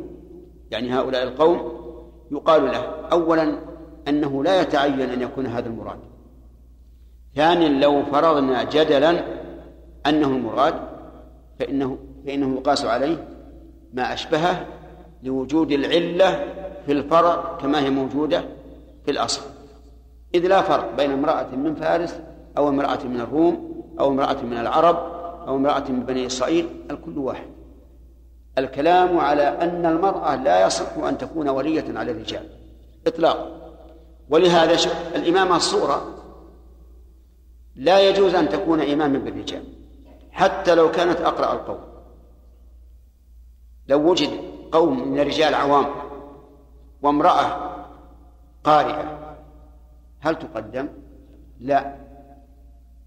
يعني 0.71 0.95
هؤلاء 0.95 1.23
القوم 1.23 1.73
يقال 2.31 2.65
له 2.65 2.79
أولا 3.13 3.59
أنه 4.09 4.45
لا 4.45 4.61
يتعين 4.61 5.01
أن 5.01 5.23
يكون 5.23 5.47
هذا 5.47 5.69
المراد. 5.69 5.99
ثانيا 7.35 7.69
لو 7.69 8.03
فرضنا 8.03 8.63
جدلا 8.63 9.25
أنه 10.07 10.29
المراد 10.29 10.75
فإنه 11.59 11.99
فإنه 12.27 12.57
يقاس 12.57 12.85
عليه 12.85 13.29
ما 13.93 14.13
أشبهه 14.13 14.67
لوجود 15.23 15.73
العلة 15.73 16.45
في 16.87 16.93
الفرع 16.93 17.59
كما 17.61 17.81
هي 17.81 17.91
موجودة 17.91 18.45
في 19.05 19.11
الأصل. 19.11 19.41
إذ 20.35 20.47
لا 20.47 20.63
فرق 20.63 20.97
بين 20.97 21.11
امرأة 21.11 21.55
من 21.57 21.75
فارس 21.75 22.21
أو 22.59 22.69
امرأة 22.69 23.05
من 23.05 23.21
الروم 23.21 23.85
أو 24.01 24.09
امرأة 24.09 24.43
من 24.43 24.59
العرب 24.59 24.97
أو 25.49 25.57
امرأة 25.57 25.85
من 25.89 26.01
بني 26.01 26.27
إسرائيل 26.27 26.69
الكل 26.91 27.19
واحد. 27.19 27.47
الكلام 28.59 29.19
على 29.19 29.43
أن 29.43 29.87
المرأة 29.87 30.37
لا 30.37 30.67
يصح 30.67 30.97
أن 30.99 31.19
تكون 31.19 31.49
ولية 31.49 31.85
على 31.99 32.11
الرجال. 32.11 32.49
إطلاقا 33.07 33.73
ولهذا 34.31 34.77
الإمامة 35.15 35.57
الصورة 35.57 36.15
لا 37.77 38.09
يجوز 38.09 38.35
أن 38.35 38.49
تكون 38.49 38.81
إماما 38.81 39.19
بالرجال. 39.19 39.63
حتى 40.39 40.75
لو 40.75 40.91
كانت 40.91 41.21
أقرأ 41.21 41.53
القوم 41.53 41.81
لو 43.89 44.11
وجد 44.11 44.31
قوم 44.73 45.09
من 45.09 45.21
الرجال 45.21 45.55
عوام 45.55 45.87
وامرأة 47.03 47.75
قارئة 48.65 49.19
هل 50.21 50.39
تقدم؟ 50.39 50.89
لا. 51.61 51.97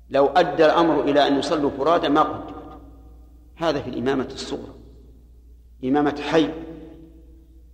لو 0.10 0.28
أدى 0.28 0.66
الأمر 0.66 1.02
إلى 1.02 1.28
أن 1.28 1.40
يصلوا 1.40 1.70
فرادى 1.70 2.10
ما 2.10 2.22
قدمت. 2.22 2.56
هذا 3.56 3.82
في 3.82 3.90
الإمامة 3.90 4.28
الصغرى. 4.34 4.74
إمامة 5.84 6.22
حي. 6.22 6.50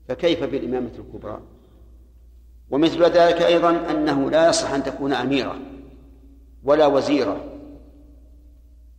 فكيف 0.07 0.43
بالإمامة 0.43 0.91
الكبرى؟ 0.99 1.41
ومثل 2.69 3.03
ذلك 3.03 3.41
أيضا 3.41 3.91
أنه 3.91 4.29
لا 4.31 4.49
يصح 4.49 4.71
أن 4.73 4.83
تكون 4.83 5.13
أميرة 5.13 5.55
ولا 6.63 6.87
وزيرة. 6.87 7.56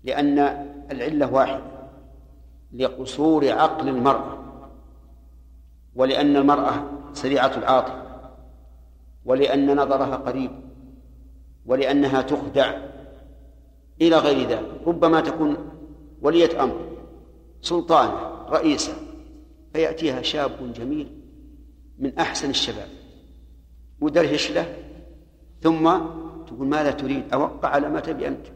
لأن 0.05 0.39
العلة 0.91 1.33
واحدة 1.33 1.79
لقصور 2.73 3.53
عقل 3.53 3.89
المرأة 3.89 4.39
ولأن 5.95 6.37
المرأة 6.37 6.85
سريعة 7.13 7.59
العاطفة 7.59 8.03
ولأن 9.25 9.77
نظرها 9.77 10.17
قريب 10.17 10.51
ولأنها 11.67 12.23
تخدع 12.23 12.77
إلى 14.01 14.19
غير 14.19 14.49
ذلك. 14.49 14.81
ربما 14.87 15.21
تكون 15.21 15.57
ولية 16.23 16.63
أمر 16.63 16.89
سلطانة 17.63 18.47
رئيسة 18.49 18.93
فيأتيها 19.73 20.23
شاب 20.23 20.73
جميل 20.73 21.21
من 21.99 22.19
أحسن 22.19 22.51
الشباب 22.51 22.89
ودرهش 24.01 24.51
له 24.51 24.77
ثم 25.61 25.99
تقول 26.47 26.67
ماذا 26.69 26.91
تريد؟ 26.91 27.33
أوقع 27.33 27.69
على 27.69 27.89
ما 27.89 28.01
تبي 28.01 28.29
أنت. 28.29 28.47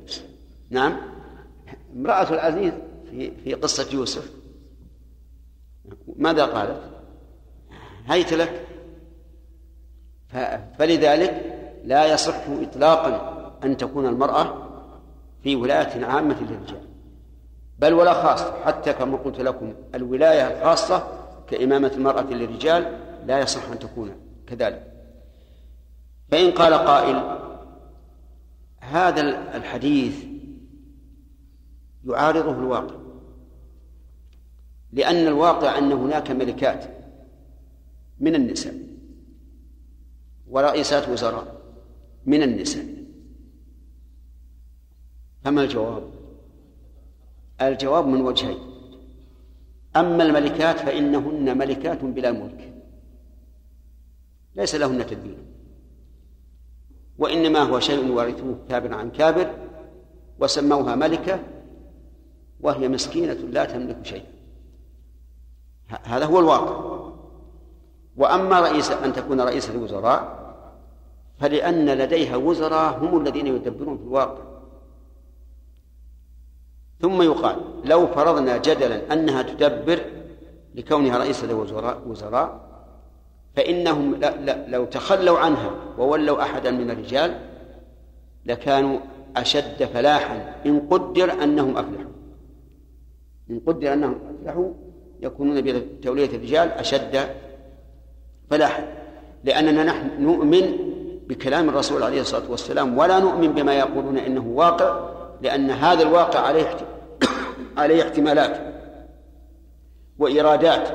نعم؟ 0.71 1.12
امرأة 1.97 2.31
العزيز 2.31 2.73
في 3.11 3.31
في 3.45 3.55
قصة 3.55 3.93
يوسف. 3.93 4.31
ماذا 6.17 6.45
قالت؟ 6.45 6.81
هيت 8.07 8.33
لك. 8.33 8.67
فلذلك 10.79 11.59
لا 11.85 12.07
يصح 12.07 12.45
إطلاقا 12.49 13.33
أن 13.65 13.77
تكون 13.77 14.07
المرأة 14.07 14.69
في 15.43 15.57
ولاية 15.57 16.05
عامة 16.05 16.37
للرجال. 16.41 16.89
بل 17.79 17.93
ولا 17.93 18.13
خاصة 18.13 18.65
حتى 18.65 18.93
كما 18.93 19.17
قلت 19.17 19.41
لكم 19.41 19.75
الولاية 19.95 20.59
الخاصة 20.59 21.09
كإمامة 21.49 21.93
المرأة 21.97 22.23
للرجال 22.23 22.99
لا 23.27 23.39
يصح 23.39 23.71
أن 23.71 23.79
تكون 23.79 24.17
كذلك. 24.47 24.93
فإن 26.31 26.51
قال 26.51 26.75
قائل 26.75 27.39
هذا 28.81 29.21
الحديث 29.57 30.25
يعارضه 32.05 32.51
الواقع. 32.51 32.95
لأن 34.93 35.27
الواقع 35.27 35.79
أن 35.79 35.93
هناك 35.93 36.31
ملكات 36.31 36.85
من 38.21 38.35
النساء 38.35 38.75
ورئيسات 40.49 41.09
وزراء 41.09 41.61
من 42.27 42.43
النساء. 42.43 42.87
فما 45.45 45.63
الجواب؟ 45.63 46.11
الجواب 47.61 48.07
من 48.07 48.21
وجهين. 48.21 48.59
أما 49.97 50.23
الملكات 50.23 50.79
فإنهن 50.79 51.59
ملكات 51.59 52.05
بلا 52.05 52.33
ملك. 52.33 52.73
ليس 54.57 54.75
لهن 54.75 55.07
تدبير. 55.07 55.39
وإنما 57.19 57.59
هو 57.59 57.81
شيء 57.81 58.13
ورثوه 58.13 58.59
كابر 58.69 58.95
عن 58.95 59.11
كابر 59.11 59.55
وسموها 60.39 60.95
ملكة 60.95 61.41
وهي 62.63 62.89
مسكينة 62.89 63.33
لا 63.33 63.65
تملك 63.65 63.97
شيئا 64.03 64.27
هذا 66.03 66.25
هو 66.25 66.39
الواقع. 66.39 67.03
وأما 68.17 68.61
رئيس 68.61 68.91
أن 68.91 69.13
تكون 69.13 69.41
رئيسة 69.41 69.75
الوزراء 69.75 70.43
فلأن 71.41 71.91
لديها 71.91 72.37
وزراء 72.37 72.99
هم 72.99 73.21
الذين 73.21 73.47
يدبرون 73.47 73.99
في 73.99 74.03
الواقع. 74.03 74.43
ثم 77.01 77.23
يقال 77.23 77.57
لو 77.85 78.07
فرضنا 78.07 78.57
جدلا 78.57 79.13
أنها 79.13 79.43
تدبر 79.43 80.01
لكونها 80.75 81.19
رئيسة 81.19 81.55
وزراء 82.07 82.61
فإنهم 83.57 84.21
لو 84.69 84.85
تخلوا 84.85 85.39
عنها 85.39 85.71
وولوا 85.99 86.43
أحدا 86.43 86.71
من 86.71 86.91
الرجال 86.91 87.41
لكانوا 88.47 88.99
أشد 89.37 89.85
فلاحا 89.85 90.55
إن 90.67 90.81
قدر 90.91 91.43
أنهم 91.43 91.77
أفلحوا. 91.77 92.12
إن 93.53 93.61
قدر 93.67 93.93
أنهم 93.93 94.19
أفلحوا 94.31 94.73
يكونون 95.21 95.61
بتولية 95.61 96.37
الرجال 96.37 96.69
أشد 96.69 97.21
فلاحا 98.51 98.89
لأننا 99.45 99.85
نحن 99.85 100.23
نؤمن 100.23 100.77
بكلام 101.29 101.69
الرسول 101.69 102.03
عليه 102.03 102.21
الصلاة 102.21 102.51
والسلام 102.51 102.99
ولا 102.99 103.19
نؤمن 103.19 103.53
بما 103.53 103.75
يقولون 103.75 104.19
إنه 104.19 104.47
واقع 104.47 105.11
لأن 105.43 105.71
هذا 105.71 106.03
الواقع 106.03 106.41
عليه 106.41 106.77
عليه 107.79 108.03
احتمالات 108.03 108.75
وإرادات 110.19 110.89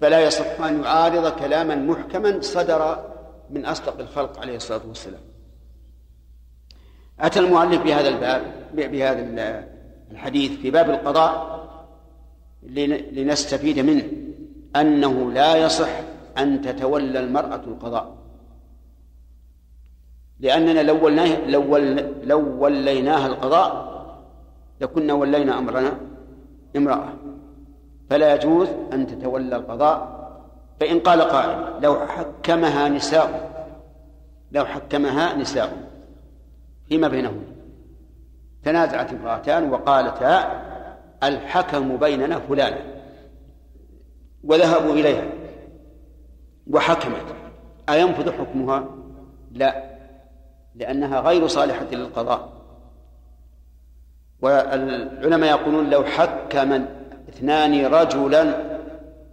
فلا 0.00 0.20
يصح 0.20 0.60
أن 0.60 0.82
يعارض 0.82 1.28
كلاما 1.28 1.74
محكما 1.74 2.40
صدر 2.40 3.04
من 3.50 3.66
أصدق 3.66 4.00
الخلق 4.00 4.40
عليه 4.40 4.56
الصلاة 4.56 4.80
والسلام. 4.88 5.20
أتى 7.20 7.40
المؤلف 7.40 7.82
بهذا 7.82 8.08
الباب 8.08 8.42
بهذا 8.74 9.64
الحديث 10.10 10.60
في 10.60 10.70
باب 10.70 10.90
القضاء 10.90 11.49
لنستفيد 13.12 13.78
منه. 13.78 14.04
أنه 14.76 15.32
لا 15.32 15.56
يصح 15.56 15.88
أن 16.38 16.62
تتولى 16.62 17.20
المرأة 17.20 17.60
القضاء. 17.66 18.16
لأننا 20.40 20.82
لو 20.82 21.04
وليناه 21.04 21.46
لو, 21.46 21.76
لو 22.24 22.62
وليناها 22.64 23.26
القضاء 23.26 23.90
لكنا 24.80 25.12
ولينا 25.12 25.58
أمرنا 25.58 25.98
امرأة. 26.76 27.12
فلا 28.10 28.34
يجوز 28.34 28.68
أن 28.92 29.06
تتولى 29.06 29.56
القضاء. 29.56 30.20
فإن 30.80 31.00
قال 31.00 31.20
قائل 31.20 31.82
لو 31.82 32.06
حكمها 32.06 32.88
نساء 32.88 33.50
لو 34.52 34.64
حكمها 34.64 35.36
نساء. 35.36 35.90
فيما 36.88 37.08
بينهن 37.08 37.42
تنازعت 38.64 39.12
امرأتان 39.12 39.70
وقالتا 39.70 40.69
الحكم 41.22 41.96
بيننا 41.96 42.38
فلان. 42.38 42.74
وذهبوا 44.44 44.92
إليها. 44.92 45.24
وحكمت. 46.70 47.34
أينفذ 47.88 48.32
حكمها؟ 48.32 48.84
لا. 49.52 49.84
لأنها 50.74 51.20
غير 51.20 51.46
صالحة 51.46 51.86
للقضاء. 51.92 52.52
والعلماء 54.42 55.50
يقولون 55.50 55.90
لو 55.90 56.04
حكم 56.04 56.84
اثنان 57.28 57.86
رجلا 57.86 58.70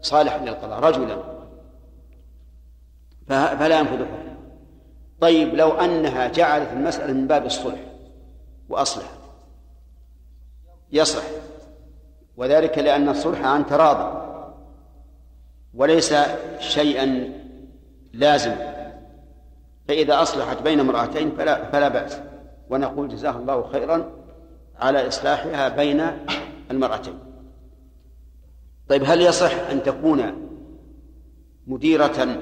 صالحا 0.02 0.38
للقضاء. 0.38 0.80
رجلا. 0.80 1.38
فلا 3.28 3.80
ينفذ 3.80 4.06
حكم 4.06 4.38
طيب 5.22 5.56
لو 5.56 5.72
أنها 5.72 6.28
جعلت 6.28 6.70
المسألة 6.74 7.14
من 7.14 7.28
باب 7.28 7.46
الصلح 7.46 7.80
وأصلحت 8.70 9.18
يصح 10.92 11.24
وذلك 12.38 12.78
لأن 12.78 13.10
الصلح 13.10 13.46
عن 13.46 13.66
تراضي. 13.66 14.28
وليس 15.74 16.14
شيئا 16.60 17.34
لازم. 18.14 18.56
فإذا 19.88 20.22
أصلحت 20.22 20.62
بين 20.62 20.80
امرأتين 20.80 21.32
فلا 21.32 21.72
فلا 21.72 21.88
بأس. 21.88 22.20
ونقول 22.70 23.10
جزاها 23.10 23.40
الله 23.40 23.68
خيرا 23.68 24.12
على 24.76 25.08
إصلاحها 25.08 25.70
بين 25.70 26.02
المرأتين. 26.72 27.20
طيب 28.90 29.04
هل 29.06 29.22
يصح 29.22 29.70
أن 29.72 29.84
تكون 29.84 30.48
مديرة 31.68 32.42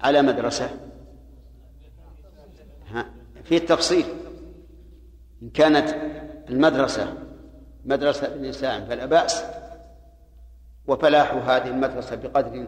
على 0.00 0.22
مدرسة؟ 0.22 0.70
في 3.44 3.56
التفصيل. 3.56 4.04
إن 5.42 5.50
كانت 5.50 5.96
المدرسة 6.50 7.27
مدرسة 7.84 8.34
النساء 8.34 8.84
فلا 8.84 9.06
بأس. 9.06 9.44
وفلاح 10.86 11.32
هذه 11.32 11.68
المدرسة 11.68 12.16
بقدر 12.16 12.66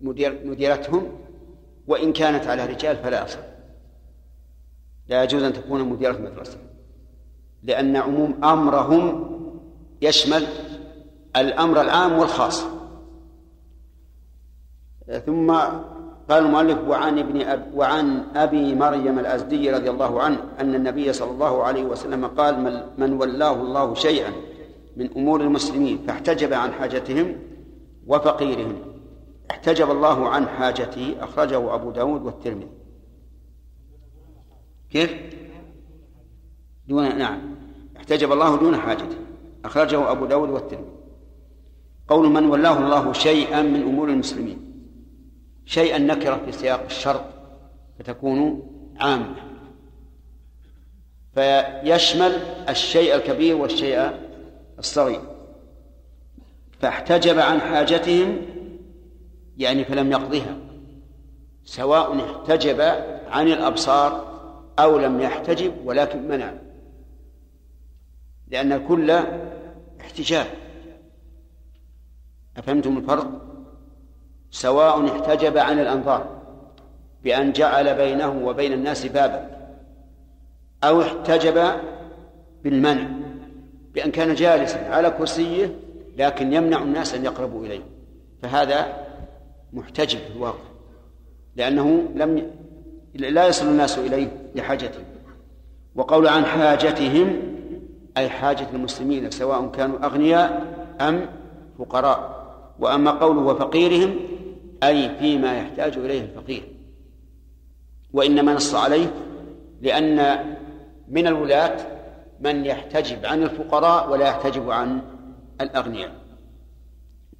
مدير 0.00 0.40
مديرتهم 0.44 1.18
وإن 1.86 2.12
كانت 2.12 2.46
على 2.46 2.66
رجال 2.66 2.96
فلا 2.96 3.24
أصل. 3.24 3.38
لا 5.08 5.22
يجوز 5.24 5.42
أن 5.42 5.52
تكون 5.52 5.82
مديرة 5.88 6.18
مدرسة 6.18 6.58
لأن 7.62 7.96
عموم 7.96 8.44
أمرهم 8.44 9.36
يشمل 10.02 10.46
الأمر 11.36 11.80
العام 11.80 12.12
والخاص. 12.18 12.64
ثم 15.26 15.58
قال 16.30 16.44
المؤلف 16.44 16.78
وعن 16.88 17.18
ابن 17.18 17.40
أب 17.40 17.70
وعن 17.74 18.24
أبي 18.36 18.74
مريم 18.74 19.18
الأزدي 19.18 19.70
رضي 19.70 19.90
الله 19.90 20.22
عنه 20.22 20.38
أن 20.60 20.74
النبي 20.74 21.12
صلى 21.12 21.30
الله 21.30 21.62
عليه 21.62 21.84
وسلم 21.84 22.26
قال 22.26 22.82
من 22.98 23.12
ولاه 23.12 23.54
الله 23.54 23.94
شيئا 23.94 24.32
من 24.96 25.10
أمور 25.16 25.40
المسلمين 25.40 25.98
فاحتجب 26.06 26.52
عن 26.52 26.72
حاجتهم 26.72 27.36
وفقيرهم. 28.06 28.74
احتجب 29.50 29.90
الله 29.90 30.28
عن 30.28 30.48
حاجته. 30.48 31.16
أخرجه 31.20 31.74
أبو 31.74 31.90
داود 31.90 32.22
والترمذي. 32.22 32.68
كيف؟ 34.90 35.14
دون 36.88 37.18
نعم. 37.18 37.38
احتجب 37.96 38.32
الله 38.32 38.56
دون 38.56 38.76
حاجته. 38.76 39.16
أخرجه 39.64 40.10
أبو 40.10 40.26
داود 40.26 40.50
والترمذي. 40.50 40.90
قول 42.08 42.28
من 42.28 42.46
ولاه 42.46 42.78
الله 42.78 43.12
شيئا 43.12 43.62
من 43.62 43.82
أمور 43.82 44.08
المسلمين. 44.08 44.65
شيئا 45.66 45.98
نكرة 45.98 46.40
في 46.44 46.52
سياق 46.52 46.84
الشرط 46.84 47.24
فتكون 47.98 48.62
عامة. 49.00 49.36
فيشمل 51.34 52.32
الشيء 52.68 53.14
الكبير 53.14 53.56
والشيء 53.56 54.10
الصغير. 54.78 55.20
فاحتجب 56.80 57.38
عن 57.38 57.60
حاجتهم 57.60 58.42
يعني 59.56 59.84
فلم 59.84 60.12
يقضها. 60.12 60.58
سواء 61.64 62.24
احتجب 62.24 62.80
عن 63.28 63.48
الأبصار 63.48 64.36
أو 64.78 64.98
لم 64.98 65.20
يحتجب 65.20 65.72
ولكن 65.84 66.28
منع. 66.28 66.54
لأن 68.48 68.72
الكل 68.72 69.10
احتجاب. 70.00 70.46
أفهمتم 72.56 72.98
الفرق؟ 72.98 73.45
سواء 74.56 75.06
احتجب 75.06 75.58
عن 75.58 75.78
الأنظار 75.78 76.26
بأن 77.24 77.52
جعل 77.52 77.94
بينه 77.94 78.40
وبين 78.44 78.72
الناس 78.72 79.06
بابا 79.06 79.50
أو 80.84 81.02
احتجب 81.02 81.62
بالمنع 82.64 83.08
بأن 83.94 84.10
كان 84.10 84.34
جالسا 84.34 84.78
على 84.78 85.10
كرسيه 85.10 85.74
لكن 86.16 86.52
يمنع 86.52 86.82
الناس 86.82 87.14
أن 87.14 87.24
يقربوا 87.24 87.66
إليه. 87.66 87.80
فهذا 88.42 89.06
محتجب 89.72 90.18
في 90.18 90.36
الواقع 90.36 90.64
لأنه 91.56 92.02
لم 92.14 92.50
لا 93.14 93.46
يصل 93.46 93.66
الناس 93.66 93.98
إليه 93.98 94.28
لحاجته. 94.54 95.00
وقول 95.94 96.28
عن 96.28 96.44
حاجتهم 96.44 97.42
أي 98.16 98.28
حاجة 98.28 98.66
المسلمين 98.74 99.30
سواء 99.30 99.70
كانوا 99.70 100.06
أغنياء 100.06 100.74
أم 101.00 101.26
فقراء. 101.78 102.36
وأما 102.78 103.10
قوله 103.10 103.40
وفقيرهم 103.40 104.35
أي 104.86 105.18
فيما 105.18 105.58
يحتاج 105.58 105.98
إليه 105.98 106.20
الفقير. 106.20 106.62
وإنما 108.12 108.54
نص 108.54 108.74
عليه 108.74 109.06
لأن 109.82 110.44
من 111.08 111.26
الولاة 111.26 111.76
من 112.40 112.64
يحتجب 112.64 113.26
عن 113.26 113.42
الفقراء 113.42 114.10
ولا 114.10 114.28
يحتجب 114.28 114.70
عن 114.70 115.00
الأغنياء. 115.60 116.12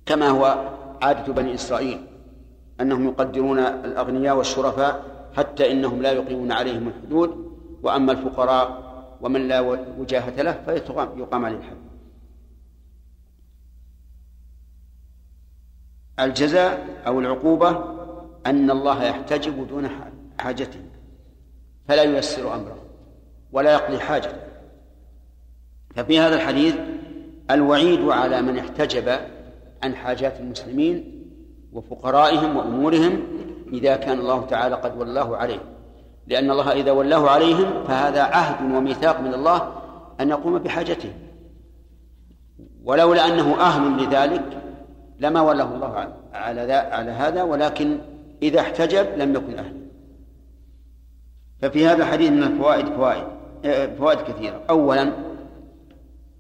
كما 0.06 0.28
هو 0.28 0.70
عادة 1.02 1.32
بني 1.32 1.54
إسرائيل 1.54 2.06
أنهم 2.80 3.08
يقدرون 3.08 3.58
الأغنياء 3.58 4.36
والشرفاء 4.36 5.04
حتى 5.36 5.72
إنهم 5.72 6.02
لا 6.02 6.12
يقيمون 6.12 6.52
عليهم 6.52 6.88
الحدود 6.88 7.52
وأما 7.82 8.12
الفقراء 8.12 8.86
ومن 9.20 9.48
لا 9.48 9.60
وجاهة 9.98 10.42
له 10.42 10.52
فيقام 10.66 11.44
عليه 11.44 11.56
الحد. 11.56 11.76
الجزاء 16.20 16.86
أو 17.06 17.20
العقوبة 17.20 17.84
أن 18.46 18.70
الله 18.70 19.04
يحتجب 19.04 19.68
دون 19.68 19.88
حاجته 20.38 20.80
فلا 21.88 22.02
ييسر 22.02 22.54
أمره 22.54 22.78
ولا 23.52 23.72
يقضي 23.72 23.98
حاجته 23.98 24.36
ففي 25.94 26.18
هذا 26.18 26.34
الحديث 26.34 26.76
الوعيد 27.50 28.08
على 28.08 28.42
من 28.42 28.58
احتجب 28.58 29.18
عن 29.82 29.94
حاجات 29.94 30.40
المسلمين 30.40 31.22
وفقرائهم 31.72 32.56
وأمورهم 32.56 33.22
إذا 33.72 33.96
كان 33.96 34.18
الله 34.18 34.46
تعالى 34.46 34.74
قد 34.74 34.96
ولاه 34.96 35.36
عليه 35.36 35.60
لأن 36.26 36.50
الله 36.50 36.72
إذا 36.72 36.90
ولاه 36.92 37.30
عليهم 37.30 37.84
فهذا 37.84 38.22
عهد 38.22 38.74
وميثاق 38.74 39.20
من 39.20 39.34
الله 39.34 39.72
أن 40.20 40.28
يقوم 40.28 40.58
بحاجتهم. 40.58 41.12
ولولا 42.84 43.26
أنه 43.26 43.60
أهل 43.60 44.04
لذلك 44.04 44.65
لما 45.20 45.40
ولاه 45.40 45.74
الله 45.74 46.14
على 46.32 46.72
على 46.72 47.10
هذا 47.10 47.42
ولكن 47.42 47.98
إذا 48.42 48.60
احتجب 48.60 49.06
لم 49.16 49.34
يكن 49.34 49.58
أهلا. 49.58 49.86
ففي 51.60 51.86
هذا 51.86 52.02
الحديث 52.02 52.30
من 52.30 52.42
الفوائد 52.42 52.86
فوائد 52.86 53.24
فوائد 53.98 54.18
كثيرة. 54.18 54.62
أولا 54.70 55.02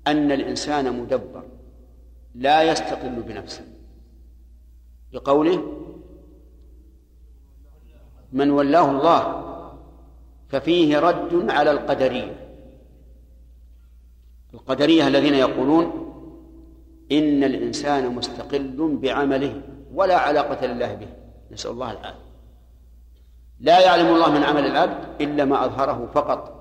أن 0.06 0.32
الإنسان 0.32 1.00
مدبر 1.00 1.42
لا 2.34 2.62
يستقل 2.62 3.22
بنفسه. 3.22 3.64
بقوله 5.12 5.62
من 8.32 8.50
ولاه 8.50 8.90
الله 8.90 9.42
ففيه 10.48 10.98
رد 10.98 11.50
على 11.50 11.70
القدرية. 11.70 12.46
القدرية 14.54 15.08
الذين 15.08 15.34
يقولون 15.34 16.05
إن 17.12 17.44
الإنسان 17.44 18.14
مستقل 18.14 18.98
بعمله 19.00 19.62
ولا 19.94 20.16
علاقة 20.16 20.66
لله 20.66 20.94
به. 20.94 21.08
نسأل 21.52 21.70
الله 21.70 21.90
العافية. 21.90 22.26
لا 23.60 23.80
يعلم 23.80 24.06
الله 24.06 24.30
من 24.30 24.42
عمل 24.42 24.66
العبد 24.66 25.20
إلا 25.20 25.44
ما 25.44 25.64
أظهره 25.64 26.10
فقط. 26.14 26.56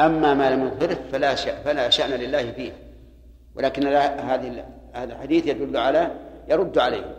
أما 0.00 0.34
ما 0.34 0.50
لم 0.50 0.66
يظهره 0.66 0.98
فلا 1.12 1.34
فلا 1.34 1.90
شأن 1.90 2.10
لله 2.10 2.52
فيه. 2.52 2.72
ولكن 3.54 3.86
هذه 3.86 4.64
هذا 4.92 5.12
الحديث 5.12 5.46
يدل 5.46 5.76
على 5.76 6.14
يرد 6.48 6.78
عليه. 6.78 7.18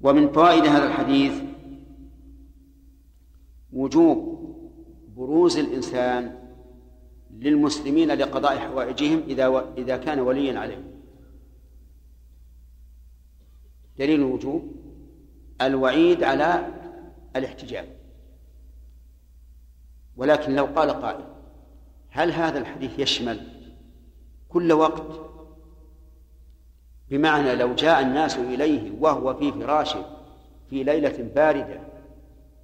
ومن 0.00 0.32
فوائد 0.32 0.66
هذا 0.66 0.86
الحديث 0.86 1.32
وجوب 3.72 4.38
بروز 5.16 5.58
الإنسان 5.58 6.47
للمسلمين 7.38 8.10
لقضاء 8.10 8.58
حوائجهم 8.58 9.22
إذا 9.28 9.72
إذا 9.78 9.96
كان 9.96 10.20
وليا 10.20 10.58
عليهم. 10.58 10.84
دليل 13.98 14.20
الوجوب 14.20 14.72
الوعيد 15.60 16.22
على 16.22 16.66
الاحتجاب 17.36 17.86
ولكن 20.16 20.54
لو 20.54 20.64
قال 20.64 20.90
قائل 20.90 21.24
هل 22.10 22.32
هذا 22.32 22.58
الحديث 22.58 22.98
يشمل 22.98 23.40
كل 24.48 24.72
وقت؟ 24.72 25.20
بمعنى 27.10 27.54
لو 27.54 27.74
جاء 27.74 28.00
الناس 28.00 28.36
إليه 28.36 28.92
وهو 29.00 29.34
في 29.34 29.52
فراشه 29.52 30.04
في 30.70 30.84
ليلة 30.84 31.30
باردة 31.34 31.80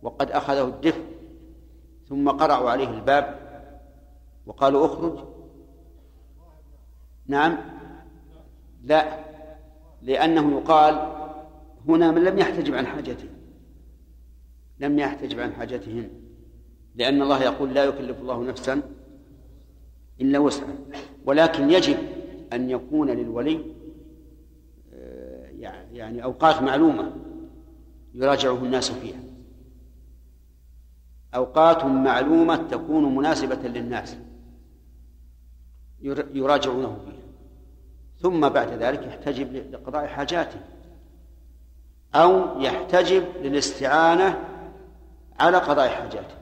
وقد 0.03 0.31
أخذه 0.31 0.64
الدفء 0.64 1.05
ثم 2.09 2.31
قرعوا 2.31 2.70
عليه 2.70 2.91
الباب 2.91 3.43
وقالوا 4.47 4.86
اخرج. 4.86 5.18
نعم. 7.26 7.59
لا. 8.84 9.24
لأنه 10.03 10.59
يقال 10.59 11.14
هنا 11.88 12.11
من 12.11 12.24
لم 12.24 12.38
يحتجب 12.38 12.74
عن 12.74 12.86
حاجته 12.86 13.28
لم 14.80 14.99
يحتجب 14.99 15.40
عن 15.40 15.53
حاجتهن 15.53 16.11
لأن 16.95 17.22
الله 17.22 17.42
يقول 17.42 17.74
لا 17.74 17.84
يكلف 17.84 18.20
الله 18.20 18.42
نفسا 18.42 18.82
إلا 20.20 20.38
وسعها. 20.38 20.74
ولكن 21.26 21.70
يجب 21.70 21.97
أن 22.53 22.70
يكون 22.70 23.11
للولي 23.11 23.61
آه، 24.95 25.47
يعني 25.92 26.24
أوقات 26.24 26.62
معلومة 26.62 27.12
يراجعه 28.14 28.64
الناس 28.64 28.90
فيها. 28.90 29.20
أوقات 31.34 31.84
معلومة 31.84 32.57
تكون 32.57 33.14
مناسبة 33.14 33.68
للناس. 33.68 34.16
يراجعونه 36.34 36.98
فيها. 37.05 37.24
ثم 38.20 38.48
بعد 38.48 38.68
ذلك 38.68 39.02
يحتجب 39.02 39.52
لقضاء 39.52 40.07
حاجاته. 40.07 40.61
أو 42.14 42.61
يحتجب 42.61 43.24
للاستعانة 43.42 44.44
على 45.40 45.57
قضاء 45.57 45.88
حاجاته. 45.88 46.34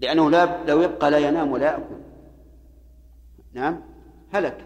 لأنه 0.00 0.30
لا 0.30 0.64
لو 0.66 0.82
يبقى 0.82 1.10
لا 1.10 1.18
ينام 1.18 1.52
ولا 1.52 1.64
يأكل. 1.66 1.96
نعم؟ 3.52 3.80
هلك. 4.32 4.64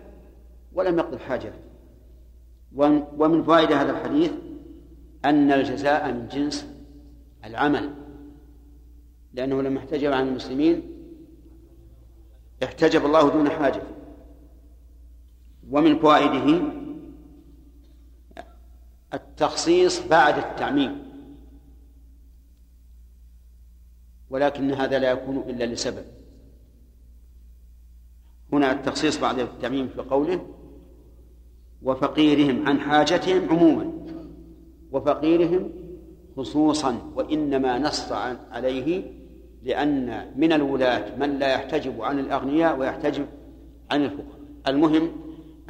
ولم 0.72 0.98
يقضي 0.98 1.18
حاجته 1.18 1.58
ومن 3.18 3.42
فوائد 3.42 3.72
هذا 3.72 3.90
الحديث 3.90 4.32
أن 5.24 5.52
الجزاء 5.52 6.12
من 6.12 6.28
جنس 6.28 6.66
العمل. 7.44 7.90
لأنه 9.32 9.62
لما 9.62 9.78
احتجب 9.78 10.12
عن 10.12 10.28
المسلمين 10.28 10.99
احتجب 12.62 13.06
الله 13.06 13.30
دون 13.30 13.50
حاجة. 13.50 13.82
ومن 15.70 15.98
فوائده 15.98 16.62
التخصيص 19.14 20.06
بعد 20.06 20.38
التعميم. 20.38 21.10
ولكن 24.30 24.72
هذا 24.72 24.98
لا 24.98 25.10
يكون 25.10 25.36
إلا 25.36 25.64
لسبب. 25.64 26.04
هنا 28.52 28.72
التخصيص 28.72 29.20
بعد 29.20 29.38
التعميم 29.38 29.88
في 29.88 30.00
قوله 30.00 30.46
وفقيرهم 31.82 32.68
عن 32.68 32.80
حاجتهم 32.80 33.48
عموما 33.50 33.92
وفقيرهم 34.92 35.70
خصوصا 36.36 37.12
وإنما 37.14 37.78
نص 37.78 38.12
عليه 38.52 39.19
لأن 39.62 40.32
من 40.36 40.52
الولاة 40.52 41.16
من 41.16 41.38
لا 41.38 41.52
يحتجب 41.52 42.02
عن 42.02 42.18
الأغنياء 42.18 42.78
ويحتجب 42.78 43.26
عن 43.90 44.04
الفقراء 44.04 44.40
المهم 44.66 45.12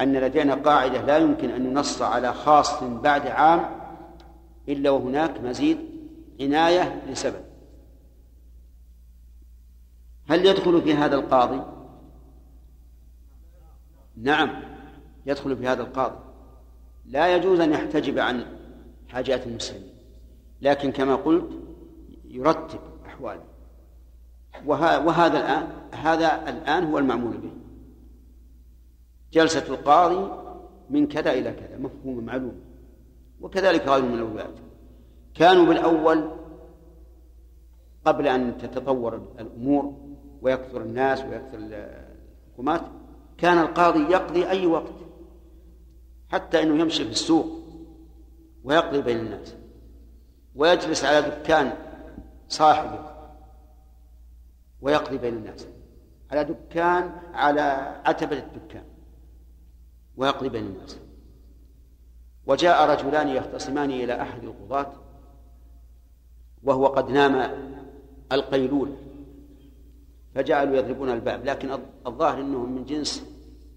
أن 0.01 0.13
لدينا 0.13 0.55
قاعدة 0.55 1.01
لا 1.01 1.17
يمكن 1.17 1.49
أن 1.49 1.73
ننص 1.73 2.01
على 2.01 2.33
خاص 2.33 2.83
بعد 2.83 3.27
عام 3.27 3.81
إلا 4.69 4.89
وهناك 4.89 5.41
مزيد 5.41 5.77
عناية 6.41 7.01
لسبب. 7.09 7.43
هل 10.29 10.45
يدخل 10.45 10.81
في 10.81 10.93
هذا 10.93 11.15
القاضي؟ 11.15 11.61
نعم 14.17 14.63
يدخل 15.25 15.57
في 15.57 15.67
هذا 15.67 15.81
القاضي. 15.81 16.19
لا 17.05 17.35
يجوز 17.35 17.59
أن 17.59 17.71
يحتجب 17.71 18.19
عن 18.19 18.45
حاجات 19.09 19.47
المسلمين 19.47 19.89
لكن 20.61 20.91
كما 20.91 21.15
قلت 21.15 21.49
يرتب 22.25 22.79
أحواله. 23.05 23.50
وهذا 24.65 25.39
الآن 25.39 25.67
هذا 25.91 26.49
الآن 26.49 26.83
هو 26.83 26.97
المعمول 26.97 27.37
به. 27.37 27.51
جلسة 29.33 29.67
القاضي 29.67 30.41
من 30.89 31.07
كذا 31.07 31.33
إلى 31.33 31.51
كذا 31.51 31.77
مفهوم 31.77 32.25
معلوم. 32.25 32.61
وكذلك 33.41 33.87
غيره 33.87 34.05
من 34.05 34.13
الولاة 34.13 34.53
كانوا 35.33 35.65
بالأول 35.65 36.31
قبل 38.05 38.27
أن 38.27 38.57
تتطور 38.57 39.15
الأمور 39.39 39.97
ويكثر 40.41 40.81
الناس 40.81 41.21
ويكثر 41.21 41.57
الحكومات 41.57 42.81
كان 43.37 43.57
القاضي 43.57 43.99
يقضي 43.99 44.49
أي 44.49 44.65
وقت 44.65 44.93
حتى 46.29 46.63
أنه 46.63 46.81
يمشي 46.81 47.03
في 47.03 47.11
السوق 47.11 47.47
ويقضي 48.63 49.01
بين 49.01 49.17
الناس. 49.17 49.55
ويجلس 50.55 51.05
على 51.05 51.21
دكان 51.21 51.73
صاحبه. 52.49 53.10
ويقضي 54.81 55.17
بين 55.17 55.33
الناس. 55.33 55.67
على 56.31 56.43
دكان 56.43 57.11
على 57.33 57.61
عتبة 58.05 58.39
الدكان. 58.39 58.83
ويقضي 60.17 60.49
بين 60.49 60.65
الناس. 60.65 60.99
وجاء 62.45 62.89
رجلان 62.89 63.27
يختصمان 63.27 63.91
إلى 63.91 64.21
أحد 64.21 64.43
القضاة 64.43 64.93
وهو 66.63 66.87
قد 66.87 67.09
نام 67.09 67.51
القيلولة 68.31 68.97
فجعلوا 70.35 70.75
يضربون 70.75 71.09
الباب 71.09 71.45
لكن 71.45 71.71
الظاهر 72.07 72.41
إنهم 72.41 72.75
من 72.75 72.85
جنس 72.85 73.23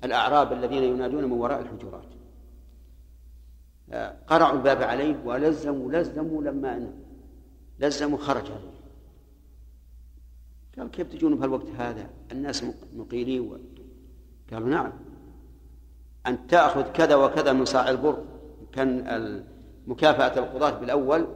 الأعراب 0.04 0.52
الذين 0.52 0.82
ينادون 0.82 1.24
من 1.24 1.32
وراء 1.32 1.60
الحجرات. 1.60 2.04
قرعوا 4.26 4.52
الباب 4.52 4.82
عليه 4.82 5.16
ولزموا 5.24 5.92
لزموا 5.92 6.42
لما 6.42 6.92
لزموا 7.78 8.18
خرج 8.18 8.50
قال 10.78 10.90
كيف 10.90 11.12
تجون 11.12 11.38
في 11.38 11.44
الوقت 11.44 11.66
هذا؟ 11.78 12.10
الناس 12.32 12.64
مقيلين 12.96 13.40
و... 13.40 13.58
قالوا 14.52 14.68
نعم. 14.68 14.92
أن 16.26 16.46
تأخذ 16.46 16.82
كذا 16.82 17.14
وكذا 17.14 17.52
من 17.52 17.64
صاع 17.64 17.90
البر. 17.90 18.24
كان 18.72 19.44
مكافأة 19.86 20.38
القضاة 20.38 20.70
بالأول 20.70 21.26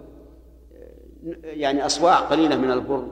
يعني 1.42 1.86
أصواع 1.86 2.16
قليلة 2.16 2.56
من 2.56 2.70
البر 2.70 3.04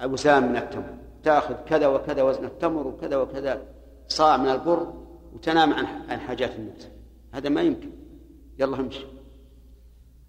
وأوسام 0.00 0.48
من 0.50 0.56
التمر. 0.56 0.94
تأخذ 1.22 1.54
كذا 1.54 1.86
وكذا 1.86 2.22
وزن 2.22 2.44
التمر 2.44 2.86
وكذا 2.86 3.16
وكذا 3.16 3.62
صاع 4.08 4.36
من 4.36 4.48
البر 4.48 4.92
وتنام 5.32 5.72
عن 5.72 5.86
عن 5.86 6.20
حاجات 6.20 6.56
الناس. 6.56 6.88
هذا 7.32 7.48
ما 7.48 7.62
يمكن. 7.62 7.90
يلا 8.58 8.80
امشي. 8.80 9.06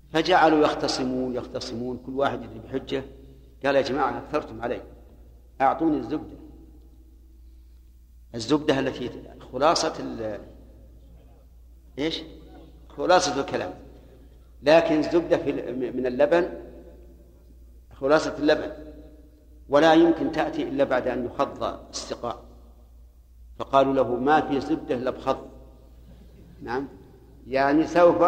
فجعلوا 0.10 0.60
يختصمون 0.60 1.35
يختصمون. 1.35 1.98
كل 2.06 2.11
واحد 2.11 2.43
يدري 2.43 2.60
بحجة. 2.60 3.03
قال 3.66 3.76
يا 3.76 3.82
جماعة 3.82 4.18
أكثرتم 4.18 4.62
علي. 4.62 4.82
أعطوني 5.62 5.98
الزبدة. 5.98 6.38
الزبدة 8.36 8.80
التي 8.80 9.12
خلاصة 9.52 9.94
ال 10.00 10.40
إيش؟ 12.00 12.24
خلاصة 12.90 13.40
الكلام. 13.40 13.74
لكن 14.64 15.00
الزبدة 15.00 15.38
في 15.38 15.52
من 15.74 16.06
اللبن 16.06 16.50
خلاصة 17.94 18.36
اللبن. 18.40 18.72
ولا 19.70 19.94
يمكن 19.94 20.32
تأتي 20.32 20.64
إلا 20.64 20.84
بعد 20.84 21.08
أن 21.08 21.26
يخض 21.26 21.64
السقاء 21.90 22.44
فقالوا 23.60 23.94
له 23.94 24.16
ما 24.16 24.42
في 24.42 24.60
زبدة 24.60 24.96
إلا 24.96 25.12
بخض. 25.12 25.50
نعم. 26.62 26.88
يعني 27.48 27.88
سوف 27.88 28.24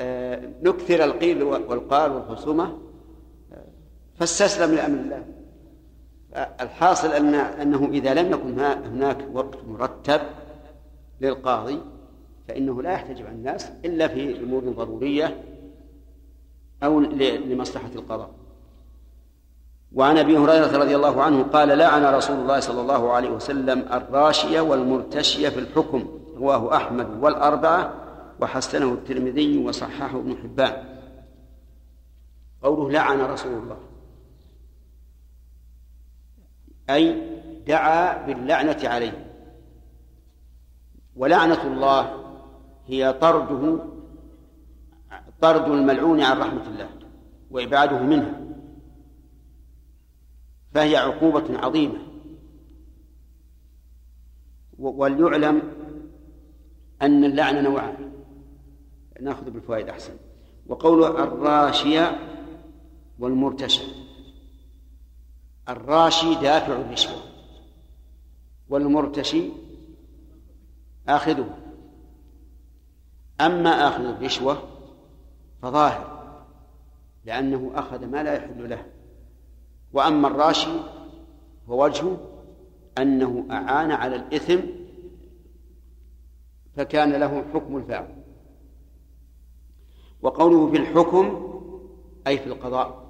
آه، 0.00 0.52
نكثر 0.62 1.04
القيل 1.04 1.42
والقال 1.42 2.12
والخصومة 2.12 2.85
فاستسلم 4.18 4.74
لأمر 4.74 4.98
الله. 4.98 5.24
الحاصل 6.60 7.08
أن 7.08 7.34
أنه 7.34 7.88
إذا 7.92 8.14
لم 8.14 8.32
يكن 8.32 8.60
هناك 8.60 9.18
وقت 9.32 9.58
مرتب 9.68 10.20
للقاضي 11.20 11.80
فإنه 12.48 12.82
لا 12.82 12.92
يحتجب 12.92 13.26
عن 13.26 13.34
الناس 13.34 13.70
إلا 13.84 14.08
في 14.08 14.38
أمور 14.38 14.62
ضرورية 14.62 15.44
أو 16.82 17.00
لمصلحة 17.00 17.90
القضاء. 17.94 18.30
وعن 19.92 20.18
أبي 20.18 20.38
هريرة 20.38 20.78
رضي 20.78 20.96
الله 20.96 21.22
عنه 21.22 21.42
قال 21.42 21.68
لعن 21.68 22.04
رسول 22.04 22.36
الله 22.36 22.60
صلى 22.60 22.80
الله 22.80 23.12
عليه 23.12 23.30
وسلم 23.30 23.88
الراشية 23.92 24.60
والمرتشية 24.60 25.48
في 25.48 25.60
الحكم 25.60 26.08
رواه 26.36 26.76
أحمد 26.76 27.22
والأربعة 27.22 27.94
وحسنه 28.40 28.92
الترمذي 28.92 29.58
وصححه 29.58 30.18
ابن 30.18 30.36
حبان. 30.36 30.84
قوله 32.62 32.90
لعن 32.90 33.20
رسول 33.20 33.52
الله. 33.52 33.76
أي 36.90 37.36
دعا 37.66 38.26
باللعنة 38.26 38.88
عليه. 38.88 39.26
ولعنة 41.16 41.66
الله 41.66 42.26
هي 42.86 43.12
طرده 43.12 43.78
طرد 45.40 45.70
الملعون 45.70 46.20
عن 46.20 46.38
رحمة 46.38 46.68
الله 46.68 46.88
وإبعاده 47.50 47.98
منها 47.98 48.40
فهي 50.74 50.96
عقوبة 50.96 51.58
عظيمة. 51.58 51.98
وليعلم 54.78 55.62
أن 57.02 57.24
اللعن 57.24 57.64
نوعان. 57.64 58.12
نأخذ 59.20 59.50
بالفوائد 59.50 59.88
أحسن. 59.88 60.14
وقول 60.66 61.04
الراشية 61.04 62.18
والمرتشى 63.18 64.05
الراشي 65.68 66.34
دافع 66.34 66.72
الرشوة 66.72 67.22
والمرتشي 68.68 69.50
آخذه. 71.08 71.48
أما 73.40 73.88
آخذ 73.88 74.04
الرشوة 74.04 74.62
فظاهر 75.62 76.16
لأنه 77.24 77.72
أخذ 77.74 78.06
ما 78.06 78.22
لا 78.22 78.34
يحل 78.34 78.70
له. 78.70 78.86
وأما 79.92 80.28
الراشي 80.28 80.70
فوجهه 81.66 82.18
أنه 82.98 83.46
أعان 83.50 83.90
على 83.90 84.16
الإثم 84.16 84.60
فكان 86.76 87.12
له 87.12 87.44
حكم 87.54 87.76
الفاعل. 87.76 88.22
وقوله 90.22 90.70
في 90.70 90.76
الحكم 90.76 91.52
أي 92.26 92.38
في 92.38 92.46
القضاء. 92.46 93.05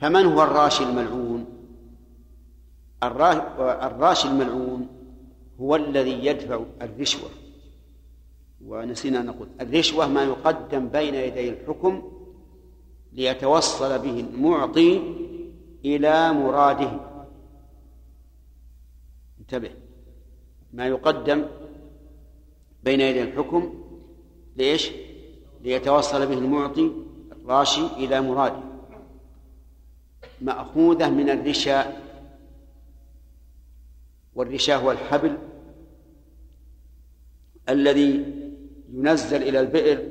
فمن 0.00 0.26
هو 0.26 0.42
الراشي 0.42 0.84
الملعون؟ 0.84 1.46
الراشي 3.82 4.28
الملعون 4.28 4.88
هو 5.60 5.76
الذي 5.76 6.26
يدفع 6.26 6.60
الرشوة. 6.82 7.30
ونسينا 8.66 9.22
نقول 9.22 9.48
الرشوة 9.60 10.06
ما 10.06 10.24
يقدم 10.24 10.88
بين 10.88 11.14
يدي 11.14 11.50
الحكم 11.50 12.12
ليتوصل 13.12 13.98
به 13.98 14.20
المعطي 14.20 15.02
إلى 15.84 16.32
مراده. 16.32 17.00
انتبه. 19.40 19.70
ما 20.72 20.86
يقدم 20.86 21.46
بين 22.84 23.00
يدي 23.00 23.22
الحكم 23.22 23.74
ليش؟ 24.56 24.90
ليتوصل 25.60 26.26
به 26.26 26.38
المعطي 26.38 26.92
الراشي 27.32 27.86
إلى 27.86 28.20
مراده. 28.20 28.69
مأخوذة 30.40 31.10
من 31.10 31.30
الرشاء 31.30 32.10
والرشاء 34.34 34.78
هو 34.78 34.90
الحبل 34.92 35.38
الذي 37.68 38.24
ينزل 38.92 39.42
إلى 39.42 39.60
البئر 39.60 40.08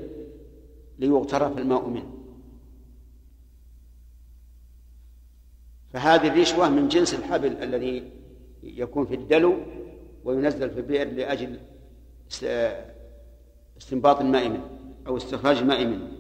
ليغترف 1.00 1.58
الماء 1.58 1.88
منه. 1.90 2.14
فهذه 5.94 6.28
الرشوة 6.28 6.70
من 6.70 6.88
جنس 6.88 7.14
الحبل 7.14 7.64
الذي 7.64 8.12
يكون 8.64 9.06
في 9.06 9.16
الدلو 9.16 9.56
وينزل 10.24 10.70
في 10.70 10.80
البئر 10.80 11.08
لأجل 11.08 11.60
استنباط 13.78 14.20
الماء 14.20 14.50
منه 14.50 14.70
أو 15.08 15.18
استخراج 15.18 15.58
الماء 15.58 15.86
منه. 15.86 16.12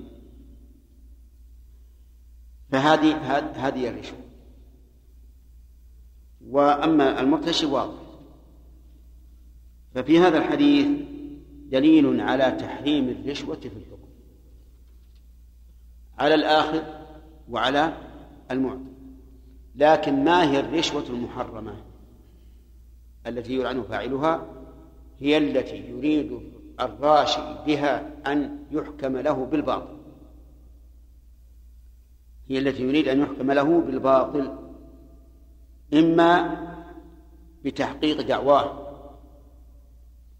فهذه 2.71 3.15
هذه 3.67 3.89
الرشوة. 3.89 4.19
وأما 6.47 7.19
المرتشي 7.19 7.65
واضح. 7.65 7.99
ففي 9.95 10.19
هذا 10.19 10.37
الحديث 10.37 10.87
دليل 11.71 12.21
على 12.21 12.51
تحريم 12.51 13.09
الرشوة 13.09 13.55
في 13.55 13.67
الحكم. 13.67 14.09
على 16.19 16.35
الآخذ 16.35 16.83
وعلى 17.49 17.93
المعطي 18.51 18.89
لكن 19.75 20.23
ما 20.23 20.51
هي 20.51 20.59
الرشوة 20.59 21.03
المحرمة 21.09 21.75
التي 23.27 23.53
يلعن 23.53 23.83
فاعلها؟ 23.83 24.45
هي 25.19 25.37
التي 25.37 25.77
يريد 25.77 26.39
الراشي 26.79 27.41
بها 27.65 28.11
أن 28.27 28.65
يحكم 28.71 29.17
له 29.17 29.45
بالباطل. 29.45 29.98
هي 32.49 32.59
التي 32.59 32.83
يريد 32.83 33.07
أن 33.07 33.19
يحكم 33.19 33.51
له 33.51 33.81
بالباطل 33.81 34.57
إما 35.93 36.59
بتحقيق 37.65 38.21
دعواه 38.21 38.89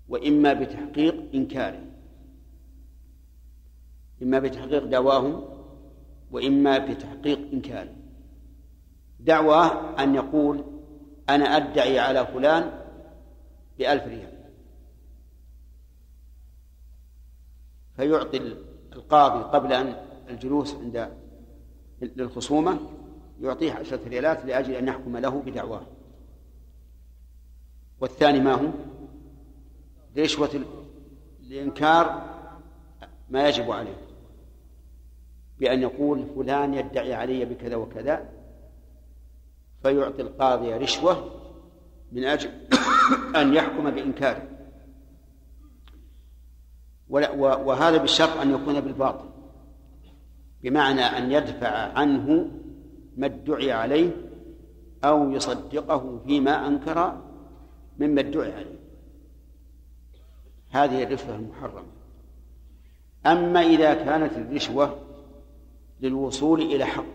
وإما 0.10 0.54
بتحقيق 0.54 1.16
إنكاره 1.34 1.90
إما 4.22 4.40
بتحقيق 4.40 4.86
دعواه 4.86 5.44
وإما 6.32 6.78
بتحقيق 6.78 7.40
إنكاره. 7.54 7.96
دعواه 9.20 10.04
أن 10.04 10.16
يقول 10.16 10.64
أنا 11.30 11.46
أدعي 11.58 12.00
على 12.00 12.26
فلان 12.26 12.72
بألف 13.80 14.08
ريال. 14.08 14.40
فيعطي 17.96 18.38
القاضي 18.94 19.44
قبل 19.44 19.74
أن 19.74 19.96
الجلوس 20.30 20.76
عند 20.76 21.19
للخصومة 22.02 22.80
يعطيه 23.42 23.74
عشرة 23.74 24.00
ريالات 24.08 24.46
لأجل 24.46 24.74
أن 24.74 24.88
يحكم 24.88 25.18
له 25.18 25.42
بدعواه. 25.46 25.86
والثاني 28.02 28.40
ما 28.40 28.54
هو؟ 28.54 28.68
رشوة 30.18 30.64
الإنكار 31.40 32.30
ما 33.30 33.48
يجب 33.48 33.72
عليه. 33.72 33.98
بأن 35.60 35.82
يقول 35.82 36.26
فلان 36.36 36.74
يدعي 36.74 37.14
علي 37.14 37.46
بكذا 37.46 37.76
وكذا 37.76 38.30
فيعطي 39.82 40.22
القاضي 40.22 40.74
رشوة 40.74 41.32
من 42.12 42.24
أجل 42.24 42.50
أن 43.36 43.54
يحكم 43.54 43.92
بإنكاره. 43.92 44.48
وهذا 47.40 47.98
بالشرط 47.98 48.38
أن 48.38 48.54
يكون 48.54 48.80
بالباطل. 48.80 49.29
بمعنى 50.64 51.02
أن 51.02 51.32
يدفع 51.32 51.70
عنه 51.70 52.52
ما 53.18 53.26
ادعي 53.26 53.72
عليه 53.72 54.12
أو 55.04 55.32
يصدقه 55.32 56.20
فيما 56.26 56.68
أنكر 56.68 57.22
مما 58.00 58.22
ادعي 58.22 58.54
عليه. 58.54 58.80
هذه 60.70 61.04
الرشوة 61.04 61.36
المحرمة. 61.36 61.88
أما 63.26 63.62
إذا 63.62 63.94
كانت 63.94 64.38
الرشوة 64.38 65.00
للوصول 66.02 66.62
إلى 66.62 66.86
حق 66.86 67.06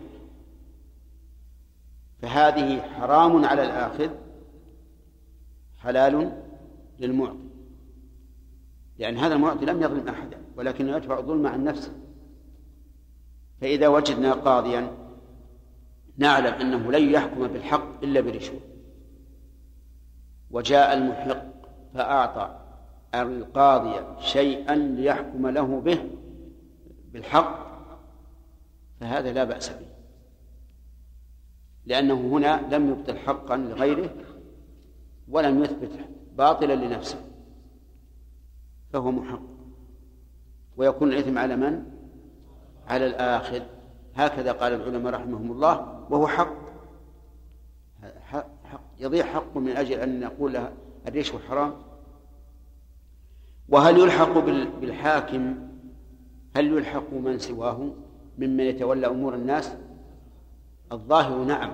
فهذه 2.21 2.81
حرام 2.81 3.45
على 3.45 3.63
الآخذ 3.63 4.09
حلال 5.77 6.41
للمعطي. 6.99 7.45
لأن 8.99 9.17
هذا 9.17 9.35
المعطي 9.35 9.65
لم 9.65 9.81
يظلم 9.81 10.07
أحدا 10.07 10.37
ولكنه 10.57 10.95
يدفع 10.97 11.19
الظلم 11.19 11.47
عن 11.47 11.63
نفسه. 11.63 12.04
فإذا 13.65 13.87
وجدنا 13.87 14.33
قاضيا 14.33 14.91
نعلم 16.17 16.53
أنه 16.53 16.91
لن 16.91 17.09
يحكم 17.09 17.47
بالحق 17.47 18.03
إلا 18.03 18.21
برشوة 18.21 18.59
وجاء 20.51 20.93
المحق 20.93 21.45
فأعطى 21.93 22.59
القاضي 23.15 24.19
شيئا 24.19 24.75
ليحكم 24.75 25.47
له 25.47 25.81
به 25.81 26.09
بالحق 27.11 27.65
فهذا 28.99 29.33
لا 29.33 29.43
بأس 29.43 29.69
به. 29.69 29.87
لأنه 31.85 32.13
هنا 32.13 32.75
لم 32.75 32.89
يبطل 32.89 33.17
حقا 33.17 33.57
لغيره 33.57 34.09
ولم 35.27 35.63
يثبت 35.63 35.91
باطلا 36.37 36.75
لنفسه 36.75 37.21
فهو 38.93 39.11
محق. 39.11 39.41
ويكون 40.77 41.13
الإثم 41.13 41.37
على 41.37 41.55
من؟ 41.55 41.94
على 42.87 43.05
الآخذ 43.05 43.61
هكذا 44.15 44.51
قال 44.51 44.73
العلماء 44.73 45.13
رحمهم 45.13 45.51
الله. 45.51 46.05
وهو 46.09 46.27
حق. 46.27 46.55
حق. 48.21 48.45
يضيع 48.99 49.25
حق 49.25 49.57
من 49.57 49.69
أجل 49.69 49.99
أن 49.99 50.19
نقول 50.19 50.59
الرشوة 51.07 51.39
حرام. 51.39 51.73
وهل 53.69 53.97
يلحق 53.97 54.39
بالحاكم؟ 54.81 55.55
هل 56.55 56.67
يلحق 56.67 57.13
من 57.13 57.39
سواه 57.39 57.89
ممن 58.37 58.63
يتولى 58.63 59.07
أمور 59.07 59.35
الناس؟ 59.35 59.75
الظاهر 60.91 61.43
نعم. 61.43 61.71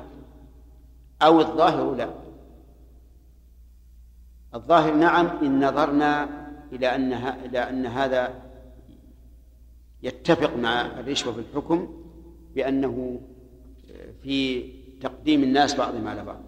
أو 1.22 1.40
الظاهر 1.40 1.96
لا. 1.96 2.10
الظاهر 4.56 4.94
نعم 4.94 5.26
إن 5.26 5.68
نظرنا 5.68 6.30
إلى 6.72 6.96
أن 6.96 7.14
إلى 7.14 7.60
أن 7.70 7.86
هذا 7.86 8.51
يتفق 10.04 10.56
مع 10.56 11.00
الرشوة 11.00 11.34
في 11.34 11.40
الحكم 11.40 12.04
بأنه 12.56 13.22
في 14.24 14.70
تقديم 15.02 15.44
الناس 15.44 15.76
بعضهم 15.76 16.08
على 16.08 16.26
بعض 16.26 16.42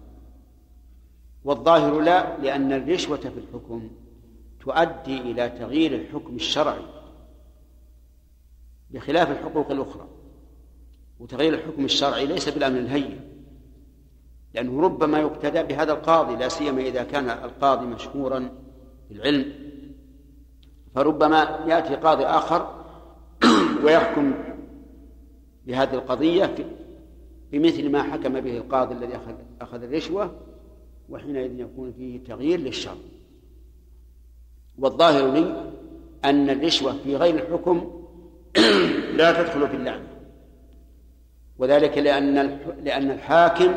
والظاهر 1.44 2.00
لا 2.00 2.38
لأن 2.38 2.72
الرشوة 2.72 3.16
في 3.16 3.38
الحكم 3.38 3.90
تؤدي 4.60 5.20
إلى 5.20 5.48
تغيير 5.48 5.94
الحكم 5.94 6.34
الشرعي 6.34 6.84
بخلاف 8.90 9.30
الحقوق 9.30 9.70
الأخرى. 9.70 10.08
وتغيير 11.20 11.54
الحكم 11.54 11.84
الشرعي 11.84 12.26
ليس 12.26 12.48
بالأمر 12.48 12.78
الهين 12.78 13.20
لأنه 14.54 14.80
ربما 14.80 15.18
يقتدى 15.18 15.62
بهذا 15.62 15.92
القاضي 15.92 16.36
لا 16.36 16.48
سيما 16.48 16.82
إذا 16.82 17.04
كان 17.04 17.30
القاضي 17.30 17.86
مشهورا 17.86 18.50
بالعلم 19.10 19.52
فربما 20.94 21.64
يأتي 21.66 21.96
قاضي 21.96 22.24
آخر 22.24 22.73
ويحكم 23.84 24.34
بهذه 25.66 25.94
القضية 25.94 26.54
بمثل 27.52 27.90
ما 27.90 28.02
حكم 28.02 28.40
به 28.40 28.56
القاضي 28.56 28.94
الذي 28.94 29.16
أخذ 29.16 29.34
أخذ 29.60 29.82
الرشوة 29.82 30.34
وحينئذ 31.08 31.60
يكون 31.60 31.92
فيه 31.92 32.24
تغيير 32.24 32.60
للشر 32.60 32.96
والظاهر 34.78 35.32
لي 35.32 35.72
أن 36.24 36.50
الرشوة 36.50 36.96
في 37.04 37.16
غير 37.16 37.34
الحكم 37.34 37.90
لا 39.18 39.42
تدخل 39.42 39.68
في 39.68 39.76
اللعنة 39.76 40.08
وذلك 41.58 41.98
لأن 41.98 42.34
لأن 42.84 43.10
الحاكم 43.10 43.74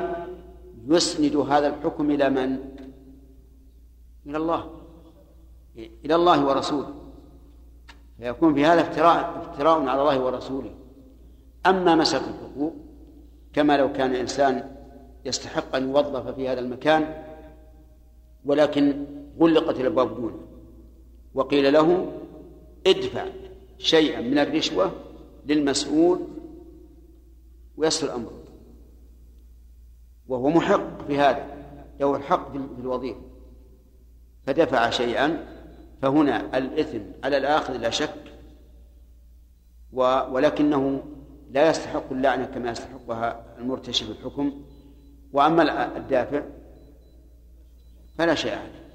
يسند 0.87 1.35
هذا 1.35 1.67
الحكم 1.67 2.11
إلى 2.11 2.29
من؟ 2.29 2.57
إلى 4.25 4.37
الله. 4.37 4.71
إلى 5.77 6.15
الله 6.15 6.45
ورسوله. 6.45 7.06
فيكون 8.19 8.53
في 8.53 8.65
هذا 8.65 8.81
افتراء 8.81 9.37
افتراء 9.37 9.87
على 9.87 10.01
الله 10.01 10.19
ورسوله. 10.19 10.73
أما 11.65 11.95
مسألة 11.95 12.27
الحقوق 12.27 12.73
كما 13.53 13.77
لو 13.77 13.93
كان 13.93 14.15
إنسان 14.15 14.75
يستحق 15.25 15.75
أن 15.75 15.89
يوظف 15.89 16.27
في 16.27 16.49
هذا 16.49 16.59
المكان 16.59 17.23
ولكن 18.45 19.05
غلقت 19.39 19.79
الأبواب 19.79 20.15
دونه 20.15 20.39
وقيل 21.33 21.73
له 21.73 22.11
ادفع 22.87 23.25
شيئا 23.77 24.21
من 24.21 24.37
الرشوة 24.37 24.91
للمسؤول 25.45 26.19
ويصل 27.77 28.09
أمره. 28.09 28.43
وهو 30.27 30.49
محق 30.49 31.07
في 31.07 31.19
هذا 31.19 31.45
له 31.99 32.15
الحق 32.15 32.51
في 32.51 32.81
الوظيفة. 32.81 33.21
فدفع 34.45 34.89
شيئا 34.89 35.56
فهنا 36.01 36.57
الإثم 36.57 36.99
على 37.23 37.37
الآخذ 37.37 37.77
لا 37.77 37.89
شك 37.89 38.33
ولكنه 40.31 41.03
لا 41.51 41.69
يستحق 41.69 42.11
اللعنة 42.11 42.45
كما 42.45 42.71
يستحقها 42.71 43.45
المرتشي 43.57 44.07
بالحكم 44.07 44.61
وأما 45.33 45.97
الدافع 45.97 46.43
فلا 48.17 48.35
شيء 48.35 48.51
عليه 48.51 48.87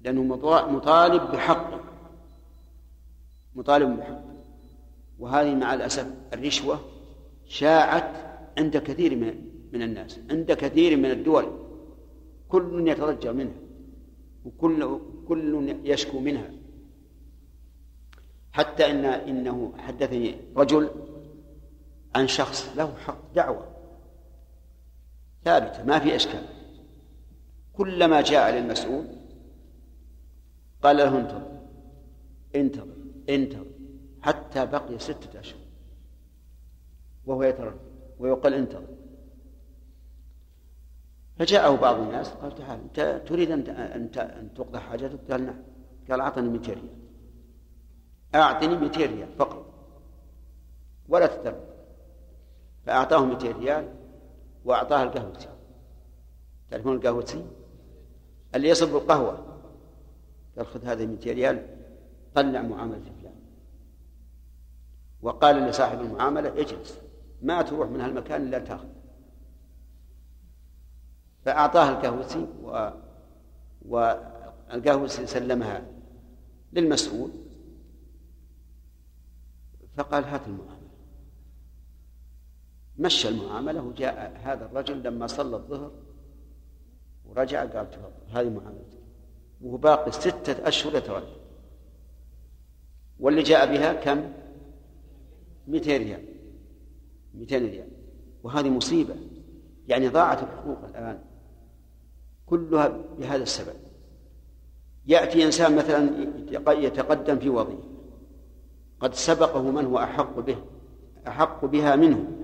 لأنه 0.00 0.22
مطالب 0.72 1.32
بحقه 1.32 1.80
مطالب 3.54 3.96
بحقه. 3.98 4.36
وهذه 5.18 5.54
مع 5.54 5.74
الأسف 5.74 6.06
الرشوة 6.32 6.80
شاعت 7.46 8.10
عند 8.58 8.76
كثير 8.76 9.16
من 9.16 9.34
من 9.72 9.82
الناس 9.82 10.20
عند 10.30 10.52
كثير 10.52 10.96
من 10.96 11.10
الدول 11.10 11.46
كل 12.48 12.88
يتضجر 12.88 13.32
منها. 13.32 13.65
وكل 14.46 15.00
كل 15.28 15.76
يشكو 15.84 16.20
منها. 16.20 16.50
حتى 18.52 18.90
إن 18.90 19.04
إنه 19.04 19.72
حدثني 19.78 20.34
رجل 20.56 20.90
عن 22.14 22.28
شخص 22.28 22.76
له 22.76 22.94
حق 22.96 23.34
دعوة. 23.34 23.76
ثابتة 25.44 25.84
ما 25.84 25.98
في 25.98 26.16
إشكال. 26.16 26.46
كلما 27.72 28.20
جاء 28.20 28.54
للمسؤول 28.54 29.06
قال 30.82 30.96
له 30.96 31.18
انتظر 31.18 31.60
انتظر 32.56 32.96
انتظر 33.28 33.66
حتى 34.22 34.66
بقي 34.66 34.98
ستة 34.98 35.40
أشهر. 35.40 35.60
وهو 37.26 37.42
يتردد 37.42 37.80
ويقال 38.18 38.54
انتظر. 38.54 38.95
فجاءه 41.38 41.76
بعض 41.76 42.00
الناس 42.00 42.28
قال 42.28 42.54
تعال 42.54 42.80
أنت 42.80 43.22
تريد 43.28 43.50
أن 43.50 43.60
أن 44.18 44.54
تقضى 44.54 44.78
حاجتك؟ 44.78 45.30
قال 45.30 45.46
نعم. 45.46 45.62
قال 46.10 46.20
أعطني 46.20 46.48
200 46.48 46.72
ريال 46.72 46.88
أعطني 48.34 48.76
200 48.76 49.06
ريال 49.06 49.28
فقط. 49.38 49.66
ولا 51.08 51.26
تتردد 51.26 51.76
فأعطاه 52.86 53.24
200 53.24 53.52
ريال 53.52 53.94
وأعطاه 54.64 55.02
القهوتي. 55.02 55.48
تعرفون 56.70 56.96
القهوتي؟ 56.96 57.44
اللي 58.54 58.68
يصب 58.68 58.96
القهوة. 58.96 59.60
قال 60.56 60.66
خذ 60.66 60.84
هذه 60.84 61.06
200 61.06 61.32
ريال 61.32 61.66
طلع 62.34 62.62
معاملة 62.62 62.98
فلان. 63.20 63.34
وقال 65.22 65.56
لصاحب 65.56 66.00
المعاملة 66.00 66.60
اجلس. 66.60 66.98
ما 67.42 67.62
تروح 67.62 67.88
من 67.88 68.00
هالمكان 68.00 68.42
إلا 68.42 68.58
تأخذ. 68.58 68.95
فأعطاها 71.46 71.90
القهوسي 71.90 72.46
و 72.62 72.90
والقهوسي 73.82 75.26
سلمها 75.26 75.86
للمسؤول 76.72 77.30
فقال 79.96 80.24
هات 80.24 80.46
المعاملة. 80.46 80.76
مشى 82.98 83.28
المعاملة 83.28 83.82
وجاء 83.82 84.40
هذا 84.44 84.64
الرجل 84.66 85.02
لما 85.02 85.26
صلى 85.26 85.56
الظهر 85.56 85.90
ورجع 87.24 87.64
قال 87.64 87.90
تفضل 87.90 88.30
هذه 88.30 88.50
معاملتك. 88.50 88.98
وهو 89.60 89.76
باقي 89.76 90.12
ستة 90.12 90.68
أشهر 90.68 90.96
يتردد. 90.96 91.36
واللي 93.20 93.42
جاء 93.42 93.72
بها 93.72 93.92
كم؟ 93.92 94.32
200 95.68 95.96
ريال. 95.96 96.24
200 97.34 97.58
ريال. 97.58 97.88
وهذه 98.42 98.70
مصيبة. 98.70 99.14
يعني 99.88 100.08
ضاعت 100.08 100.42
الحقوق 100.42 100.84
الآن. 100.84 101.25
كلها 102.46 102.88
بهذا 103.18 103.42
السبب. 103.42 103.74
يأتي 105.06 105.44
إنسان 105.44 105.76
مثلا 105.76 106.10
يتقدم 106.72 107.38
في 107.38 107.48
وظيفة 107.48 107.82
قد 109.00 109.14
سبقه 109.14 109.62
من 109.62 109.84
هو 109.84 109.98
أحق 109.98 110.40
به 110.40 110.56
أحق 111.28 111.64
بها 111.64 111.96
منه. 111.96 112.42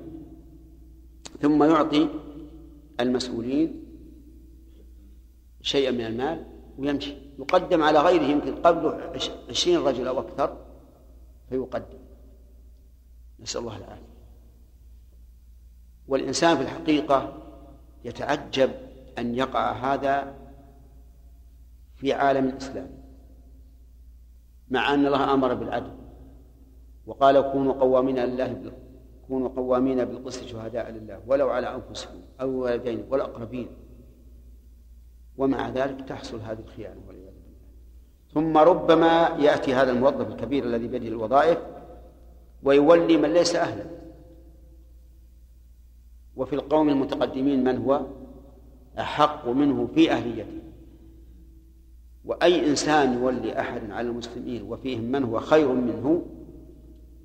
ثم 1.40 1.62
يعطي 1.62 2.08
المسؤولين 3.00 3.84
شيئا 5.60 5.90
من 5.90 6.00
المال 6.06 6.46
ويمشي. 6.78 7.14
يقدم 7.38 7.82
على 7.82 8.00
غيره 8.00 8.22
يمكن 8.22 8.54
قبله 8.54 9.12
عشرين 9.48 9.78
رجل 9.78 10.08
أو 10.08 10.20
أكثر 10.20 10.56
فيقدم. 11.48 11.98
نسأل 13.40 13.60
الله 13.60 13.76
العافية. 13.76 14.12
والإنسان 16.08 16.56
في 16.56 16.62
الحقيقة 16.62 17.42
يتعجب 18.04 18.70
أن 19.18 19.34
يقع 19.34 19.72
هذا 19.72 20.34
في 21.94 22.12
عالم 22.12 22.48
الإسلام 22.48 22.90
مع 24.70 24.94
أن 24.94 25.06
الله 25.06 25.34
أمر 25.34 25.54
بالعدل 25.54 25.90
وقال 27.06 27.40
كونوا 27.40 27.72
قوامين 27.72 28.18
لله 28.18 28.72
كونوا 29.28 29.48
قوامين 29.48 30.04
بالقسط 30.04 30.44
شهداء 30.44 30.90
لله 30.90 31.20
ولو 31.26 31.50
على 31.50 31.74
أنفسكم 31.74 32.20
أو 32.40 32.48
الوالدين 32.48 33.04
والأقربين. 33.10 33.68
ومع 35.36 35.68
ذلك 35.68 36.08
تحصل 36.08 36.40
هذه 36.40 36.58
الخيانة 36.60 37.00
والعياذ 37.06 37.32
بالله. 37.32 37.62
ثم 38.34 38.58
ربما 38.58 39.28
يأتي 39.38 39.74
هذا 39.74 39.90
الموظف 39.90 40.28
الكبير 40.28 40.64
الذي 40.64 40.88
بيده 40.88 41.08
الوظائف 41.08 41.58
ويولي 42.62 43.16
من 43.16 43.32
ليس 43.32 43.56
أهلا. 43.56 43.84
وفي 46.36 46.52
القوم 46.52 46.88
المتقدمين 46.88 47.64
من 47.64 47.76
هو؟ 47.76 48.06
أحق 48.98 49.48
منه 49.48 49.88
في 49.94 50.12
أهليته. 50.12 50.62
وأي 52.24 52.70
إنسان 52.70 53.12
يولي 53.12 53.60
أحد 53.60 53.90
على 53.90 54.08
المسلمين 54.08 54.62
وفيهم 54.62 55.02
من 55.04 55.24
هو 55.24 55.40
خير 55.40 55.72
منه 55.72 56.26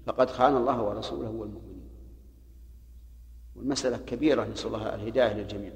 فقد 0.05 0.29
خان 0.29 0.57
الله 0.57 0.81
ورسوله 0.81 1.29
والمؤمنين. 1.29 1.89
والمسألة 3.55 3.97
كبيرة 3.97 4.45
نسأل 4.45 4.67
الله 4.67 4.95
الهداية 4.95 5.33
للجميع. 5.33 5.73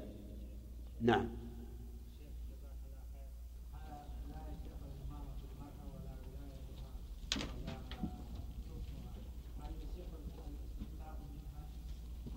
نعم. 1.00 1.28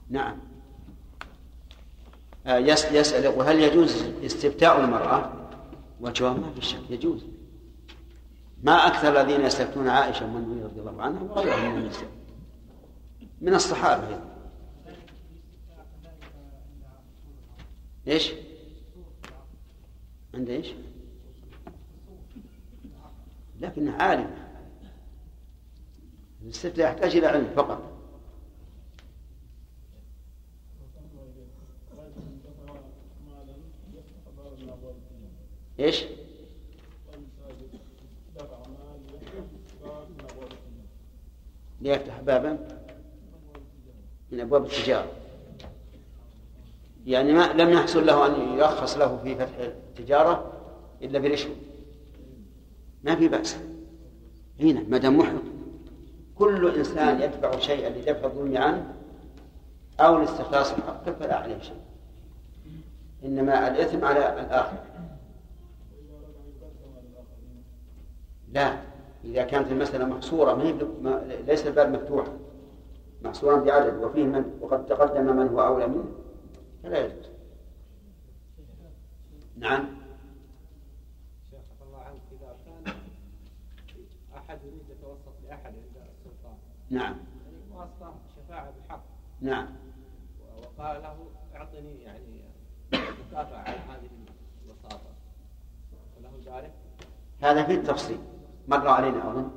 نعم. 0.09 0.54
آه، 2.47 2.57
يسأل 2.91 3.27
وهل 3.27 3.59
يجوز 3.59 4.03
استفتاء 4.25 4.79
المرأة؟ 4.79 5.31
والجواب 5.99 6.39
ما 6.39 6.51
في 6.53 6.61
شك 6.61 6.89
يجوز 6.89 7.25
ما 8.63 8.87
أكثر 8.87 9.21
الذين 9.21 9.41
يستفتون 9.45 9.87
عائشة 9.87 10.27
من 10.27 10.63
رضي 10.63 10.79
الله 10.79 11.01
عنها 11.01 11.21
وغيرها 11.23 11.69
من 11.69 11.77
النساء 11.77 12.09
من 13.41 13.53
الصحابة 13.53 14.07
أيضا 14.07 14.35
إيش؟ 18.07 18.31
عند 20.33 20.49
إيش؟ 20.49 20.67
لكنه 23.61 23.91
عالم 23.91 24.29
الاستفتاء 26.43 26.85
يحتاج 26.85 27.15
إلى 27.15 27.27
علم 27.27 27.49
فقط 27.55 27.94
إيش؟ 35.79 36.05
ليفتح 41.81 42.21
بابا. 42.21 42.57
من 44.31 44.39
أبواب 44.39 44.65
التجارة. 44.65 45.11
يعني 47.05 47.33
ما 47.33 47.53
لم 47.53 47.69
يحصل 47.69 48.05
له 48.05 48.25
أن 48.25 48.57
يرخص 48.57 48.97
له 48.97 49.19
في 49.23 49.35
فتح 49.35 49.57
التجارة 49.59 50.53
إلا 51.01 51.19
برشوه 51.19 51.55
ما 53.03 53.15
في 53.15 53.27
بأس. 53.27 53.57
هنا 54.59 54.83
ما 54.89 54.97
دام 54.97 55.17
محق 55.17 55.41
كل 56.35 56.77
إنسان 56.77 57.21
يدفع 57.21 57.59
شيئا 57.59 57.89
لدفع 57.89 58.25
الظلم 58.27 58.57
عنه 58.57 58.93
أو 59.99 60.17
لاستخلاص 60.19 60.71
الحق 60.71 61.09
فلا 61.09 61.35
عليه 61.35 61.61
شيء. 61.61 61.81
إنما 63.25 63.67
الإثم 63.67 64.05
على 64.05 64.19
الآخر. 64.19 64.77
لا. 68.55 68.77
إذا 69.23 69.43
كانت 69.43 69.71
المسألة 69.71 70.05
محصورة 70.05 70.53
ما 70.53 70.63
هي 70.63 70.75
ليس 71.47 71.67
الباب 71.67 71.89
مفتوحا. 71.89 72.37
محصورا 73.23 73.57
بعدد. 73.57 74.03
وفيه 74.03 74.23
من؟ 74.23 74.59
وقد 74.61 74.85
تقدم 74.85 75.35
من 75.35 75.47
هو 75.47 75.65
أولى 75.65 75.87
منه؟ 75.87 76.05
فلا 76.83 77.05
يجوز. 77.05 77.29
نعم. 79.57 79.85
شيخ 81.51 81.59
الله 81.87 81.99
عنك 81.99 82.21
إذا 82.31 82.55
كان 82.65 82.93
أحد 84.37 84.59
يريد 84.63 84.89
يتوسط 84.89 85.33
لأحد 85.43 85.73
السلطان 85.75 86.57
نعم. 86.89 87.15
يعني 87.45 87.57
واسطة 87.71 88.13
شفاعة 88.35 88.71
بالحق 88.71 89.03
نعم. 89.41 89.67
وقال 90.57 91.01
له 91.01 91.17
اعطني 91.55 92.01
يعني 92.03 92.41
مكافأة 92.93 93.57
على 93.57 93.77
هذه 93.77 94.09
الوساطة 94.65 95.11
وله 96.17 96.57
ذلك 96.57 96.73
هذا 97.41 97.63
في 97.63 97.73
التفصيل. 97.73 98.19
مر 98.67 98.87
علينا 98.87 99.31
أظن. 99.31 99.49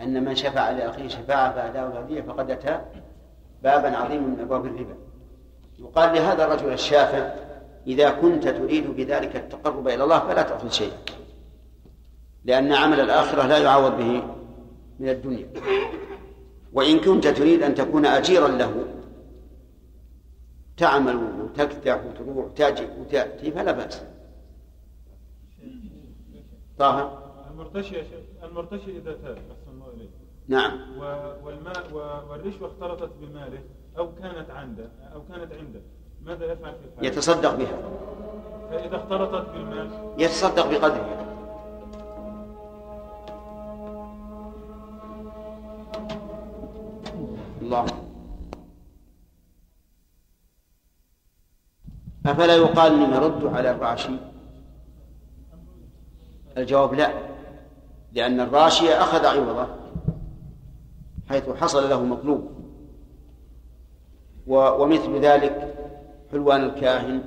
أن 0.00 0.24
من 0.24 0.34
شفع 0.34 0.70
لأخيه 0.70 1.08
شفاعة 1.08 1.52
فأداه 1.52 1.86
الهدية 1.86 2.22
فقد 2.22 2.50
أتى 2.50 2.80
بابا 3.62 3.96
عظيما 3.96 4.26
من 4.26 4.40
أبواب 4.40 4.66
الربا. 4.66 4.94
يقال 5.78 6.14
لهذا 6.14 6.44
الرجل 6.44 6.72
الشافع 6.72 7.34
إذا 7.86 8.10
كنت 8.10 8.48
تريد 8.48 8.96
بذلك 8.96 9.36
التقرب 9.36 9.88
إلى 9.88 10.04
الله 10.04 10.18
فلا 10.18 10.42
تأخذ 10.42 10.70
شيئا 10.70 10.96
لأن 12.44 12.72
عمل 12.72 13.00
الآخرة 13.00 13.46
لا 13.46 13.58
يعوض 13.58 13.96
به 13.96 14.22
من 15.00 15.08
الدنيا. 15.08 15.46
وإن 16.72 17.00
كنت 17.00 17.26
تريد 17.26 17.62
أن 17.62 17.74
تكون 17.74 18.06
أجيرا 18.06 18.48
له 18.48 18.84
تعمل 20.76 21.16
وتكدح 21.16 22.00
وتروح 22.04 22.36
وتأتي 22.36 22.88
وتأتي 23.00 23.50
فلا 23.50 23.72
بأس. 23.72 24.02
طه 26.78 27.22
المرتشي 27.50 27.96
المرتشي 28.42 28.98
إذا 28.98 29.12
تاب 29.12 29.36
أحسن 29.36 29.70
الله 29.70 29.86
إليك 29.96 30.10
نعم. 30.48 30.98
والماء 31.44 31.92
والرشوة 32.30 32.68
اختلطت 32.68 33.10
بماله 33.20 33.60
أو 33.98 34.14
كانت 34.14 34.50
عنده 34.50 34.88
أو 35.14 35.22
كانت 35.24 35.52
عنده. 35.52 35.80
ماذا 36.22 36.52
يفعل 36.52 36.74
في 36.74 36.84
الحال؟ 36.92 37.04
يتصدق 37.06 37.54
بها. 37.54 37.78
فإذا 38.70 38.96
اختلطت 38.96 39.48
بالمال 39.50 39.90
يتصدق 40.18 40.70
بقدرها 40.70 41.26
الله. 47.62 47.86
أفلا 52.26 52.56
يقال 52.56 52.92
إني 52.92 53.06
نرد 53.06 53.46
على 53.46 53.70
الراشي 53.70 54.35
الجواب 56.56 56.94
لا 56.94 57.12
لأن 58.12 58.40
الراشي 58.40 58.92
أخذ 58.92 59.26
عوضه 59.26 59.68
حيث 61.28 61.50
حصل 61.50 61.90
له 61.90 62.04
مطلوب. 62.04 62.50
ومثل 64.46 65.20
ذلك 65.20 65.74
حلوان 66.32 66.64
الكاهن. 66.64 67.22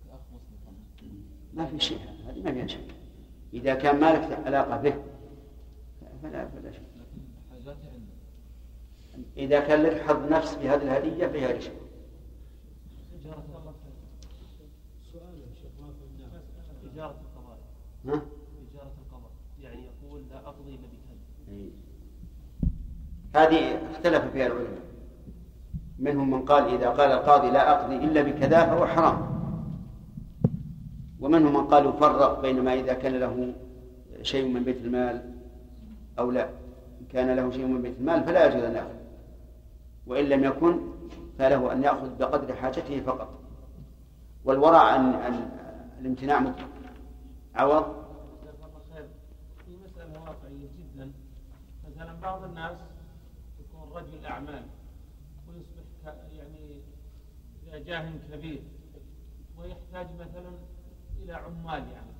كاخ 0.05 0.19
مسلم 0.33 0.73
ما 1.53 1.65
في 1.65 1.79
شيء 1.79 1.99
هذه 2.27 2.43
ما 2.43 2.53
فيها 2.53 2.67
شيء. 2.67 2.91
إذا 3.53 3.73
كان 3.73 3.99
ما 3.99 4.11
لك 4.13 4.45
علاقة 4.45 4.77
به 4.77 4.93
فلا 6.23 6.47
فلا 6.47 6.71
شيء. 6.71 6.83
إذا 9.37 9.59
كان 9.59 9.83
لك 9.83 10.01
حظ 10.01 10.31
نفس 10.31 10.55
في 10.55 10.69
هذه 10.69 10.83
الهدية 10.83 11.27
فيها 11.27 11.51
رشوه 11.51 11.73
إجارة 16.93 17.28
ها؟ 18.05 18.21
إجارة 18.71 18.91
يعني 19.59 19.81
يقول 19.85 20.21
لا 20.31 20.37
أقضي 20.37 20.75
إلا 20.75 20.87
بكذا 20.87 21.55
إيه. 21.55 21.69
هذه 23.35 23.81
اختلف 23.91 24.31
فيها 24.31 24.47
العلماء. 24.47 24.89
منهم 25.99 26.31
من 26.31 26.41
قال 26.45 26.73
إذا 26.73 26.89
قال 26.89 27.11
القاضي 27.11 27.49
لا 27.51 27.71
أقضي 27.71 27.95
إلا 27.95 28.21
بكذا 28.21 28.65
فهو 28.65 28.85
حرام. 28.85 29.39
ومنهم 31.19 31.53
من 31.53 31.67
قال 31.67 31.85
يفرق 31.85 32.41
بين 32.41 32.61
ما 32.61 32.73
إذا 32.73 32.93
كان 32.93 33.15
له 33.15 33.53
شيء 34.21 34.53
من 34.53 34.63
بيت 34.63 34.77
المال 34.77 35.33
أو 36.19 36.31
لا. 36.31 36.49
إن 37.01 37.05
كان 37.09 37.35
له 37.35 37.51
شيء 37.51 37.65
من 37.65 37.81
بيت 37.81 37.99
المال 37.99 38.23
فلا 38.23 38.45
يجوز 38.45 38.63
أن 38.63 38.75
يأخذ. 38.75 38.99
وإن 40.07 40.25
لم 40.25 40.43
يكن 40.43 40.79
فله 41.39 41.73
أن 41.73 41.83
يأخذ 41.83 42.17
بقدر 42.19 42.55
حاجته 42.55 43.01
فقط. 43.01 43.29
والورع 44.45 44.79
عن 44.79 45.13
الامتناع 46.01 46.39
مطلق. 46.39 46.69
عوض. 47.55 48.09
في 49.65 49.77
مسألة 49.77 50.21
واقعية 50.21 50.69
جدا. 50.79 51.11
مثلا 51.87 52.13
بعض 52.13 52.43
الناس 52.43 52.77
يكون 53.59 53.91
رجل 53.91 54.25
أعمال 54.25 54.65
ويصبح 55.47 56.13
يعني 56.31 56.81
جاه 57.73 58.13
كبير 58.31 58.61
ويحتاج 59.57 60.07
مثلا 60.19 60.51
إلى 61.17 61.33
عمال 61.33 61.91
يعني 61.91 62.11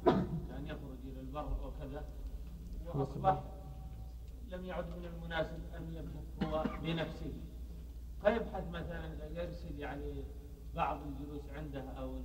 أن 0.57 0.65
يخرج 0.65 0.97
إلى 1.03 1.19
البر 1.19 1.57
وكذا 1.68 2.03
وأصبح 2.85 3.43
لم 4.49 4.65
يعد 4.65 4.85
من 4.85 5.06
المناسب 5.06 5.60
أن 5.77 5.93
يبحث 5.93 6.43
هو 6.43 6.64
بنفسه. 6.84 7.34
فيبحث 8.22 8.68
مثلا 8.69 9.27
يرسل 9.30 9.80
يعني 9.80 10.23
بعض 10.76 10.99
الجلوس 11.07 11.41
عنده 11.56 11.81
أو 11.81 12.22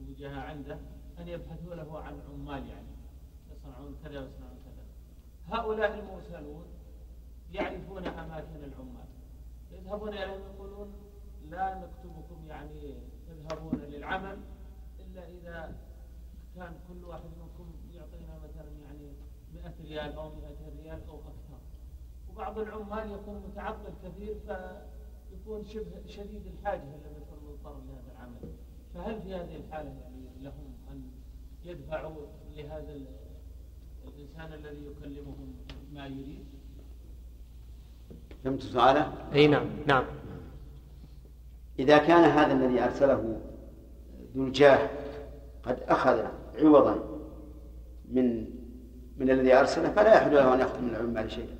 الوجهاء 0.00 0.46
عنده 0.46 0.78
أن 1.18 1.28
يبحثوا 1.28 1.74
له 1.74 1.98
عن 1.98 2.20
عمال 2.20 2.68
يعني 2.68 2.96
يصنعون 3.50 3.96
كذا 4.04 4.20
ويصنعون 4.20 4.58
كذا. 4.64 4.84
هؤلاء 5.46 5.98
المرسلون 5.98 6.66
يعرفون 7.52 8.06
أماكن 8.06 8.64
العمال. 8.64 9.06
يذهبون 9.70 10.08
إليهم 10.08 10.40
يقولون 10.40 10.92
لا 11.50 11.78
نكتبكم 11.78 12.46
يعني 12.46 12.94
تذهبون 13.28 13.80
للعمل 13.80 14.38
إلا 15.00 15.28
إذا 15.28 15.76
كان 16.54 16.74
كل 16.88 17.04
واحد 17.04 17.30
منكم 17.40 17.72
يعطينا 17.90 18.38
مثلا 18.38 18.70
يعني 18.70 19.12
100 19.54 19.74
ريال 19.80 20.16
أو 20.16 20.34
200 20.34 20.82
ريال 20.82 21.08
أو 21.08 21.18
أكثر. 21.18 21.60
وبعض 22.30 22.58
العمال 22.58 23.12
يكون 23.12 23.42
متعطل 23.48 23.92
كثير 24.04 24.38
فيكون 24.38 25.64
شبه 25.64 26.06
شديد 26.06 26.46
الحاجة 26.46 26.82
لما 26.82 27.16
يكون 27.16 27.38
مضطر 27.44 27.80
لهذا 27.80 28.12
العمل. 28.12 28.56
فهل 28.94 29.22
في 29.22 29.34
هذه 29.34 29.56
الحالة 29.56 29.90
يعني 29.90 30.26
لهم 30.40 30.75
أن 31.66 31.70
يدفعوا 31.70 32.26
لهذا 32.56 32.92
ال- 32.92 33.06
الإنسان 34.08 34.52
الذي 34.52 34.86
يكلمهم 34.86 35.54
ما 35.92 36.06
يريد؟ 36.06 36.44
فهمت 38.44 38.62
سؤاله؟ 38.62 39.12
أي 39.32 39.46
نعم 39.46 39.66
نعم. 39.86 40.04
إذا 41.78 41.98
كان 41.98 42.24
هذا 42.24 42.52
الذي 42.52 42.80
أرسله 42.84 43.40
ذو 44.36 44.46
الجاه 44.46 44.90
قد 45.62 45.80
أخذ 45.82 46.26
عوضا 46.58 46.94
من 48.12 48.44
من 49.18 49.30
الذي 49.30 49.54
أرسله 49.54 49.90
فلا 49.90 50.14
يحل 50.14 50.34
له 50.34 50.54
أن 50.54 50.60
يأخذ 50.60 50.80
من 50.80 50.88
العمال 50.90 51.30
شيئا. 51.32 51.56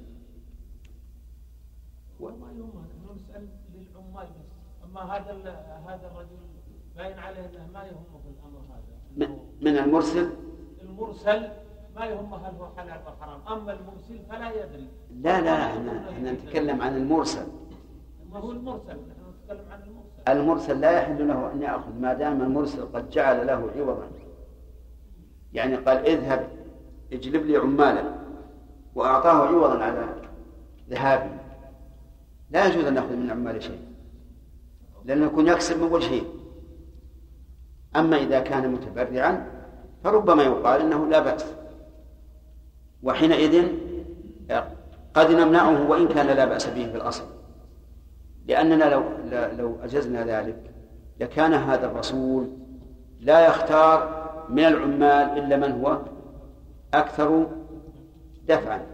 بس. 2.20 2.33
أما 4.85 5.01
هذا 5.01 5.31
ال- 5.31 5.49
هذا 5.89 6.07
الرجل 6.07 6.39
باين 6.97 7.19
عليه 7.19 7.47
أنه 7.47 7.66
ما 7.74 7.85
يهمه 7.85 8.20
الأمر 8.24 8.61
هذا. 8.70 8.76
من- 9.17 9.39
من 9.63 9.79
المرسل؟ 9.79 10.31
المرسل 10.83 11.49
ما 11.97 12.05
يهمه 12.07 12.37
هل 12.37 12.55
هو 12.61 12.67
حلال 12.77 12.91
أو 13.07 13.13
حرام. 13.21 13.59
أما 13.59 13.73
المرسل 13.73 14.19
فلا 14.31 14.51
يدري. 14.51 14.89
لا 15.11 15.41
لا 15.41 15.67
إحنا 15.67 16.11
إحنا 16.11 16.33
نتكلم 16.33 16.83
عن 16.83 16.97
المرسل. 16.97 17.47
ما 18.33 18.39
هو 18.39 18.51
المرسل؟ 18.53 18.87
نحن 18.87 19.21
نتكلم 19.45 19.65
عن 19.73 19.83
المرسل. 19.83 20.41
المرسل 20.41 20.81
لا 20.81 20.91
يحل 20.91 21.29
له 21.29 21.53
أن 21.53 21.63
يأخذ 21.63 21.93
ما 22.01 22.15
دام 22.15 22.43
المرسل 22.43 22.83
قد 22.93 23.11
جعل 23.11 23.47
له 23.47 23.71
عوضا. 23.77 24.09
يعني 25.53 25.77
قال 25.77 25.97
اذهب 26.07 26.49
اجلب 27.13 27.47
لي 27.47 27.57
عمالا. 27.57 28.05
وأعطاه 28.95 29.47
عوضا 29.47 29.85
على 29.85 30.05
ذهابه 30.91 31.31
لا 32.51 32.67
يجوز 32.67 32.85
أن 32.85 32.95
ناخذ 32.95 33.17
من 33.17 33.23
العمال 33.23 33.63
شيء 33.63 33.81
لأنه 35.05 35.27
يكون 35.27 35.47
يكسب 35.49 35.83
من 35.83 35.91
كل 35.91 36.03
شيء 36.03 36.25
أما 37.97 38.16
إذا 38.16 38.40
كان 38.40 38.73
متبرعا 38.73 39.47
فربما 40.05 40.43
يقال 40.43 40.81
إنه 40.81 41.06
لا 41.06 41.20
بأس. 41.20 41.55
وحينئذ 43.02 43.68
قد 45.14 45.31
نمنعه 45.31 45.90
وإن 45.90 46.09
كان 46.09 46.27
لا 46.27 46.44
بأس 46.44 46.66
به 46.66 46.90
في 46.90 46.97
الأصل. 46.97 47.24
لأننا 48.47 48.85
لو 48.85 49.02
لو 49.32 49.77
أجزنا 49.82 50.24
ذلك 50.24 50.70
لكان 51.20 51.52
هذا 51.52 51.86
الرسول 51.86 52.48
لا 53.20 53.47
يختار 53.47 54.27
من 54.48 54.64
العمال 54.64 55.39
إلا 55.39 55.56
من 55.56 55.73
هو 55.73 56.01
أكثر 56.94 57.47
دفعا. 58.48 58.86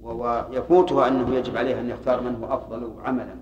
ويفوته 0.00 1.08
أنه 1.08 1.34
يجب 1.34 1.56
عليه 1.56 1.80
أن 1.80 1.90
يختار 1.90 2.20
من 2.20 2.34
هو 2.34 2.54
أفضل 2.54 2.92
عملا. 3.04 3.36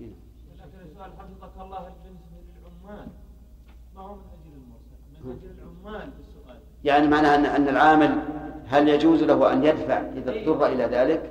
لكن 0.00 0.78
السؤال 0.84 1.10
حفظك 1.18 1.62
الله 1.62 1.88
ما 2.88 4.00
هو 4.02 4.14
من 4.14 4.22
أجل 4.22 4.52
المرسل؟ 4.54 5.24
من 5.24 5.32
أجل 5.32 5.50
العمال 5.58 6.10
بالسؤال. 6.10 6.60
يعني 6.84 7.08
معناها 7.08 7.34
أن 7.34 7.46
أن 7.46 7.68
العامل 7.68 8.22
هل 8.66 8.88
يجوز 8.88 9.22
له 9.22 9.52
أن 9.52 9.64
يدفع 9.64 9.98
إذا 9.98 10.30
اضطر 10.30 10.66
إلى 10.66 10.84
ذلك؟ 10.84 11.22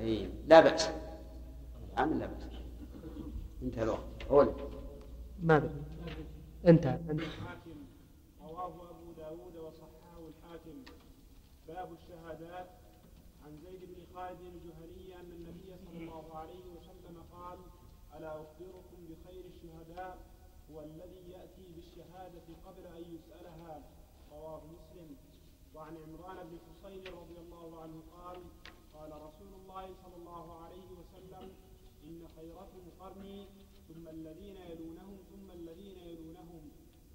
إيه. 0.00 0.28
لا 0.46 0.60
بأس. 0.60 0.90
عامل 1.96 2.18
لا 2.18 2.26
بأس. 2.26 2.48
انتهى 3.62 3.82
الوقت. 3.82 4.22
قول. 4.30 4.52
ماذا 5.42 5.70
انتهى. 6.66 6.98
انت 7.10 7.20
الحاكم. 7.20 7.70
رواه 8.42 8.66
أبو 8.66 9.12
داود 9.16 9.56
وصححه 9.56 10.18
الحاكم. 10.28 10.76
باب 11.68 11.88
الشهادات. 11.92 12.70
عن 13.44 13.58
زيد 13.64 13.80
بن 13.80 14.14
خالد 14.14 14.40
الجهني 14.40 15.20
أن 15.20 15.30
النبي 15.32 15.76
صلى 15.84 15.98
الله 15.98 16.36
عليه 16.36 16.64
وسلم 16.76 17.22
قال 17.32 17.58
ألا 18.18 18.28
أخبركم 18.28 18.98
بخير 19.08 19.44
الشهداء؟ 19.46 20.18
هو 20.70 20.80
الذي 20.80 21.30
يأتي 21.30 21.66
بالشهادة 21.76 22.46
قبل 22.66 22.86
أن 22.86 23.02
يسألها 23.14 23.82
رواه 24.32 24.62
مسلم. 24.66 25.16
وعن 25.74 25.96
عمران 25.96 26.38
بن 26.48 26.58
حسين 26.58 27.06
رضي 27.06 27.38
الله 27.38 27.80
عنه 27.82 28.02
قال 28.16 28.38
قال 28.94 29.12
رسول 29.12 29.52
الله 29.60 29.94
صلى 30.02 30.16
الله 30.16 30.46
عليه 30.62 30.88
وسلم 30.98 31.52
إن 32.04 32.28
خيركم 32.36 32.82
قرني 33.00 33.48
ثم 33.88 34.08
الذين 34.08 34.56
يلونهم 34.56 35.18
ثم 35.30 35.50
الذين 35.50 35.98
يلونهم 35.98 36.70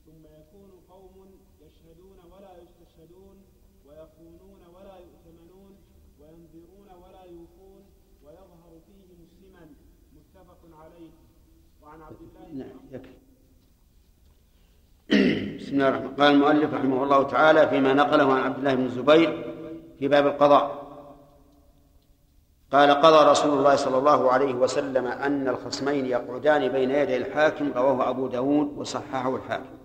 ثم 0.06 0.26
يكون 0.26 0.72
قوم 0.90 1.40
يشهدون 1.62 2.20
ولا 2.32 2.58
يستشهدون 2.58 3.38
ويخونون 3.86 4.62
ولا 4.76 4.98
يؤتمنون 4.98 5.78
وينذرون 6.20 6.90
ولا 7.04 7.24
يوفون 7.24 7.86
ويظهر 8.24 8.80
فيه 8.88 9.08
مسلما 9.24 9.76
متفق 10.16 10.78
عليه. 10.78 11.12
وعن 11.82 12.02
عبد 12.02 12.22
الله 12.22 12.48
بن 12.48 12.58
نعم 12.58 12.80
يكفي. 12.92 13.29
بسم 15.70 15.78
الله 15.78 15.90
الرحمن 15.90 16.14
قال 16.18 16.34
المؤلف 16.34 16.74
رحمه 16.74 17.04
الله 17.04 17.24
تعالى 17.24 17.68
فيما 17.68 17.94
نقله 17.94 18.34
عن 18.34 18.42
عبد 18.42 18.58
الله 18.58 18.76
بن 18.76 18.86
الزبير 18.86 19.54
في 20.00 20.08
باب 20.08 20.28
القضاء. 20.28 20.90
قال 22.72 22.92
قضى 22.92 23.32
رسول 23.32 23.58
الله 23.58 23.76
صلى 23.76 23.98
الله 23.98 24.32
عليه 24.32 24.54
وسلم 24.54 25.08
أن 25.08 25.48
الخصمين 25.48 26.06
يقعدان 26.06 26.68
بين 26.68 26.92
يدي 26.92 27.18
الحاكم 27.18 27.72
رواه 27.76 28.10
أبو 28.10 28.28
داود 28.28 28.78
وصححه 28.78 29.36
الحاكم. 29.36 29.78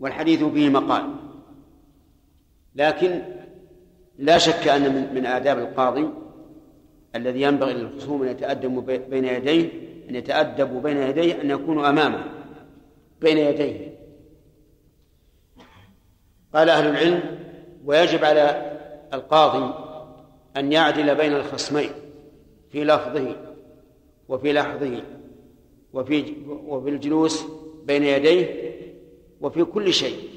والحديث 0.00 0.44
فيه 0.44 0.68
مقال. 0.68 1.14
لكن 2.74 3.22
لا 4.18 4.38
شك 4.38 4.68
أن 4.68 5.14
من, 5.14 5.26
آداب 5.26 5.58
القاضي 5.58 6.08
الذي 7.14 7.42
ينبغي 7.42 7.74
للخصوم 7.74 8.22
أن 8.22 8.28
يتأدبوا 8.28 8.82
بين 8.82 9.24
يديه 9.24 9.68
أن 10.10 10.14
يتأدبوا 10.14 10.80
بين 10.80 10.96
يديه 10.96 11.42
أن 11.42 11.50
يكونوا 11.50 11.88
أمامه. 11.88 12.35
بين 13.26 13.38
يديه. 13.38 13.98
قال 16.54 16.70
أهل 16.70 16.86
العلم 16.88 17.20
ويجب 17.84 18.24
على 18.24 18.72
القاضي 19.14 19.74
أن 20.56 20.72
يعدل 20.72 21.14
بين 21.14 21.32
الخصمين 21.32 21.90
في 22.70 22.84
لفظه 22.84 23.36
وفي 24.28 24.52
لحظه 24.52 25.02
وفي 25.92 26.34
وفي 26.46 26.88
الجلوس 26.90 27.44
بين 27.84 28.02
يديه 28.02 28.46
وفي 29.40 29.64
كل 29.64 29.92
شيء. 29.92 30.28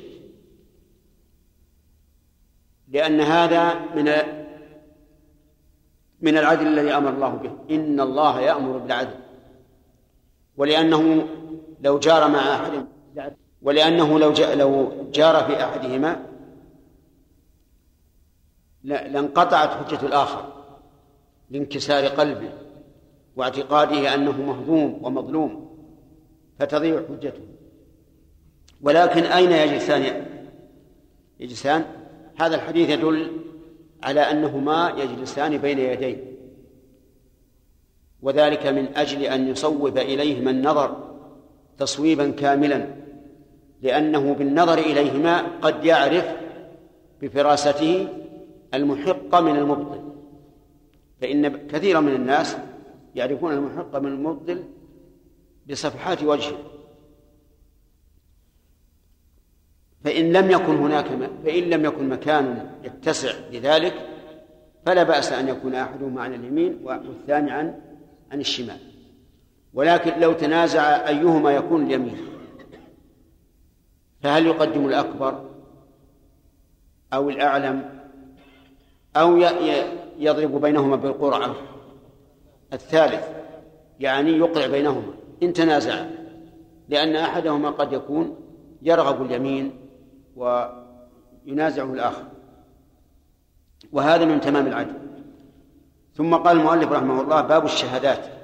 لأن 2.87 3.21
هذا 3.21 3.79
من 3.95 4.11
من 6.21 6.37
العدل 6.37 6.67
الذي 6.67 6.91
أمر 6.91 7.09
الله 7.09 7.29
به. 7.29 7.75
إن 7.75 7.99
الله 7.99 8.41
يأمر 8.41 8.77
بالعدل. 8.77 9.19
ولأنه 10.57 11.27
لو 11.81 11.99
جار 11.99 12.29
مع 12.29 12.55
أحد 12.55 12.85
ولأنه 13.61 14.19
لو 14.19 14.33
لو 14.53 14.91
جار 15.11 15.43
في 15.43 15.63
أحدهما 15.63 16.25
لانقطعت 18.83 19.69
حجة 19.69 20.05
الآخر 20.05 20.53
لانكسار 21.49 22.05
قلبه 22.05 22.51
واعتقاده 23.35 24.15
أنه 24.15 24.41
مهضوم 24.41 24.99
ومظلوم 25.05 25.69
فتضيع 26.59 27.03
حجته. 27.09 27.41
ولكن 28.81 29.23
أين 29.23 29.51
يجلسان 29.51 30.25
يجلسان؟ 31.39 31.85
هذا 32.39 32.55
الحديث 32.55 32.89
يدل 32.89 33.31
على 34.03 34.21
أنهما 34.21 34.93
يجلسان 34.97 35.57
بين 35.57 35.79
يديه 35.79 36.29
وذلك 38.21 38.65
من 38.67 38.97
أجل 38.97 39.21
أن 39.21 39.47
يصوب 39.47 39.97
إليهما 39.97 40.51
النظر 40.51 41.08
تصويبا 41.79 42.31
كاملا 42.31 42.87
لأنه 43.81 44.33
بالنظر 44.33 44.77
إليهما 44.77 45.41
قد 45.41 45.85
يعرف 45.85 46.35
بفراسته 47.21 48.07
المحق 48.73 49.35
من 49.35 49.55
المبطل. 49.55 50.13
فإن 51.21 51.67
كثيرا 51.67 51.99
من 51.99 52.15
الناس 52.15 52.57
يعرفون 53.15 53.53
المحق 53.53 53.95
من 53.95 54.11
المبطل 54.11 54.63
بصفحات 55.69 56.23
وجهه. 56.23 56.57
فإن 60.03 60.33
لم 60.33 60.51
يكن 60.51 60.75
هناك 60.75 61.05
فإن 61.45 61.63
لم 61.63 61.85
يكن 61.85 62.09
مكان 62.09 62.71
يتسع 62.83 63.31
لذلك 63.51 63.93
فلا 64.85 65.03
بأس 65.03 65.31
أن 65.31 65.47
يكون 65.47 65.75
أحدهما 65.75 66.21
عن 66.21 66.33
اليمين 66.33 66.79
والثاني 66.83 67.51
عن 67.51 67.81
عن 68.31 68.39
الشمال. 68.39 68.88
ولكن 69.73 70.19
لو 70.19 70.33
تنازع 70.33 71.07
أيهما 71.07 71.51
يكون 71.51 71.85
اليمين. 71.85 72.17
فهل 74.21 74.45
يقدم 74.45 74.85
الأكبر 74.85 75.45
أو 77.13 77.29
الأعلم 77.29 77.99
أو 79.15 79.37
يضرب 80.17 80.61
بينهما 80.61 80.95
بالقرعة؟ 80.95 81.55
الثالث 82.73 83.27
يعني 83.99 84.31
يقرع 84.31 84.67
بينهما. 84.67 85.13
إن 85.43 85.53
تنازع 85.53 86.05
لأن 86.89 87.15
أحدهما 87.15 87.69
قد 87.69 87.93
يكون 87.93 88.35
يرغب 88.81 89.21
اليمين 89.21 89.79
وينازعه 90.35 91.93
الآخر. 91.93 92.23
وهذا 93.91 94.25
من 94.25 94.41
تمام 94.41 94.67
العدل. 94.67 94.93
ثم 96.13 96.35
قال 96.35 96.57
المؤلف 96.57 96.91
رحمه 96.91 97.21
الله 97.21 97.41
باب 97.41 97.65
الشهادات. 97.65 98.38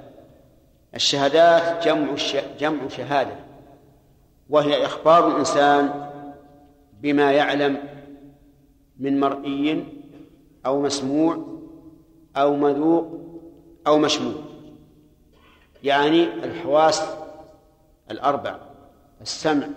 الشهادات 0.96 1.84
جمع 1.84 2.14
جمع 2.60 2.88
شهادة 2.88 3.36
وهي 4.50 4.86
إخبار 4.86 5.28
الإنسان 5.28 6.10
بما 7.00 7.32
يعلم 7.32 7.78
من 8.98 9.20
مرئي 9.20 9.84
أو 10.66 10.82
مسموع 10.82 11.46
أو 12.36 12.56
مذوق 12.56 13.20
أو 13.86 13.98
مشمول 13.98 14.34
يعني 15.82 16.24
الحواس 16.24 17.02
الأربع 18.10 18.58
السمع 19.20 19.68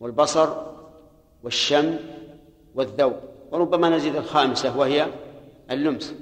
والبصر 0.00 0.48
والشم 1.42 1.96
والذوق 2.74 3.16
وربما 3.50 3.88
نزيد 3.88 4.16
الخامسة 4.16 4.78
وهي 4.78 5.06
اللمس. 5.70 6.14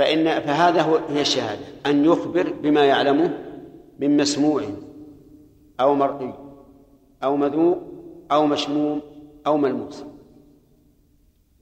فإن 0.00 0.40
فهذا 0.40 0.82
هو 0.82 0.96
هي 0.96 1.20
الشهادة 1.20 1.60
أن 1.86 2.04
يخبر 2.04 2.52
بما 2.62 2.84
يعلمه 2.84 3.38
من 3.98 4.16
مسموع 4.16 4.62
أو 5.80 5.94
مرئي 5.94 6.34
أو 7.24 7.36
مذوق 7.36 7.78
أو 8.32 8.46
مشموم 8.46 9.02
أو 9.46 9.56
ملموس. 9.56 10.04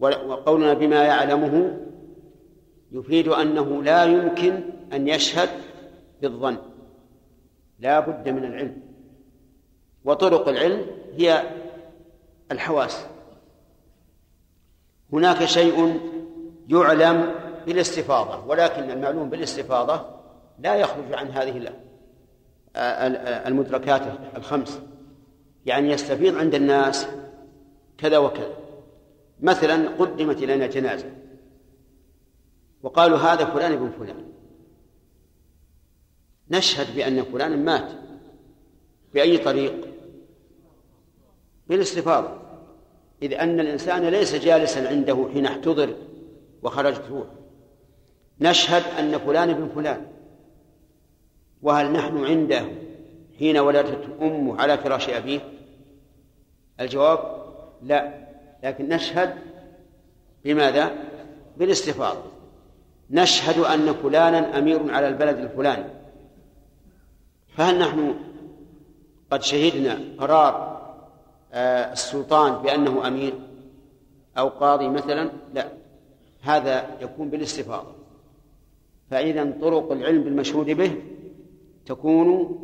وقولنا 0.01 0.75
بما 0.75 1.05
يعلمه 1.05 1.79
يفيد 2.93 3.29
أنه 3.29 3.83
لا 3.83 4.05
يمكن 4.05 4.61
أن 4.93 5.09
يشهد 5.09 5.49
بالظن. 6.23 6.57
لا 7.79 8.01
بد 8.01 8.29
من 8.29 8.45
العلم. 8.45 8.83
وطرق 10.05 10.49
العلم 10.49 10.87
هي 11.17 11.43
الحواس. 12.53 13.07
هناك 15.13 15.45
شيء 15.45 16.01
يعلم 16.69 17.48
بالاستفاضة 17.69 18.47
ولكن 18.47 18.91
المعلوم 18.91 19.31
بالاستفاضة 19.31 20.05
لا 20.59 20.75
يخرج 20.75 21.13
عن 21.13 21.29
هذه 21.29 21.73
المدركات 23.47 24.03
الخمس. 24.37 24.81
يعني 25.67 25.91
يستفيض 25.91 26.37
عند 26.37 26.55
الناس 26.55 27.07
كذا 27.99 28.19
وكذا. 28.19 28.57
مثلا 29.41 29.89
قدمت 29.89 30.43
إلينا 30.43 30.67
جنازة 30.67 31.11
وقالوا 32.83 33.19
هذا 33.19 33.45
فلان 33.45 33.73
ابن 33.73 33.91
فلان. 33.91 34.25
نشهد 36.51 36.97
بأن 36.97 37.23
فلان 37.23 37.65
مات. 37.65 37.91
بأي 39.15 39.39
طريق؟ 39.39 39.75
بالاستفاضة. 41.67 42.39
إذ 43.23 43.33
أن 43.33 43.61
الإنسان 43.61 44.05
ليس 44.05 44.35
جالسا 44.35 44.89
عنده 44.89 45.29
حين 45.33 45.47
احتضر 45.47 45.95
وخرجت 46.63 47.03
روح 47.11 47.27
نشهد 48.41 48.83
أن 48.99 49.19
فلان 49.19 49.51
ابن 49.51 49.69
فلان. 49.75 50.07
وهل 51.63 51.93
نحن 51.93 52.25
عنده 52.25 52.65
حين 53.39 53.59
ولدته 53.59 54.09
أمه 54.23 54.61
على 54.61 54.79
فراش 54.79 55.09
أبيه؟ 55.09 55.41
الجواب 56.81 57.45
لا 57.83 58.29
لكن 58.63 58.89
نشهد 58.89 59.35
بماذا؟ 60.45 60.91
بالاستفاضة 61.57 62.23
نشهد 63.11 63.59
أن 63.59 63.95
فلانا 63.95 64.59
أمير 64.59 64.95
على 64.95 65.09
البلد 65.09 65.39
الفلاني. 65.39 65.85
فهل 67.57 67.79
نحن 67.79 68.15
قد 69.31 69.43
شهدنا 69.43 69.99
قرار 70.19 70.79
آه، 71.53 71.93
السلطان 71.93 72.63
بأنه 72.63 73.07
أمير 73.07 73.35
أو 74.39 74.49
قاضي 74.49 74.89
مثلا؟ 74.89 75.31
لا. 75.55 75.69
هذا 76.43 76.87
يكون 77.01 77.31
بالاستفاضة 77.31 77.98
فإذا 79.11 79.51
طرق 79.61 79.93
العلم 79.93 80.23
بالمشهود 80.25 80.67
به 80.67 81.03
تكون 81.87 82.59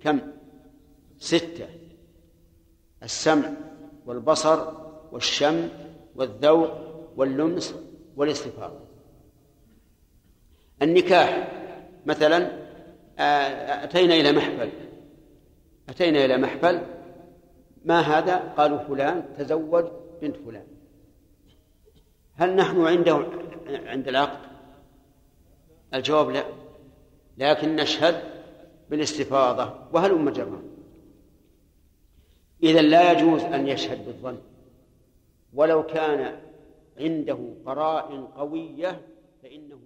كم؟ 0.00 0.20
ستة. 1.18 1.68
السمع 3.02 3.50
والبصر 4.06 4.72
والشم 5.12 5.68
والذوق 6.14 6.70
واللمس 7.16 7.74
والاستفاضة. 8.16 8.80
النكاح 10.82 11.52
مثلا 12.06 12.64
آه، 13.18 13.84
أتينا 13.84 14.14
إلى 14.14 14.32
محفل. 14.32 14.70
أتينا 15.88 16.24
إلى 16.24 16.36
محفل 16.36 16.80
ما 17.84 18.00
هذا؟ 18.00 18.36
قالوا 18.36 18.78
فلان 18.78 19.24
تزوج 19.38 19.84
بنت 20.22 20.36
فلان. 20.36 20.66
هل 22.34 22.56
نحن 22.56 22.80
عنده 22.80 23.26
عند 23.66 24.08
العقد؟ 24.08 24.53
الجواب 25.94 26.30
لا. 26.30 26.44
لكن 27.38 27.76
نشهد 27.76 28.22
بالاستفاضة 28.90 29.74
وهل 29.92 30.10
أم 30.10 30.30
جرا 30.30 30.62
إذا 32.62 32.82
لا 32.82 33.12
يجوز 33.12 33.42
أن 33.42 33.68
يشهد 33.68 34.06
بالظن. 34.06 34.38
ولو 35.54 35.86
كان 35.86 36.40
عنده 36.98 37.38
قرائن 37.66 38.24
قوية 38.26 39.00
فإنه 39.42 39.78